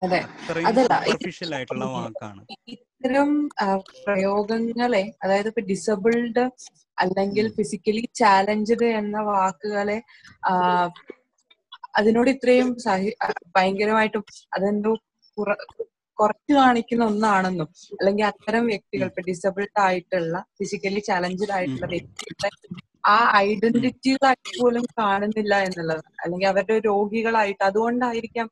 അതെ 0.02 0.18
അതല്ല 0.68 0.94
ആയിട്ടുള്ള 1.54 1.84
വാക്കാണ് 1.96 2.40
ഇത്തരം 2.74 3.30
പ്രയോഗങ്ങളെ 4.04 5.04
അതായത് 5.22 5.48
ഇപ്പൊ 5.48 5.62
ഡിസബിൾഡ് 5.70 6.44
അല്ലെങ്കിൽ 6.98 7.46
ഫിസിക്കലി 7.56 8.02
ചാലഞ്ച്ഡ് 8.14 8.88
എന്ന 9.00 9.18
വാക്കുകളെ 9.28 9.98
അതിനോട് 11.94 12.30
ഇത്രയും 12.30 12.70
സഹി 12.78 13.10
ഭയങ്കരമായിട്ടും 13.56 14.24
അതെന്തോ 14.52 14.92
കുറ- 15.38 15.60
കുറച്ച് 16.18 16.52
കാണിക്കുന്ന 16.54 17.02
ഒന്നാണെന്നും 17.04 17.68
അല്ലെങ്കിൽ 17.98 18.24
അത്തരം 18.24 18.64
വ്യക്തികൾ. 18.66 19.06
ഇപ്പൊ 19.06 19.22
ഡിസബിൾഡ് 19.22 19.80
ആയിട്ടുള്ള 19.82 20.36
ഫിസിക്കലി 20.58 21.00
ചാലഞ്ച്ഡ് 21.08 21.52
ആയിട്ടുള്ള 21.52 21.86
ഉം. 21.88 22.80
ആ 23.04 23.16
ഐഡന്റിറ്റികളായിട്ട് 23.36 24.52
പോലും 24.60 24.84
കാണുന്നില്ല 24.98 25.54
എന്നുള്ളത്. 25.58 26.02
അല്ലെങ്കിൽ 26.22 26.46
അവരുടെ 26.46 26.78
രോഗികളായിട്ട് 26.78 27.62
അതുകൊണ്ടായിരിക്കാം 27.64 28.48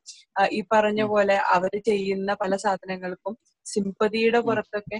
ഈ 0.51 0.63
പറഞ്ഞ 0.73 1.01
പോലെ 1.03 1.37
അവർ 1.55 1.73
ചെയ്യുന്ന 1.85 2.33
പല 2.33 2.55
സാധനങ്ങൾക്കും 2.55 3.35
സിമ്പതിയുടെ 3.65 4.39
പുറത്തൊക്കെ 4.39 4.99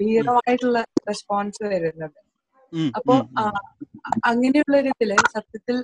ഭീകരമായിട്ടുള്ള 0.00 0.80
റെസ്പോൺസ് 1.08 1.64
വരുന്നത്. 1.64 2.18
അപ്പൊ 2.94 3.14
അങ്ങനെയുള്ള 4.26 4.76
ഒരു 4.76 4.88
ഇതിൽ 4.88 5.12
സത്യത്തിൽ 5.32 5.76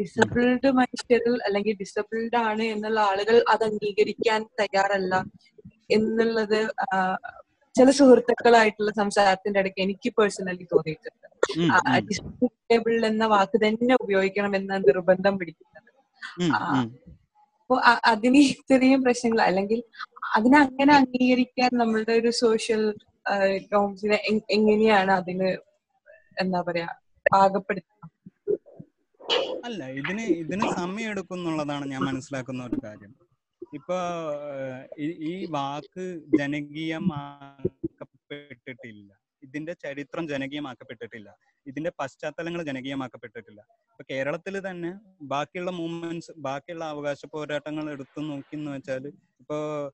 ഡിസബിൾഡ് 0.00 0.68
മനുഷ്യരിൽ 0.72 1.36
അല്ലെങ്കിൽ 1.46 1.74
ഡിസബിൾഡ് 1.80 2.36
ആണ് 2.36 2.62
എന്നുള്ള 2.64 3.00
ആളുകൾ 3.00 3.44
അത് 3.48 3.64
അംഗീകരിക്കാൻ 3.64 4.42
തയ്യാറല്ല 4.60 5.14
എന്നുള്ളത് 5.90 6.60
ചില 7.74 7.88
സുഹൃത്തുക്കളായിട്ടുള്ള 7.98 8.92
സംസാരത്തിന്റെ 9.00 9.60
ഇടയ്ക്ക് 9.62 9.80
എനിക്ക് 9.84 10.08
പേഴ്സണലി 10.18 10.64
തോന്നിയിട്ടുണ്ട്. 10.72 11.28
ഉം, 11.60 11.68
എന്ന 13.10 13.24
വാക്ക് 13.34 13.58
തന്നെ 13.64 13.94
ഉപയോഗിക്കണം 14.04 14.52
എന്ന 14.60 14.78
നിർബന്ധം 14.88 15.34
പിടിക്കുന്നത്. 15.40 15.90
അപ്പൊ 17.60 17.76
അതിന് 18.12 18.40
ഇത്രയും 18.54 19.00
പ്രശ്നങ്ങൾ 19.06 19.40
അല്ലെങ്കിൽ 19.48 19.80
അതിനെ 20.36 20.56
അങ്ങനെ 20.64 20.92
അംഗീകരിക്കാൻ 21.00 21.70
നമ്മളുടെ 21.82 22.14
ഒരു 22.20 22.30
സോഷ്യൽ 22.42 22.82
നോംസിനെ 23.72 24.18
എങ്ങനെയാണ് 24.56 25.12
അതിന് 25.20 25.48
എന്താ 26.36 26.60
പറയാ 26.68 26.88
പാകപ്പെടുത്തുന്നത്? 27.26 28.08
അല്ല 29.66 29.82
ഇതിന് 30.00 30.24
ഇതിന് 30.42 30.66
സമയം 30.80 31.10
എടുക്കും 31.12 31.36
എന്നുള്ളതാണ് 31.38 31.84
ഞാൻ 31.92 32.02
മനസ്സിലാക്കുന്ന 32.10 32.62
ഒരു 32.70 32.78
കാര്യം. 32.86 33.12
ഇപ്പൊ 33.72 33.94
ഈ- 34.98 35.46
വാക്ക് 35.50 36.20
ജനകീയമാക്കപ്പെട്ടിട്ടില്ല. 36.38 39.18
ഇതിന്റെ 39.42 39.72
ചരിത്രം 39.72 40.28
ജനകീയമാക്കപ്പെട്ടിട്ടില്ല. 40.28 41.36
ഇതിന്റെ 41.66 41.92
പശ്ചാത്തലങ്ങൾ 42.00 42.62
ജനകീയമാക്കപ്പെട്ടിട്ടില്ല. 42.62 43.66
ഇപ്പൊ 43.90 44.04
കേരളത്തിൽ 44.10 44.70
തന്നെ 44.70 44.94
ബാക്കിയുള്ള 45.22 45.70
മൂവ്മെന്റ്സ് 45.70 46.32
ബാക്കിയുള്ള 46.36 46.84
അവകാശ 46.84 47.26
പോരാട്ടങ്ങൾ 47.26 47.90
എടുത്തു 47.90 48.20
നോക്കി 48.20 48.56
എന്ന് 48.56 48.70
വെച്ചാൽ 48.70 49.12
ഇപ്പോ 49.40 49.90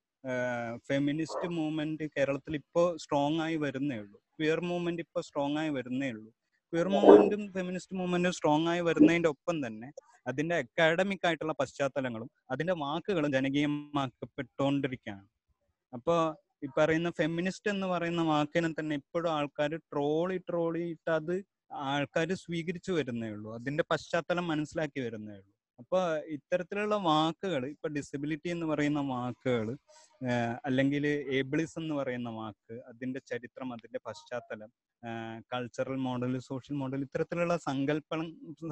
ഫെമിനിസ്റ്റ് 0.89 1.49
മൂവ്മെന്റ് 1.49 2.11
കേരളത്തിൽ 2.17 2.55
ഇപ്പോ 2.55 2.97
സ്ട്രോങ് 2.97 3.41
ആയി 3.41 3.57
വരുന്നേ 3.57 3.99
ഉള്ളൂ. 3.99 4.21
ക്വിയർ 4.39 4.61
മൂവ്മെന്റ് 4.61 5.03
ഇപ്പോ 5.03 5.21
സ്ട്രോങ് 5.21 5.57
ആയി 5.57 5.69
വരുന്നേ 5.69 6.11
ഉള്ളൂ. 6.11 6.33
ക്വിയർ 6.73 6.89
മൂവ്മെന്റും 6.89 7.53
ഫെമിനിസ്റ്റ് 7.53 7.97
മൂവ്മെന്റും 7.97 8.33
സ്ട്രോങ് 8.33 8.69
ആയി 8.69 8.81
വരുന്നതിന്റെ 8.81 9.29
ഒപ്പം 9.29 9.67
തന്നെ 9.67 9.89
അതിന്റെ 10.27 10.55
അക്കാഡമിക് 10.55 11.27
ആയിട്ടുള്ള 11.27 11.55
പശ്ചാത്തലങ്ങളും 11.61 12.31
അതിന്റെ 12.51 12.73
വാക്കുകളും 12.73 13.33
ജനകീയമാക്കപ്പെട്ടുകൊണ്ടിരിക്കുകയാണ്. 13.33 15.29
അപ്പോ 15.93 16.17
ഈ 16.65 16.69
പറയുന്ന 16.79 17.11
ഫെമിനിസ്റ്റ് 17.11 17.71
എന്ന് 17.71 17.87
പറയുന്ന 17.87 18.23
വാക്കിനെ 18.23 18.69
തന്നെ 18.81 18.97
ഇപ്പോഴും 18.97 19.31
ആൾക്കാർ 19.33 19.77
ട്രോളി 19.93 20.39
ട്രോളിയിട്ട് 20.39 21.11
അത് 21.11 21.35
ആൾക്കാർ 21.73 22.29
സ്വീകരിച്ചു 22.35 22.93
വരുന്നേ 22.93 23.29
ഉള്ളൂ. 23.31 23.55
അതിന്റെ 23.55 23.85
പശ്ചാത്തലം 23.91 24.49
മനസ്സിലാക്കി 24.49 25.01
വരുന്നേ 25.01 25.33
ഉള്ളൂ. 25.33 25.53
അപ്പൊ 25.79 25.99
ഇത്തരത്തിലുള്ള 26.37 26.97
വാക്കുകൾ 27.09 27.63
ഇപ്പൊ 27.75 27.89
ഡിസബിലിറ്റി 27.89 28.49
എന്ന് 28.49 28.67
പറയുന്ന 28.67 29.01
വാക്കുകൾ 29.13 29.67
അല്ലെങ്കിൽ 30.65 31.05
ഏബിളിസ് 31.39 31.77
എന്ന് 31.81 31.95
പറയുന്ന 31.95 32.31
വാക്ക് 32.39 32.77
അതിന്റെ 32.91 33.21
ചരിത്രം 33.31 33.69
അതിന്റെ 33.73 34.01
പശ്ചാത്തലം 34.07 34.71
കൾച്ചറൽ 35.53 35.99
മോഡൽ 36.07 36.33
സോഷ്യൽ 36.49 36.77
മോഡൽ 36.77 37.01
ഇത്തരത്തിലുള്ള 37.07 37.57
സങ്കല്പ 37.69 38.11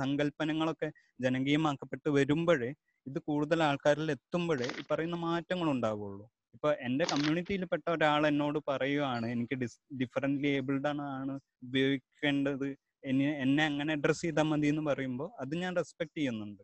സങ്കല്പനങ്ങളൊക്കെ 0.02 0.88
ജനകീയമാക്കപ്പെട്ട് 1.20 2.08
വരുമ്പോഴേ 2.18 2.70
ഇത് 3.06 3.18
കൂടുതൽ 3.28 3.60
ആൾക്കാരിൽ 3.62 4.08
എത്തുമ്പോഴേ 4.16 4.68
ഈ 4.80 4.84
പറയുന്ന 4.90 5.18
മാറ്റങ്ങൾ 5.26 5.68
ഉണ്ടാവുള്ളൂ. 5.74 6.24
ഇപ്പൊ 6.56 6.68
എന്റെ 6.86 7.04
കമ്മ്യൂണിറ്റിയിൽപ്പെട്ട 7.12 7.86
ഒരാൾ 7.94 8.22
എന്നോട് 8.30 8.58
പറയുവാണ് 8.70 9.26
എനിക്ക് 9.34 9.56
ഡിസ് 9.62 9.78
ഡിഫറെന്റ്ലി 10.02 10.50
ഏബിൾഡ് 10.58 10.88
ആണ് 11.12 11.34
ഉപയോഗിക്കേണ്ടത്. 11.66 12.68
എന്നെ 13.04 13.28
എന്നെ 13.44 13.62
അങ്ങനെ 13.70 13.94
ചെയ്താൽ 14.22 14.46
മതി 14.50 14.68
എന്ന് 14.72 14.84
പറയുമ്പോൾ 14.90 15.28
അത് 15.42 15.52
ഞാൻ 15.62 15.72
റെസ്പെക്ട് 15.80 16.16
ചെയ്യുന്നുണ്ട്. 16.18 16.62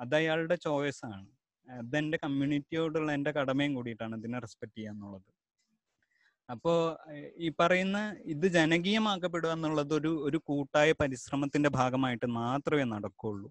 അത് 0.00 0.14
അയാളുടെ 0.20 0.56
ചോയ്സ് 0.66 1.04
ആണ്. 1.12 1.26
അതെന്റെ 1.66 2.18
കമ്മ്യൂണിറ്റിയോടുള്ള 2.24 3.10
എന്റെ 3.18 3.32
കടമയും 3.38 3.72
കൂടിയിട്ടാണ് 3.74 4.16
ഇതിനെ 4.20 4.38
റെസ്പെക്ട് 4.46 4.76
ചെയ്യുക 4.78 4.94
എന്നുള്ളത്. 4.94 5.28
അപ്പോ 6.48 6.72
ഈ 7.38 7.48
പറയുന്ന 7.60 7.98
ഇത് 8.34 8.46
ജനകീയമാക്കപ്പെടുക 8.56 9.52
എന്നുള്ളത് 9.56 9.92
ഒരു 10.00 10.12
ഒരു 10.28 10.38
കൂട്ടായ 10.48 10.90
പരിശ്രമത്തിന്റെ 11.02 11.70
ഭാഗമായിട്ട് 11.80 12.28
മാത്രമേ 12.40 12.84
നടക്കുള്ളൂ 12.94 13.48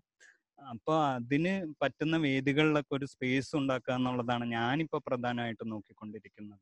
അപ്പൊ 0.73 0.93
അതിന് 1.17 1.53
പറ്റുന്ന 1.81 2.15
വേദികളിലൊക്കെ 2.25 2.93
ഒരു 2.99 3.07
സ്പേസ് 3.13 3.51
ഉണ്ടാക്കുക 3.59 3.95
എന്നുള്ളതാണ് 3.99 4.45
ഞാനിപ്പോ 4.57 4.99
പ്രധാനമായിട്ട് 5.07 5.65
നോക്കിക്കൊണ്ടിരിക്കുന്നത്. 5.73 6.61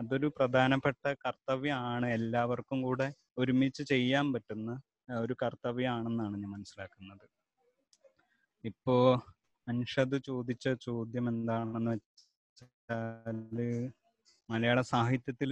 അതൊരു 0.00 0.28
പ്രധാനപ്പെട്ട 0.38 1.04
കർത്തവ്യമാണ്. 1.24 2.08
എല്ലാവർക്കും 2.18 2.80
കൂടെ 2.82 3.08
ഒരുമിച്ച് 3.38 3.84
ചെയ്യാൻ 3.92 4.26
പറ്റുന്ന 4.34 4.70
ഒരു 5.22 5.34
കർത്തവ്യമാണെന്നാണ് 5.42 6.36
ഞാൻ 6.42 6.52
മനസ്സിലാക്കുന്നത്. 6.56 7.26
ഇപ്പോ 8.64 8.94
അൻഷദ് 9.66 10.18
ചോദിച്ച 10.28 10.68
ചോദ്യം 10.86 11.28
എന്താണെന്ന് 11.28 11.92
വെച്ചാൽ 11.94 13.38
മലയാള 14.48 14.80
സാഹിത്യത്തിൽ 14.90 15.50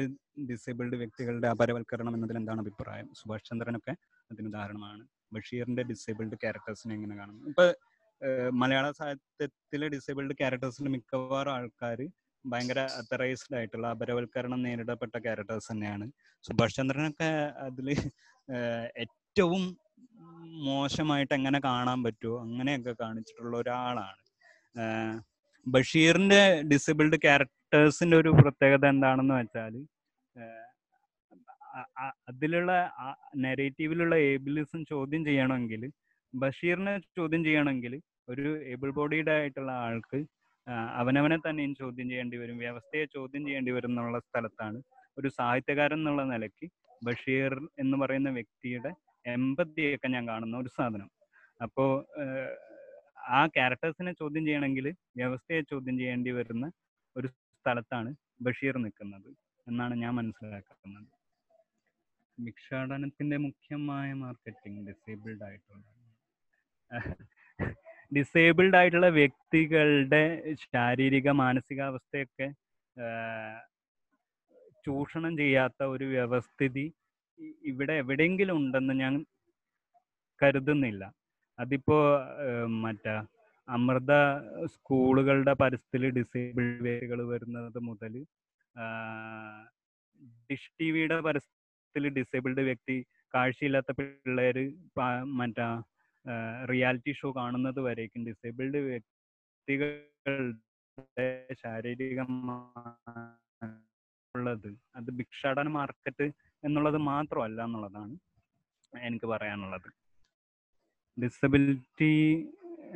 ഡിസേബിൾഡ് 0.51 0.97
വ്യക്തികളുടെ 0.97 1.49
അപരവൽക്കരണം 1.49 2.15
എന്നതിൽ 2.15 2.37
എന്താണ് 2.41 2.61
അഭിപ്രായം? 2.61 3.09
സുഭാഷ് 3.21 3.49
ചന്ദ്രനൊക്കെ 3.51 3.95
അതിന് 4.31 4.49
ഉദാഹരണമാണ്. 4.49 5.03
ബഷീറിന്റെ 5.33 5.83
ഡിസേബിൾഡ് 5.83 6.37
ക്യാരക്ടേഴ്സിനെ 6.43 6.95
എങ്ങനെ 6.95 7.17
കാണുന്നു? 7.17 7.49
ഇപ്പൊ 7.53 7.65
മലയാള 8.53 8.87
സാഹിത്യത്തിലെ 8.91 9.89
ഡിസേബിൾഡ് 9.89 10.35
ക്യാരക്ടേഴ്സിൽ 10.41 10.89
മിക്കവാറും 10.89 11.53
ആൾക്കാർ 11.53 12.01
ഭയങ്കര 12.45 12.81
അത്തറൈസ്ഡ് 13.01 13.57
ആയിട്ടുള്ള 13.57 13.87
അപരവൽക്കരണം 13.95 14.61
നേരിടപ്പെട്ട 14.63 15.15
ക്യാരക്ടേഴ്സ് 15.27 15.69
തന്നെയാണ്. 15.73 16.07
സുഭാഷ് 16.45 16.77
ചന്ദ്രനൊക്കെ 16.79 17.31
അതിൽ 17.67 17.89
ഏറ്റവും 19.05 19.63
മോശമായിട്ട് 20.67 21.33
എങ്ങനെ 21.39 21.59
കാണാൻ 21.67 21.99
പറ്റുമോ 22.05 22.37
അങ്ങനെയൊക്കെ 22.45 22.93
കാണിച്ചിട്ടുള്ള 23.03 23.55
ഒരാളാണ്. 23.63 24.21
ബഷീറിന്റെ 25.67 26.41
ഡിസബിൾഡ് 26.71 27.19
ക്യാരക്ടേഴ്സിന്റെ 27.25 28.17
ഒരു 28.23 28.31
പ്രത്യേകത 28.41 28.85
എന്താണെന്ന് 28.95 29.35
വെച്ചാൽ 29.41 29.75
അതിലുള്ള 32.31 32.73
നെറേറ്റീവിലുള്ള 33.45 34.15
ഏബിലിസം 34.33 34.81
ചോദ്യം 34.93 35.23
ചെയ്യണമെങ്കിൽ 35.29 35.83
ബഷീറിനെ 36.35 36.95
ചോദ്യം 37.19 37.43
ചെയ്യണമെങ്കിൽ 37.47 37.95
ഒരു 38.33 38.51
ഏബിൾ 38.73 38.91
ബോഡീഡ് 38.99 39.33
ആയിട്ടുള്ള 39.37 39.73
ആൾക്ക് 39.87 40.19
അവനവനെ 41.01 41.39
തന്നെയും 41.47 41.73
ചോദ്യം 41.81 42.07
ചെയ്യേണ്ടി 42.11 42.37
വരും. 42.43 42.57
വ്യവസ്ഥയെ 42.65 43.07
ചോദ്യം 43.17 43.43
ചെയ്യേണ്ടി 43.47 43.73
വരും 43.77 43.91
എന്നുള്ള 43.93 44.19
സ്ഥലത്താണ് 44.27 44.79
ഒരു 45.17 45.29
സാഹിത്യകാരൻ 45.39 45.99
എന്നുള്ള 46.01 46.23
നിലയ്ക്ക് 46.33 46.67
ബഷീർ 47.03 47.53
എന്ന് 47.83 47.97
പറയുന്ന 48.03 48.31
വ്യക്തിയുടെ 48.39 48.93
എമ്പത്തിയൊക്കെ 49.25 50.09
ഞാൻ 50.15 50.25
കാണുന്ന 50.29 50.57
ഒരു 50.63 50.71
സാധനം. 50.79 51.09
അപ്പോ 51.61 51.85
ആ 53.39 53.41
ക്യാരക്ടേഴ്സിനെ 53.57 54.13
ചോദ്യം 54.21 54.45
ചെയ്യണമെങ്കിൽ 54.47 54.87
വ്യവസ്ഥയെ 55.21 55.61
ചോദ്യം 55.73 55.97
ചെയ്യേണ്ടി 56.01 56.31
വരുന്ന 56.39 56.67
ഒരു 57.17 57.29
സ്ഥലത്താണ് 57.29 58.11
ബഷീർ 58.47 58.75
നിൽക്കുന്നത് 58.85 59.31
എന്നാണ് 59.67 59.95
ഞാൻ 60.03 60.13
മനസ്സിലാക്കുന്നത്. 60.21 61.09
ഭിക്ഷാടനത്തിന്റെ 62.39 63.37
മുഖ്യമായ 63.47 64.09
മാർക്കറ്റിംഗ് 64.23 64.81
ഡിസേബിൾഡ് 64.89 65.45
ആയിട്ടുള്ള 65.49 65.85
ഡിസേബിൾഡ് 68.13 68.77
ആയിട്ടുള്ള 68.79 69.09
വ്യക്തികളുടെ 69.21 70.23
ശാരീരിക 70.65 71.29
മാനസികാവസ്ഥയൊക്കെ 71.43 72.49
ചൂഷണം 74.87 75.33
ചെയ്യാത്ത 75.41 75.83
ഒരു 75.95 76.07
വ്യവസ്ഥിതി 76.15 76.87
ഇവിടെ 77.65 77.93
എവിടെയെങ്കിലും 77.93 78.57
ഉണ്ടെന്ന് 78.57 78.95
ഞാൻ 78.95 79.15
കരുതുന്നില്ല. 80.41 81.05
അതിപ്പോ 81.59 81.97
മറ്റേ 82.67 83.15
അമൃത 83.69 84.13
സ്കൂളുകളുടെ 84.65 85.53
പരിസ്ഥിതി 85.53 86.09
ഡിസേബിൾ 86.11 86.65
വ്യക്തികൾ 86.81 87.27
വരുന്നത് 87.29 87.79
മുതൽ 87.79 88.15
ഡിഷ് 90.51 90.73
ടി 90.81 90.91
വിയുടെ 90.91 91.21
പരിസ്ഥിതി 91.21 92.09
ഡിസേബിൾഡ് 92.19 92.61
വ്യക്തി 92.61 92.97
കാഴ്ചയില്ലാത്ത 93.35 93.93
പിള്ളേര് 93.93 94.65
മറ്റാ 95.41 95.69
റിയാലിറ്റി 96.71 97.13
ഷോ 97.13 97.33
കാണുന്നത് 97.37 97.81
വരേക്കും. 97.81 98.25
ഡിസേബിൾഡ് 98.25 98.77
വ്യക്തികളുടെ 98.91 100.55
ശാരീരികമുള്ളത് 104.35 104.71
അത് 104.99 105.09
ഭിക്ഷാടന 105.19 105.69
മാർക്കറ്റ് 105.79 106.27
എന്നുള്ളത് 106.67 106.99
മാത്രമല്ല 107.11 107.59
എന്നുള്ളതാണ് 107.67 108.15
എനിക്ക് 109.09 109.27
പറയാനുള്ളത്. 109.33 109.89
ഡിസബിലിറ്റി 111.17 112.15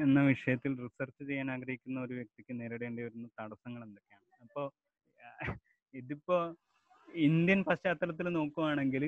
എന്ന 0.05 0.19
വിഷയത്തിൽ 0.31 0.73
റിസർച്ച് 0.85 1.23
ചെയ്യാൻ 1.29 1.49
ആഗ്രഹിക്കുന്ന 1.55 1.99
ഒരു 2.07 2.15
വ്യക്തിക്ക് 2.19 2.53
നേരിടേണ്ടി 2.61 3.01
വരുന്ന 3.07 3.29
തടസ്സങ്ങൾ 3.41 3.81
എന്തൊക്കെയാണ്? 3.87 4.27
അപ്പോൾ 4.45 4.67
ഇതിപ്പോ 5.95 6.39
ഇന്ത്യൻ 7.27 7.61
പശ്ചാത്തലത്തിൽ 7.69 8.27
നോക്കുവാണെങ്കിൽ 8.39 9.05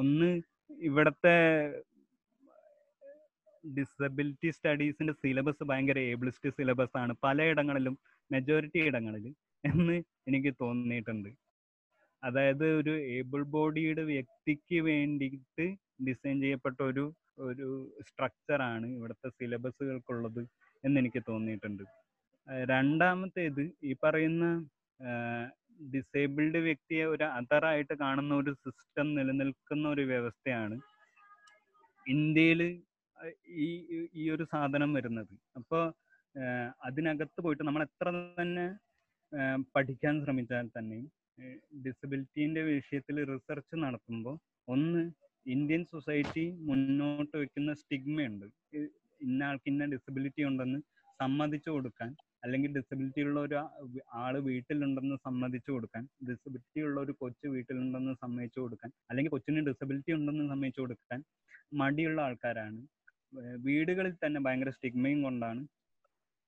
ഒന്ന് 0.00 0.28
ഇവിടത്തെ 0.88 1.36
ഡിസബിലിറ്റി 3.64 4.48
സ്റ്റഡീസിന്റെ 4.56 5.14
സിലബസ് 5.22 5.64
ഭയങ്കര 5.70 5.98
ഏബിളിസ്റ്റ് 6.12 6.50
സിലബസ് 6.58 6.96
ആണ്. 7.02 7.12
പലയിടങ്ങളിലും 7.24 7.94
മെജോറിറ്റി 8.32 8.78
ഇടങ്ങളിൽ 8.78 9.34
എന്ന് 9.64 10.02
എനിക്ക് 10.28 10.54
തോന്നിയിട്ടുണ്ട്. 10.60 11.28
അതായത് 12.24 12.66
ഒരു 12.66 12.90
ഏബിൾ 12.90 13.42
ബോഡിയുടെ 13.42 14.02
വ്യക്തിക്ക് 14.02 14.80
വേണ്ടിയിട്ട് 14.80 15.76
ഡിസൈൻ 16.08 16.40
ചെയ്യപ്പെട്ട 16.40 16.82
ഒരു 16.82 17.14
ഒരു 17.38 17.94
സ്ട്രക്ചർ 18.08 18.62
ആണ് 18.62 18.86
ഇവിടുത്തെ 18.86 19.28
സിലബസുകൾക്കുള്ളത് 19.28 20.48
എന്ന് 20.84 21.00
എനിക്ക് 21.00 21.22
തോന്നിയിട്ടുണ്ട്. 21.28 21.82
രണ്ടാമത്തേത് 22.64 23.70
ഈ 23.84 23.96
പറയുന്ന 24.04 24.68
ഡിസേബിൾഡ് 25.94 26.58
വ്യക്തിയെ 26.58 27.04
ഒരു 27.04 27.24
അതറായിട്ട് 27.24 27.94
കാണുന്ന 27.94 28.34
ഒരു 28.34 28.52
സിസ്റ്റം 28.52 29.14
നിലനിൽക്കുന്ന 29.14 29.88
ഒരു 29.88 30.00
വ്യവസ്ഥയാണ് 30.00 30.80
ഇന്ത്യയിൽ 32.08 32.82
ഈ- 33.48 34.08
ഈ 34.14 34.30
ഒരു 34.30 34.46
സാധനം 34.52 34.92
വരുന്നത്. 34.92 35.28
അപ്പോൾ 35.56 35.92
അതിനകത്ത് 36.86 37.40
പോയിട്ട് 37.44 37.64
നമ്മൾ 37.68 37.82
എത്ര 37.88 38.08
തന്നെ 38.38 38.66
പഠിക്കാൻ 39.74 40.14
ശ്രമിച്ചാൽ 40.24 40.66
തന്നെയും 40.76 41.06
ഡിസബിലിറ്റീന്റെ 41.84 42.62
വിഷയത്തിൽ 42.70 43.16
റിസർച്ച് 43.32 43.76
നടത്തുമ്പോൾ 43.84 44.36
ഒന്ന് 44.68 45.02
ഇന്ത്യൻ 45.46 45.82
സൊസൈറ്റി 45.92 46.44
മുന്നോട്ട് 46.68 47.34
വെക്കുന്ന 47.42 47.70
സ്റ്റിഗ്മയുണ്ട് 47.80 48.46
ഇന്ന 49.20 49.40
ആൾക്ക് 49.48 49.68
ഇന്ന 49.72 49.84
ഡിസബിലിറ്റി 49.94 50.42
ഉണ്ടെന്ന് 50.42 50.78
സമ്മതിച്ചു 51.20 51.70
കൊടുക്കാൻ 51.70 52.10
അല്ലെങ്കിൽ 52.44 52.70
ഡിസബിലിറ്റി 52.76 53.22
ഉള്ള 53.26 53.38
ഒരു 53.46 53.56
ആൾ 54.22 54.34
വീട്ടിലുണ്ടെന്ന് 54.48 55.16
സമ്മതിച്ചു 55.26 55.70
കൊടുക്കാൻ 55.72 56.04
ഡിസബിലിറ്റി 56.28 56.80
ഉള്ള 56.80 56.96
ഒരു 57.00 57.12
കൊച്ചു 57.20 57.46
വീട്ടിലുണ്ടെന്ന് 57.48 58.14
സമ്മതിച്ചു 58.24 58.60
കൊടുക്കാൻ 58.60 58.90
അല്ലെങ്കിൽ 59.10 59.32
കൊച്ചിന് 59.36 59.62
ഡിസബിലിറ്റി 59.68 60.12
ഉണ്ടെന്ന് 60.12 60.46
സമ്മതിച്ചു 60.52 60.80
കൊടുക്കാൻ 60.80 61.20
മടിയുള്ള 61.80 62.18
ആൾക്കാരാണ്. 62.26 62.80
വീടുകളിൽ 63.66 64.14
തന്നെ 64.24 64.40
ഭയങ്കര 64.46 64.70
സ്റ്റിഗ്മയും 64.78 65.20
കൊണ്ടാണ് 65.26 65.62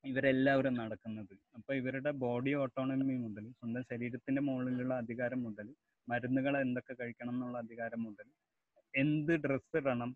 ഇവരെല്ലാവരും 0.04 0.74
നടക്കുന്നത്. 0.80 1.34
അപ്പൊ 1.56 1.70
ഇവരുടെ 1.80 2.10
ബോഡി 2.24 2.52
ഓട്ടോണമി 2.62 3.16
മുതൽ 3.24 3.44
സ്വന്തം 3.58 3.84
ശരീരത്തിന്റെ 3.90 4.42
മുകളിലുള്ള 4.48 4.94
അധികാരം 5.02 5.40
മുതൽ 5.46 5.68
മരുന്നുകൾ 6.08 6.54
എന്തൊക്കെ 6.66 6.94
കഴിക്കണം 7.00 7.34
എന്നുള്ള 7.36 7.58
അധികാരം 7.64 8.00
മുതൽ 8.06 8.26
എന്ത് 8.94 9.32
ഡ്രസ്സ് 9.44 9.76
ഇടണം 9.80 10.10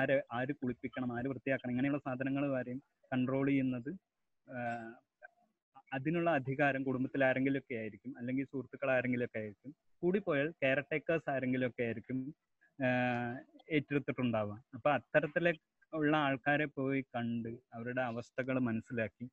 ആര് 0.00 0.16
ആര് 0.38 0.52
കുളിപ്പിക്കണം 0.60 1.10
ആര് 1.16 1.28
വൃത്തിയാക്കണം 1.32 1.72
ഇങ്ങനെയുള്ള 1.74 2.00
സാധനങ്ങൾ 2.06 2.44
വരെയും 2.56 2.80
കൺട്രോൾ 3.12 3.46
ചെയ്യുന്നത് 3.50 3.90
അതിനുള്ള 5.96 6.28
അധികാരം 6.38 6.82
കുടുംബത്തിൽ 6.84 7.20
ആരെങ്കിലും 7.24 7.60
ഒക്കെ 7.62 7.74
ആയിരിക്കും 7.74 8.12
അല്ലെങ്കിൽ 8.18 8.44
സുഹൃത്തുക്കൾ 8.52 8.88
ആരെങ്കിലും 8.94 9.26
ഒക്കെ 9.28 9.38
ആയിരിക്കും. 9.38 9.70
കൂടിപ്പോയാൽ 10.02 10.48
കെയർ 10.62 10.78
ടേക്കേഴ്സ് 10.90 11.28
ആരെങ്കിലും 11.34 11.66
ഒക്കെ 11.70 11.82
ആയിരിക്കും 11.82 12.18
ഏറ്റെടുത്തിട്ടുണ്ടാവുക. 13.76 14.56
അപ്പൊ 14.76 14.88
അത്തരത്തിലെ 14.90 15.52
ഉള്ള 15.96 16.16
ആൾക്കാരെ 16.16 16.66
പോയി 16.66 17.00
കണ്ട് 17.14 17.48
അവരുടെ 17.74 18.02
അവസ്ഥകൾ 18.02 18.58
മനസ്സിലാക്കി. 18.58 19.26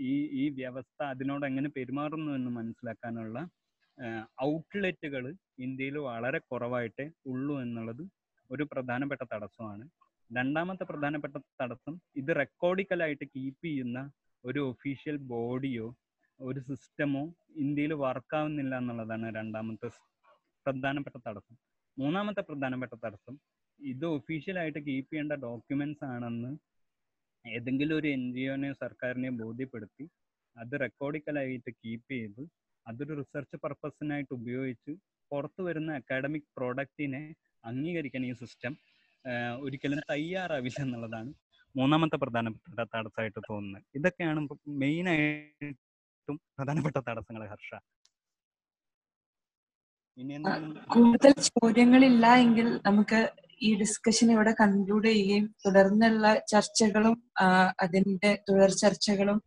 ഈ 0.00 0.12
ഈ 0.42 0.44
വ്യവസ്ഥ 0.48 1.02
അതിനോട് 1.02 1.46
എങ്ങനെ 1.46 1.68
പെരുമാറുന്നു 1.76 2.32
എന്ന് 2.32 2.50
മനസ്സിലാക്കാനുള്ള 2.50 3.38
ഔട്ട്ലെറ്റുകൾ 4.42 5.24
ഇന്ത്യയിൽ 5.58 5.98
വളരെ 5.98 6.38
കുറവായിട്ടേ 6.38 7.10
ഉള്ളൂ 7.26 7.54
എന്നുള്ളത് 7.62 8.02
ഒരു 8.50 8.64
പ്രധാനപ്പെട്ട 8.72 9.22
തടസ്സമാണ്. 9.34 9.84
രണ്ടാമത്തെ 10.30 10.84
പ്രധാനപ്പെട്ട 10.84 11.36
തടസ്സം 11.62 11.94
ഇത് 12.16 12.30
റെക്കോർഡിക്കലായിട്ട് 12.36 13.24
കീപ്പ് 13.24 13.64
ചെയ്യുന്ന 13.66 13.98
ഒരു 14.44 14.60
ഒഫീഷ്യൽ 14.70 15.16
ബോഡിയോ 15.32 15.86
ഒരു 16.40 16.60
സിസ്റ്റമോ 16.60 17.22
ഇന്ത്യയിൽ 17.56 17.92
വർക്കാവുന്നില്ല 18.04 18.74
എന്നുള്ളതാണ് 18.78 19.34
രണ്ടാമത്തെ 19.34 19.88
പ്രധാനപ്പെട്ട 20.66 21.16
തടസ്സം. 21.28 21.56
മൂന്നാമത്തെ 21.98 22.40
പ്രധാനപ്പെട്ട 22.40 22.94
തടസ്സം 23.04 23.34
ഇത് 23.80 24.06
ഒഫീഷ്യലായിട്ട് 24.16 24.80
കീപ്പ് 24.88 25.10
ചെയ്യേണ്ട 25.10 25.34
ഡോക്യുമെന്റ്സ് 25.46 26.04
ആണെന്ന് 26.14 26.50
ഏതെങ്കിലും 27.44 27.96
ഒരു 27.98 28.08
എൻ 28.16 28.22
ജി 28.34 28.44
ഒനെയോ 28.54 28.74
സർക്കാരിനെയോ 28.84 29.32
ബോധ്യപ്പെടുത്തി 29.42 30.04
അത് 30.56 30.74
റെക്കോർഡിക്കലായിട്ട് 30.84 31.70
കീപ്പ് 31.80 32.10
ചെയ്ത് 32.14 32.42
അതൊരു 32.86 33.14
റിസർച്ച് 33.20 33.56
പർപ്പസിനായിട്ട് 33.64 34.32
ഉപയോഗിച്ച് 34.38 34.92
പുറത്തു 35.30 35.62
വരുന്ന 35.66 35.90
അക്കാഡമിക് 36.00 36.48
പ്രോഡക്റ്റിനെ 36.58 37.22
അംഗീകരിക്കാൻ 37.64 38.24
ഈ 38.26 38.32
സിസ്റ്റം 38.42 38.72
ഒരിക്കലും 39.60 40.00
തയ്യാറാവില്ല 40.12 40.78
എന്നുള്ളതാണ് 40.86 41.30
മൂന്നാമത്തെ 41.74 42.16
പ്രധാനപ്പെട്ട 42.22 42.80
തടസ്സമായിട്ട് 42.94 43.40
തോന്നുന്നത്. 43.48 43.84
ഇതൊക്കെയാണ് 43.98 44.40
മെയിൻ 44.82 45.06
ആയിട്ടും 45.12 46.36
പ്രധാനപ്പെട്ട 46.58 46.98
തടസ്സങ്ങൾ 47.08 47.42
ഹർഷ. 47.52 47.70
കൂടുതൽ 50.94 51.32
ചോദ്യങ്ങളില്ല 51.48 52.26
എങ്കിൽ 52.44 52.66
നമുക്ക് 52.88 53.20
ഈ 53.62 53.74
ഡിസ്കഷൻ 53.80 54.32
ഇവിടെ 54.32 54.52
കൺക്ലൂഡ് 54.60 55.08
ചെയ്യുകയും 55.08 55.46
തുടർന്നുള്ള 55.66 56.34
ചർച്ചകളും 56.52 57.16
അതിന്റെ 57.80 58.30
തുടർ 58.48 58.70
ചർച്ചകളും 58.82 59.42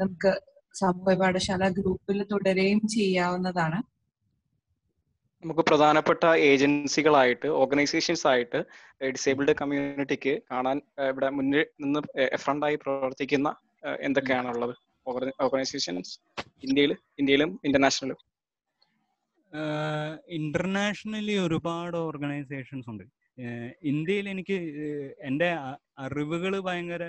നമുക്ക് 0.00 0.32
സാമൂഹ്യ 0.74 1.14
പാഠശാല 1.14 1.68
ഗ്രൂപ്പിൽ 1.68 2.18
തുടരുകയും 2.32 2.88
ചെയ്യാവുന്നതാണ്. 2.88 3.78
നമുക്ക് 5.42 5.60
പ്രധാനപ്പെട്ട 5.60 6.24
ഏജൻസികളായിട്ട് 6.24 7.46
ഓർഗനൈസേഷൻസ് 7.46 8.26
ആയിട്ട് 8.26 8.58
ഡിസേബിൾഡ് 9.14 9.52
കമ്മ്യൂണിറ്റിക്ക് 9.60 10.42
കാണാൻ 10.50 10.82
ഇവിടെ 11.10 11.28
മുന്നിൽ 11.30 11.66
നിന്ന് 11.80 12.00
ഫ്രണ്ടായി 12.36 12.76
പ്രവർത്തിക്കുന്ന 12.76 13.48
എന്തൊക്കെയാണുള്ളത്? 14.00 14.74
ഓർഗനൈസേഷൻസ് 15.40 16.14
ഇന്ത്യയിൽ 16.66 16.96
ഇന്ത്യയിലും 17.18 17.60
ഇന്റർനാഷണലും 17.64 18.18
ഇന്റർനാഷണലി 20.28 21.34
ഒരുപാട് 21.34 21.96
ഓർഗനൈസേഷൻസ് 21.96 22.90
ഉണ്ട്. 22.90 23.04
ഇന്ത്യയിൽ 23.82 24.26
എനിക്ക് 24.28 24.58
എന്റെ 25.20 25.48
അറിവുകൾ 25.98 26.54
ഭയങ്കര 26.68 27.04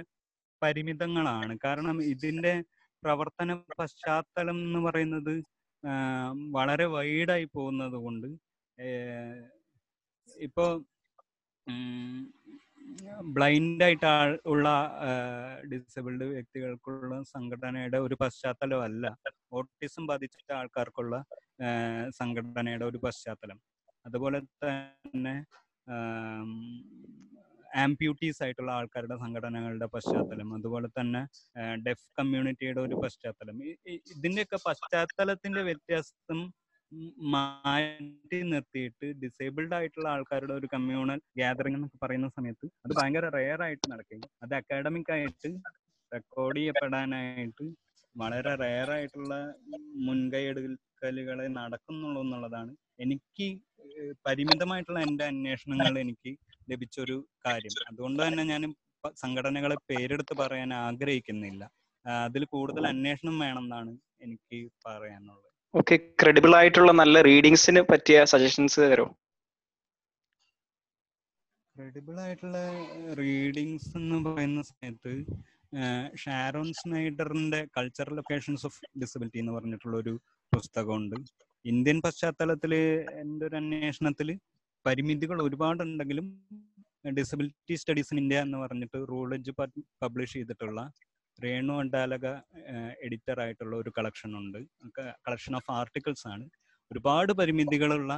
പരിമിതങ്ങളാണ്. 0.62 1.54
കാരണം 1.66 1.98
ഇതിന്റെ 2.14 2.54
പ്രവർത്തന 3.04 3.52
പശ്ചാത്തലം 3.80 4.58
എന്ന് 4.66 4.80
പറയുന്നത് 4.80 5.34
വളരെ 6.58 6.86
വൈഡായി 6.96 7.46
പോകുന്നത് 7.56 7.98
കൊണ്ട് 8.06 8.28
ഇപ്പോ 10.30 10.66
ബ്ലൈൻഡ് 13.36 13.84
ആയിട്ട് 13.84 14.12
ഉള്ള 14.46 14.68
ഡിസബിൾഡ് 15.72 16.26
വ്യക്തികൾക്കുള്ള 16.36 17.16
സംഘടനയുടെ 17.34 17.98
ഒരു 17.98 18.16
പശ്ചാത്തലം 18.22 18.82
അല്ല. 18.88 19.06
ഓട്ടിസം 19.52 20.04
ബാധിച്ചിട്ട 20.12 20.50
ആൾക്കാർക്കുള്ള 20.60 21.16
സംഘടനയുടെ 22.20 22.86
ഒരു 22.86 23.00
പശ്ചാത്തലം. 23.06 23.60
അതുപോലെ 24.06 24.40
തന്നെ 24.64 25.36
ആംപ്യൂട്ടീസ് 27.80 28.40
ആയിട്ടുള്ള 28.44 28.72
ആൾക്കാരുടെ 28.72 29.16
സംഘടനകളുടെ 29.24 29.88
പശ്ചാത്തലം 29.96 30.50
അതുപോലെ 30.56 30.88
തന്നെ 31.00 31.22
ഡെഫ് 31.86 32.08
കമ്മ്യൂണിറ്റിയുടെ 32.18 32.82
ഒരു 32.82 32.96
പശ്ചാത്തലം. 33.04 33.58
ഇതിന്റെയൊക്കെ 34.14 34.60
പശ്ചാത്തലത്തിന്റെ 34.66 35.64
വ്യത്യാസം 35.70 36.40
മാറ്റി 37.34 38.38
നിർത്തിയിട്ട് 38.52 39.08
ഡിസേബിൾഡ് 39.24 39.76
ആയിട്ടുള്ള 39.78 40.08
ആൾക്കാരുടെ 40.10 40.54
ഒരു 40.54 40.68
കമ്മ്യൂണൽ 40.74 41.20
ഗ്യാതറിംഗ് 41.40 41.78
എന്നൊക്കെ 41.80 42.00
പറയുന്ന 42.04 42.30
സമയത്ത് 42.38 42.68
അത് 42.86 42.94
ഭയങ്കര 43.00 43.28
റെയർ 43.38 43.62
ആയിട്ട് 43.68 43.86
നടക്കുകയും 43.94 44.26
അത് 44.46 44.54
അക്കാഡമിക് 44.60 45.12
ആയിട്ട് 45.16 45.52
റെക്കോർഡ് 46.12 46.60
ചെയ്യപ്പെടാനായിട്ട് 46.60 47.66
വളരെ 48.16 48.54
റെയർ 48.64 48.90
ആയിട്ടുള്ള 48.96 49.34
മുൻകൈ 50.08 50.44
എടുക്കലുകളെ 50.52 51.48
നടക്കുന്നുള്ളൂ 51.60 52.22
എന്നുള്ളതാണ് 52.26 52.72
എനിക്ക് 53.00 53.48
പരിമിതമായിട്ടുള്ള 54.26 55.00
എന്റെ 55.08 55.24
അന്വേഷണങ്ങൾ 55.32 55.94
എനിക്ക് 56.04 56.32
ലഭിച്ച 56.72 56.96
ഒരു 57.06 57.18
കാര്യം. 57.46 57.76
അതുകൊണ്ട് 57.90 58.20
തന്നെ 58.24 58.44
ഞാൻ 58.54 58.64
സംഘടനകളെ 59.24 59.78
പേരെടുത്ത് 59.90 60.34
പറയാൻ 60.42 60.72
ആഗ്രഹിക്കുന്നില്ല. 60.88 61.62
അതിൽ 62.26 62.44
കൂടുതൽ 62.56 62.84
അന്വേഷണം 62.94 63.38
വേണമെന്നാണ് 63.46 63.92
എനിക്ക് 64.26 64.58
പറയാനുള്ളത്. 64.86 65.46
ഓക്കെ 65.74 65.96
ക്രെഡിബിൾ 66.22 66.52
ആയിട്ടുള്ള 66.60 66.92
നല്ല 67.02 67.18
റീഡിങ്സിന് 67.30 67.82
പറ്റിയ 67.92 68.20
സജഷൻസ് 68.34 68.80
തരുമോ 68.84 69.10
ക്രെഡിബിൾ 71.76 72.16
ആയിട്ടുള്ള 72.24 72.58
റീഡിങ്സ് 73.20 73.92
എന്ന് 74.00 74.18
പറയുന്ന 74.26 74.62
സമയത്ത് 74.70 75.14
ഷാരോൺ 76.24 76.70
സ്നൈഡറിന്റെ 76.80 77.60
കൾച്ചറൽ 77.78 78.16
ലൊക്കേഷൻസ് 78.20 78.66
ഓഫ് 78.70 78.80
ഡിസബിലിറ്റി 79.02 79.40
എന്ന് 79.44 79.54
പറഞ്ഞിട്ടുള്ള 79.58 79.96
ഒരു 80.04 80.14
പുസ്തകമുണ്ട്. 80.54 81.18
ഇന്ത്യൻ 81.66 81.98
പശ്ചാത്തലത്തിൽ 82.02 82.74
എന്റെ 83.22 83.44
ഒരു 83.46 83.56
അന്വേഷണത്തിൽ 83.56 84.30
പരിമിതികൾ 84.86 85.38
ഒരുപാടുണ്ടെങ്കിലും 85.42 86.28
ഡിസബിലിറ്റി 87.18 87.76
സ്റ്റഡീസ് 87.76 88.12
ഇൻ 88.14 88.20
ഇന്ത്യ 88.20 88.40
എന്ന് 88.40 88.58
പറഞ്ഞിട്ട് 88.58 88.98
റൂളേജ് 89.10 89.52
പബ്ലിഷ് 90.04 90.34
ചെയ്തിട്ടുള്ള 90.34 90.82
രേണു 91.40 91.74
അണ്ടാലക 91.74 92.28
എഡിറ്റർ 93.02 93.38
ആയിട്ടുള്ള 93.42 93.76
ഒരു 93.76 93.92
കളക്ഷൻ 93.98 94.32
ഉണ്ട് 94.38 94.58
കളക്ഷൻ 95.28 95.56
ഓഫ് 95.56 95.72
ആർട്ടിക്കിൾസ് 95.72 96.28
ആണ്. 96.28 96.46
ഒരുപാട് 96.92 97.32
പരിമിതികളുള്ള 97.34 98.14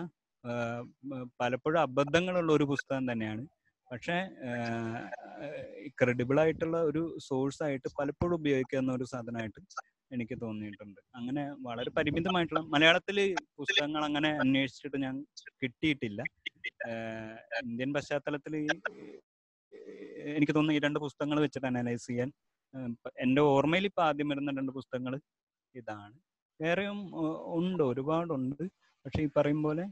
പലപ്പോഴും 1.41 1.79
അബദ്ധങ്ങളുള്ള 1.81 2.51
ഒരു 2.53 2.63
പുസ്തകം 2.63 3.11
തന്നെയാണ്. 3.11 3.43
പക്ഷേ 3.91 4.17
ക്രെഡിബിൾ 5.99 6.37
ആയിട്ടുള്ള 6.39 6.77
ഒരു 6.81 7.01
സോഴ്സ് 7.19 7.63
ആയിട്ട് 7.63 7.87
പലപ്പോഴും 7.99 8.35
ഉപയോഗിക്കുന്ന 8.35 8.91
ഒരു 8.93 9.03
സാധനമായിട്ട് 9.03 9.59
എനിക്ക് 10.11 10.35
തോന്നിയിട്ടുണ്ട്. 10.43 10.99
അങ്ങനെ 11.17 11.43
വളരെ 11.67 11.89
പരിമിതമായിട്ടുള്ള 11.97 12.61
മലയാളത്തിൽ 12.73 13.17
പുസ്തകങ്ങൾ 13.59 14.01
അങ്ങനെ 14.07 14.29
അന്വേഷിച്ചിട്ട് 14.43 14.97
ഞാൻ 15.05 15.15
കിട്ടിയിട്ടില്ല. 15.61 16.21
ഇന്ത്യൻ 17.69 17.91
പശ്ചാത്തലത്തിൽ 17.97 18.53
എനിക്ക് 20.35 20.53
തോന്നുന്നു 20.55 20.77
ഈ 20.77 20.81
രണ്ട് 20.85 20.99
പുസ്തകങ്ങൾ 21.05 21.37
വെച്ചിട്ട് 21.45 21.67
അനലൈസ് 21.69 22.07
ചെയ്യാൻ 22.09 22.29
എന്റെ 22.73 23.09
എന്റെ 23.23 23.41
ഓർമ്മയിൽ 23.53 23.85
ഇപ്പൊ 23.89 24.01
ആദ്യം 24.09 24.27
വരുന്ന 24.31 24.51
രണ്ട് 24.59 24.73
പുസ്തകങ്ങൾ 24.77 25.13
ഇതാണ്. 25.75 26.15
വേറെയും 26.59 26.99
ഉണ്ട് 27.59 27.83
ഒരുപാടുണ്ട്. 27.91 28.63
പക്ഷെ 29.05 29.21
ഈ 29.25 29.29
പറയും 29.37 29.61
പോലെ 29.67 29.85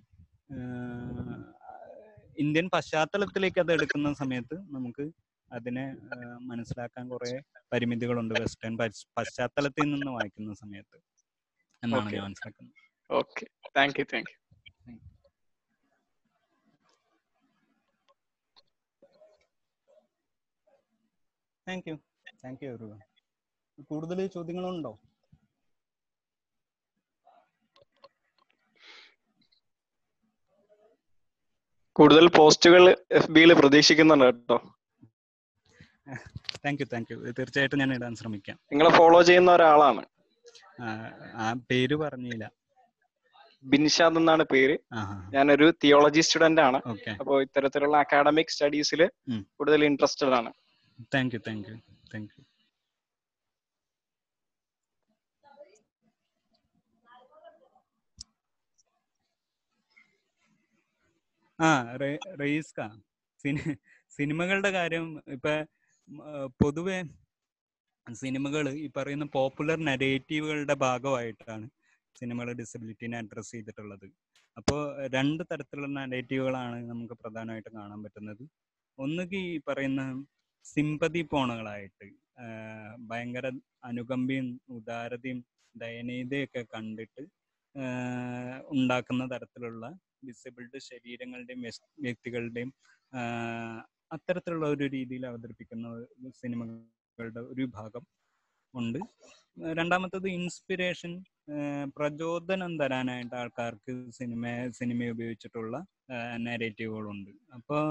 ഇന്ത്യൻ 2.44 2.68
പശ്ചാത്തലത്തിലേക്ക് 2.76 3.60
അത് 3.64 3.72
എടുക്കുന്ന 3.76 4.12
സമയത്ത് 4.22 4.56
നമുക്ക് 4.76 5.06
അതിനെ 5.54 5.96
മനസ്സിലാക്കാൻ 6.42 7.10
കുറെ 7.10 7.42
പരിമിതികളുണ്ട് 7.74 8.34
വെസ്റ്റേൺ 8.42 8.78
പശ്ചാത്തലത്തിൽ 9.18 9.92
നിന്ന് 9.92 10.12
വായിക്കുന്ന 10.12 10.54
സമയത്ത് 10.54 10.98
എന്നാണ് 11.84 12.14
ഞാൻ 12.14 12.24
മനസ്സിലാക്കുന്നത്. 12.24 12.76
Okay. 13.12 13.46
Thank 13.78 14.00
you 14.00 14.06
thank 14.14 14.32
you. 14.32 14.38
Thank 21.68 21.90
you. 21.90 21.96
Thank 22.46 22.66
you 22.66 23.00
കൂടുതൽ 23.90 24.28
ചോദ്യങ്ങളുണ്ടോ? 24.28 25.00
കൂടുതൽ 31.96 32.28
പോസ്റ്റുകൾ 32.28 32.84
എഫ് 33.12 33.32
ബിയിൽ 33.32 33.54
പ്രതീക്ഷിക്കുന്നുണ്ട് 33.54 34.26
കേട്ടോ. 34.26 34.58
താങ്ക് 36.66 36.82
യു 36.82 36.86
താങ്ക് 36.94 37.14
യു 37.14 37.18
തീർച്ചയായിട്ടും 37.18 37.80
ഞാൻ 37.80 37.94
ഇടാൻ 37.94 38.16
ശ്രമിക്കാം. 38.16 38.60
നിങ്ങളെ 38.72 38.92
ഫോളോ 38.98 39.22
ചെയ്യുന്ന 39.22 39.52
ഒരാളാണ്. 39.52 40.06
ആ 41.36 41.54
പേര് 41.72 41.96
പറഞ്ഞില്ല. 41.96 42.52
ബിൻഷാദ് 43.64 44.18
എന്നാണ് 44.18 44.44
പേര്. 44.44 44.78
ഞാനൊരു 45.34 45.74
തിയോളജി 45.84 46.22
സ്റ്റുഡന്റ് 46.22 46.62
ആണ്. 46.62 46.78
അപ്പോ 46.78 47.12
അപ്പോൾ 47.20 47.42
ഇത്തരത്തിലുള്ള 47.42 47.98
അക്കാഡമിക് 47.98 48.48
സ്റ്റഡീസിൽ. 48.48 49.02
കൂടുതൽ 49.58 49.86
ഇൻട്രസ്റ്റഡ് 49.86 50.30
ആണ്. 50.30 50.54
Thank 51.16 51.36
you 51.36 51.42
thank 51.48 51.68
you 51.70 51.76
thank 52.14 52.32
you 52.38 52.46
ആ 61.62 61.98
റേസ്ക. 62.42 62.80
സിനി 63.44 63.76
സിനിമകളുടെ 64.10 64.70
കാര്യം 64.70 65.24
ഇപ്പൊ 65.28 65.66
പൊതുവെ 66.62 66.98
സിനിമകൾ 68.08 68.66
ഈ 68.84 68.88
പറയുന്ന 68.98 69.26
പോപ്പുലർ 69.36 69.78
നരേറ്റീവുകളുടെ 69.90 70.76
ഭാഗമായിട്ടാണ് 70.86 71.66
സിനിമകൾ 72.16 72.52
ഡിസബിലിറ്റിനെ 72.62 73.18
അഡ്രസ്സ് 73.22 73.52
ചെയ്തിട്ടുള്ളത്. 73.56 74.08
അപ്പോൾ 74.58 74.80
രണ്ട് 75.16 75.44
തരത്തിലുള്ള 75.52 75.90
നരേറ്റീവുകളാണ് 75.98 76.78
നമുക്ക് 76.92 77.16
പ്രധാനമായിട്ട് 77.24 77.70
കാണാൻ 77.78 78.00
പറ്റുന്നത്. 78.06 78.44
ഒന്നുകിൽ 78.98 79.44
ഈ 79.52 79.60
പറയുന്ന 79.68 80.02
സിമ്പതി 80.66 81.22
പോണുകളായിട്ട് 81.32 82.08
ഭയങ്കര 83.10 83.48
അനുകമ്പയും 83.90 84.48
ഉദാരതയും 84.78 85.40
ദയനീയതയൊക്കെ 85.76 86.62
കണ്ടിട്ട് 86.74 87.24
ഉണ്ടാക്കുന്ന 88.76 89.24
തരത്തിലുള്ള 89.34 89.86
ഡിസബിൾഡ് 90.28 90.80
ശരീരങ്ങളുടെയും 90.90 91.62
വ്യക്തികളുടെയും 92.06 92.72
അത്തരത്തിലുള്ള 94.12 94.66
ഒരു 94.68 94.86
രീതിയിൽ 94.88 95.24
അവതരിപ്പിക്കുന്ന 95.28 95.88
സിനിമകളുടെ 96.42 97.42
ഒരു 97.54 97.66
ഭാഗം 97.78 98.04
ഉണ്ട്. 98.74 99.00
രണ്ടാമത്തത് 99.80 100.28
ഇൻസ്പിരേഷൻ 100.30 101.14
പ്രചോദനം 101.98 102.72
തരാനായിട്ട് 102.80 103.36
ആൾക്കാർക്ക് 103.36 103.94
സിനിമ 104.10 104.44
സിനിമ 104.80 105.10
ഉപയോഗിച്ചിട്ടുള്ള 105.10 105.76
നാരേറ്റീവുകളുണ്ട് 106.38 107.32
അപ്പോൾ 107.54 107.84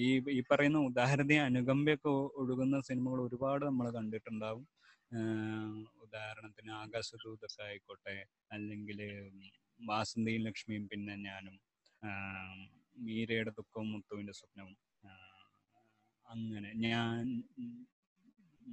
ഈ 0.00 0.08
ഈ 0.36 0.40
പറയുന്ന 0.50 0.78
ഉദാഹരണ 0.78 1.32
അനുകമ്പയൊക്കെ 1.48 2.10
ഒഴുകുന്ന 2.40 2.80
സിനിമകൾ 2.80 3.20
ഒരുപാട് 3.26 3.64
നമ്മൾ 3.64 3.86
കണ്ടിട്ടുണ്ടാവും. 3.90 4.64
ഉദാഹരണത്തിന് 6.04 6.72
ആകാശദൂതൊക്കെ 6.80 7.62
ആയിക്കോട്ടെ 7.62 8.16
അല്ലെങ്കിൽ 8.52 9.00
വാസന്തിയും 9.80 10.42
ലക്ഷ്മിയും 10.42 10.84
പിന്നെ 10.88 11.14
ഞാനും. 11.28 11.56
മീരയുടെ 13.06 13.52
ദുഃഖവും 13.58 13.88
മുത്തുവിന്റെ 13.92 14.34
സ്വപ്നവും. 14.38 14.76
അങ്ങനെ 16.26 16.70
ഞാൻ 16.86 17.20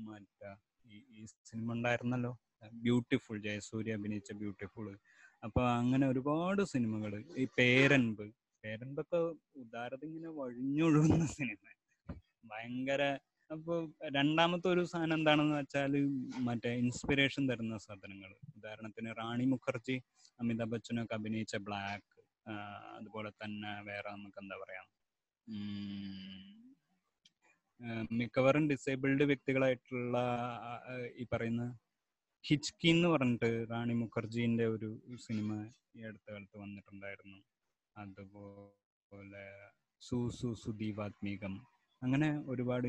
മറ്റാ 0.08 0.52
ഈ 0.86 1.22
സിനിമ 1.50 1.68
ഉണ്ടായിരുന്നല്ലോ 1.76 2.32
ബ്യൂട്ടിഫുൾ 2.84 3.38
ജയസൂര്യ 3.46 3.98
അഭിനയിച്ച 4.00 4.32
ബ്യൂട്ടിഫുൾ 4.42 4.88
അപ്പൊ 5.44 5.62
അങ്ങനെ 5.80 6.06
ഒരുപാട് 6.12 6.62
സിനിമകൾ 6.74 7.14
ഈ 7.42 7.46
പേരൻപ് 7.58 8.26
പേരൻപൊക്കെ 8.64 9.20
ഉദാരത 9.62 10.04
ഇങ്ങനെ 10.10 10.30
വഴിഞ്ഞൊഴുകുന്ന 10.40 11.26
സിനിമ. 11.38 11.62
ഭയങ്കര 12.52 13.02
അപ്പൊ 13.50 13.74
രണ്ടാമത്തെ 14.16 14.68
ഒരു 14.74 14.84
സാധനം 14.92 15.16
എന്താണെന്ന് 15.18 15.56
വെച്ചാൽ 15.60 15.94
മറ്റേ 16.48 16.72
ഇൻസ്പിറേഷൻ 16.84 17.44
തരുന്ന 17.52 17.76
സാധനങ്ങൾ 17.86 18.32
ഉദാഹരണത്തിന് 18.58 19.12
റാണി 19.20 19.46
മുഖർജി 19.54 19.98
അമിതാഭ് 20.40 20.72
ബച്ചനൊക്കെ 20.74 21.16
അഭിനയിച്ച 21.20 21.56
ബ്ലാക്ക് 21.68 22.15
അതുപോലെ 22.98 23.30
തന്നെ 23.42 23.72
വേറെ 23.90 24.10
നമുക്ക് 24.16 24.40
എന്താ 24.44 24.58
പറയാ? 24.64 24.84
മിക്കവാറും 28.20 28.66
ഡിസേബിൾഡ് 28.72 29.24
വ്യക്തികളായിട്ടുള്ള 29.32 30.18
ഈ 31.22 31.26
പറയുന്ന 31.34 31.64
ഹിച്ച്കി 32.46 32.90
എന്ന് 32.96 33.08
പറഞ്ഞിട്ട് 33.14 33.50
റാണി 33.72 33.94
മുഖർജീന്റെ 34.02 34.66
ഒരു 34.76 34.90
സിനിമ 35.26 35.50
ഈ 35.98 36.02
അടുത്ത 36.10 36.28
കാലത്ത് 36.34 36.58
വന്നിട്ടുണ്ടായിരുന്നു. 36.64 37.40
അതുപോലെ 37.96 39.46
സൂ 40.02 40.18
സു 40.40 40.50
സുദീപാത്മീകം 40.64 41.54
അങ്ങനെ 42.02 42.30
ഒരുപാട് 42.54 42.88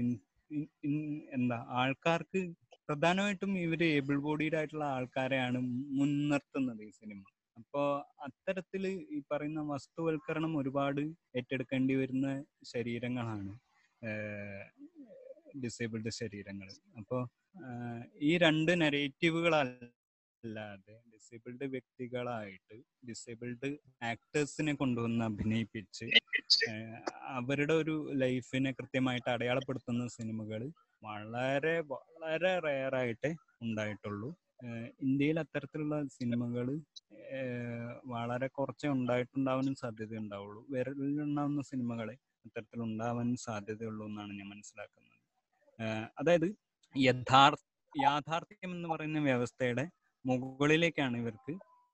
എന്താ 1.37 1.59
ആൾക്കാർക്ക് 1.81 2.41
പ്രധാനമായിട്ടും 2.89 3.53
ഇവർ 3.65 3.81
ഏബിൾ 3.95 4.17
ബോഡീഡ് 4.27 4.57
ആയിട്ടുള്ള 4.59 4.87
ആൾക്കാരെയാണ് 4.97 5.59
മുൻനിർത്തുന്നത് 5.99 6.83
ഈ 6.89 6.91
സിനിമ. 7.01 7.23
അപ്പോ 7.57 7.83
അത്തരത്തിൽ 8.27 8.87
ഈ 9.17 9.23
പറയുന്ന 9.31 9.61
വസ്തുവൽക്കരണം 9.73 10.59
ഒരുപാട് 10.59 11.01
ഏറ്റെടുക്കേണ്ടി 11.39 11.95
വരുന്ന 11.95 12.45
ശരീരങ്ങളാണ് 12.73 13.53
ഡിസേബിൾഡ് 15.65 16.11
ശരീരങ്ങൾ 16.21 16.69
അപ്പോൾ 17.01 17.23
ഈ 18.23 18.37
രണ്ട് 18.37 18.73
നെറേറ്റീവുകളല്ലാതെ 18.83 20.97
ഡിസേബിൾഡ് 21.13 21.65
വ്യക്തികളായിട്ട് 21.75 22.77
ഡിസേബിൾഡ് 23.09 23.71
ആക്ടേഴ്സിനെ 24.11 24.75
കൊണ്ടുവന്ന് 24.75 25.25
അഭിനയിപ്പിച്ച് 25.25 26.07
അവരുടെ 27.39 27.75
ഒരു 27.83 27.95
ലൈഫിനെ 28.25 28.73
കൃത്യമായിട്ട് 28.73 29.31
അടയാളപ്പെടുത്തുന്ന 29.31 30.07
സിനിമകൾ 30.19 30.63
വളരെ 31.03 31.81
വളരെ 31.93 32.53
റെയർ 32.67 32.95
ആയിട്ടേ 33.01 33.31
ഉണ്ടായിട്ടുള്ളൂ. 33.63 34.29
ഇന്ത്യയിൽ 35.07 35.39
അത്തരത്തിലുള്ള 35.43 35.97
സിനിമകൾ 36.17 36.67
വളരെ 38.05 38.49
കുറച്ചേ 38.49 38.89
ഉണ്ടായിട്ടുണ്ടാവാനും 38.89 39.75
സാധ്യത 39.75 40.13
ഉണ്ടാവുള്ളൂ 40.19 40.61
വിരലിലുണ്ടാവുന്ന 40.75 41.63
സിനിമകളെ 41.63 42.15
അത്തരത്തിൽ 42.47 42.81
ഉണ്ടാവാൻ 42.83 43.29
സാധ്യതയുള്ളൂ 43.47 44.05
എന്നാണ് 44.07 44.33
ഞാൻ 44.39 44.49
മനസ്സിലാക്കുന്നത്. 44.49 45.15
അതായത് 46.19 46.49
യഥാർത്ഥ 46.95 47.63
യാഥാർത്ഥ്യം 47.93 48.71
എന്ന് 48.77 48.89
പറയുന്ന 48.89 49.19
വ്യവസ്ഥയുടെ 49.19 49.85
മുകളിലേക്കാണ് 50.25 51.17
ഇവർക്ക് 51.23 51.53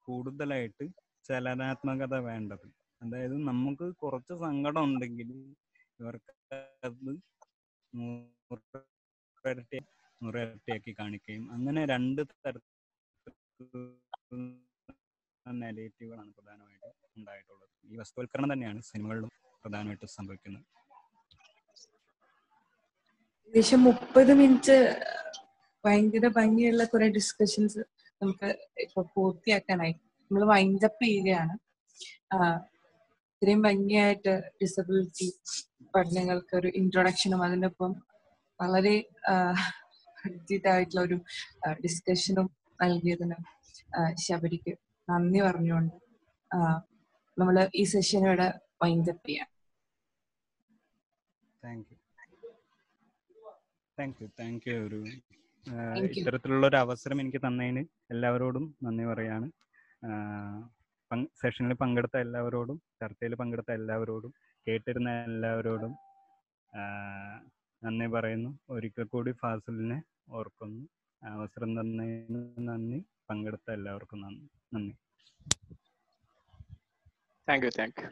കൂടുതലായിട്ട് 0.08 0.84
ചലനാത്മകത 1.28 2.14
വേണ്ടത്. 2.28 2.66
അതായത് 3.02 3.36
നമുക്ക് 3.50 3.86
കുറച്ച് 4.02 4.34
സങ്കടം 4.44 4.84
ഉണ്ടെങ്കിൽ 4.84 5.30
ഇവർക്ക് 6.00 6.32
അത് 6.88 7.12
നൂറിരട്ടി 10.23 10.53
നൂറിരട്ടിയാക്കി 10.53 10.93
കാണിക്കുകയും 10.99 11.45
അങ്ങനെ 11.55 11.81
രണ്ട് 11.93 12.20
തരത്തിലുള്ള 12.23 13.87
നെഗറ്റീവുകളാണ് 15.47 16.31
പ്രധാനമായിട്ട് 16.37 16.91
ഉണ്ടായിട്ടുള്ളത്. 17.18 17.68
ഈ 17.91 17.97
വസ്തുവൽക്കരണം 18.01 18.53
തന്നെയാണ് 18.53 18.81
സിനിമകളിലും 18.91 19.31
പ്രധാനമായിട്ട് 19.64 20.07
സംഭവിക്കുന്നത്. 20.16 20.64
ഏകദേശം 23.47 23.81
മുപ്പത് 23.85 24.33
മിനിറ്റ് 24.41 24.77
ഭയങ്കര 25.85 26.27
ഭംഗിയുള്ള 26.39 26.85
കുറെ 26.85 27.09
ഡിസ്കഷൻസ് 27.18 27.83
നമുക്ക് 28.23 28.49
ഇപ്പൊ 28.85 29.03
പൂർത്തിയാക്കാനായി 29.14 29.93
നമ്മൾ 29.93 30.43
വൈൻഡപ്പ് 30.53 31.05
ചെയ്യുകയാണ്. 31.05 31.55
ഇത്രയും 33.35 33.62
ഭംഗിയായിട്ട് 33.62 34.35
ഡിസബിലിറ്റി 34.61 35.29
പഠനങ്ങൾക്ക് 35.95 36.55
ഒരു 36.57 36.68
ഇൻട്രൊഡക്ഷനും 36.81 37.41
അതിനൊപ്പം 37.47 37.93
വളരെ 38.61 38.97
ആയിട്ടുള്ള 40.73 41.01
ഒരു 41.09 41.16
ഡിസ്കഷനും 41.85 42.49
നൽകിയതിന് 42.83 43.37
ശബരിക്ക് 44.25 44.73
നന്ദി 45.09 45.41
പറഞ്ഞുകൊണ്ട് 45.41 45.97
നമ്മൾ 47.37 47.57
ഈ 47.81 47.83
സെഷൻ 47.93 48.23
ഇവിടെ 48.29 48.47
വൈൻഡപ്പ് 48.83 49.27
ചെയ്യാം. 49.29 49.49
Thank 51.62 51.91
you 51.93 51.99
thank 53.99 54.20
you 54.23 54.29
thank 54.41 54.66
you 54.68 54.77
ഒരു 54.87 55.01
ആഹ് 55.66 55.91
Thank 55.97 56.14
you. 56.16 56.23
ഇത്തരത്തിലുള്ള 56.23 56.64
ഒരു 56.70 56.79
അവസരം 56.85 57.16
എനിക്ക് 57.23 57.41
തന്നതിന് 57.45 57.83
എല്ലാവരോടും 58.12 58.64
നന്ദി 58.85 59.05
പറയാണ്. 59.11 59.47
സെഷനിൽ 61.41 61.75
പങ്കെടുത്ത 61.83 62.16
എല്ലാവരോടും 62.27 62.77
ചർച്ചയിൽ 63.01 63.35
പങ്കെടുത്ത 63.41 63.70
എല്ലാവരോടും 63.81 64.33
കേട്ടിരുന്ന 64.66 65.11
എല്ലാവരോടും 65.29 65.93
നന്ദി 67.83 68.09
പറയുന്നു. 68.16 68.51
ഒരിക്കൽ 68.75 69.05
കൂടി 69.14 69.33
ഫാസിലിനെ 69.43 69.99
ഓർക്കുന്നു. 70.33 70.89
അവസരം 71.26 71.80
തന്നതിന് 71.80 72.55
നന്ദി. 72.59 73.05
പങ്കെടുത്ത 73.30 73.70
എല്ലാവർക്കും 73.70 74.20
നന്ദി. 74.20 74.49
നന്ദി. 74.74 74.97
Thank 77.49 77.66
you 77.66 77.70
thank 77.78 78.03
U 78.03 78.09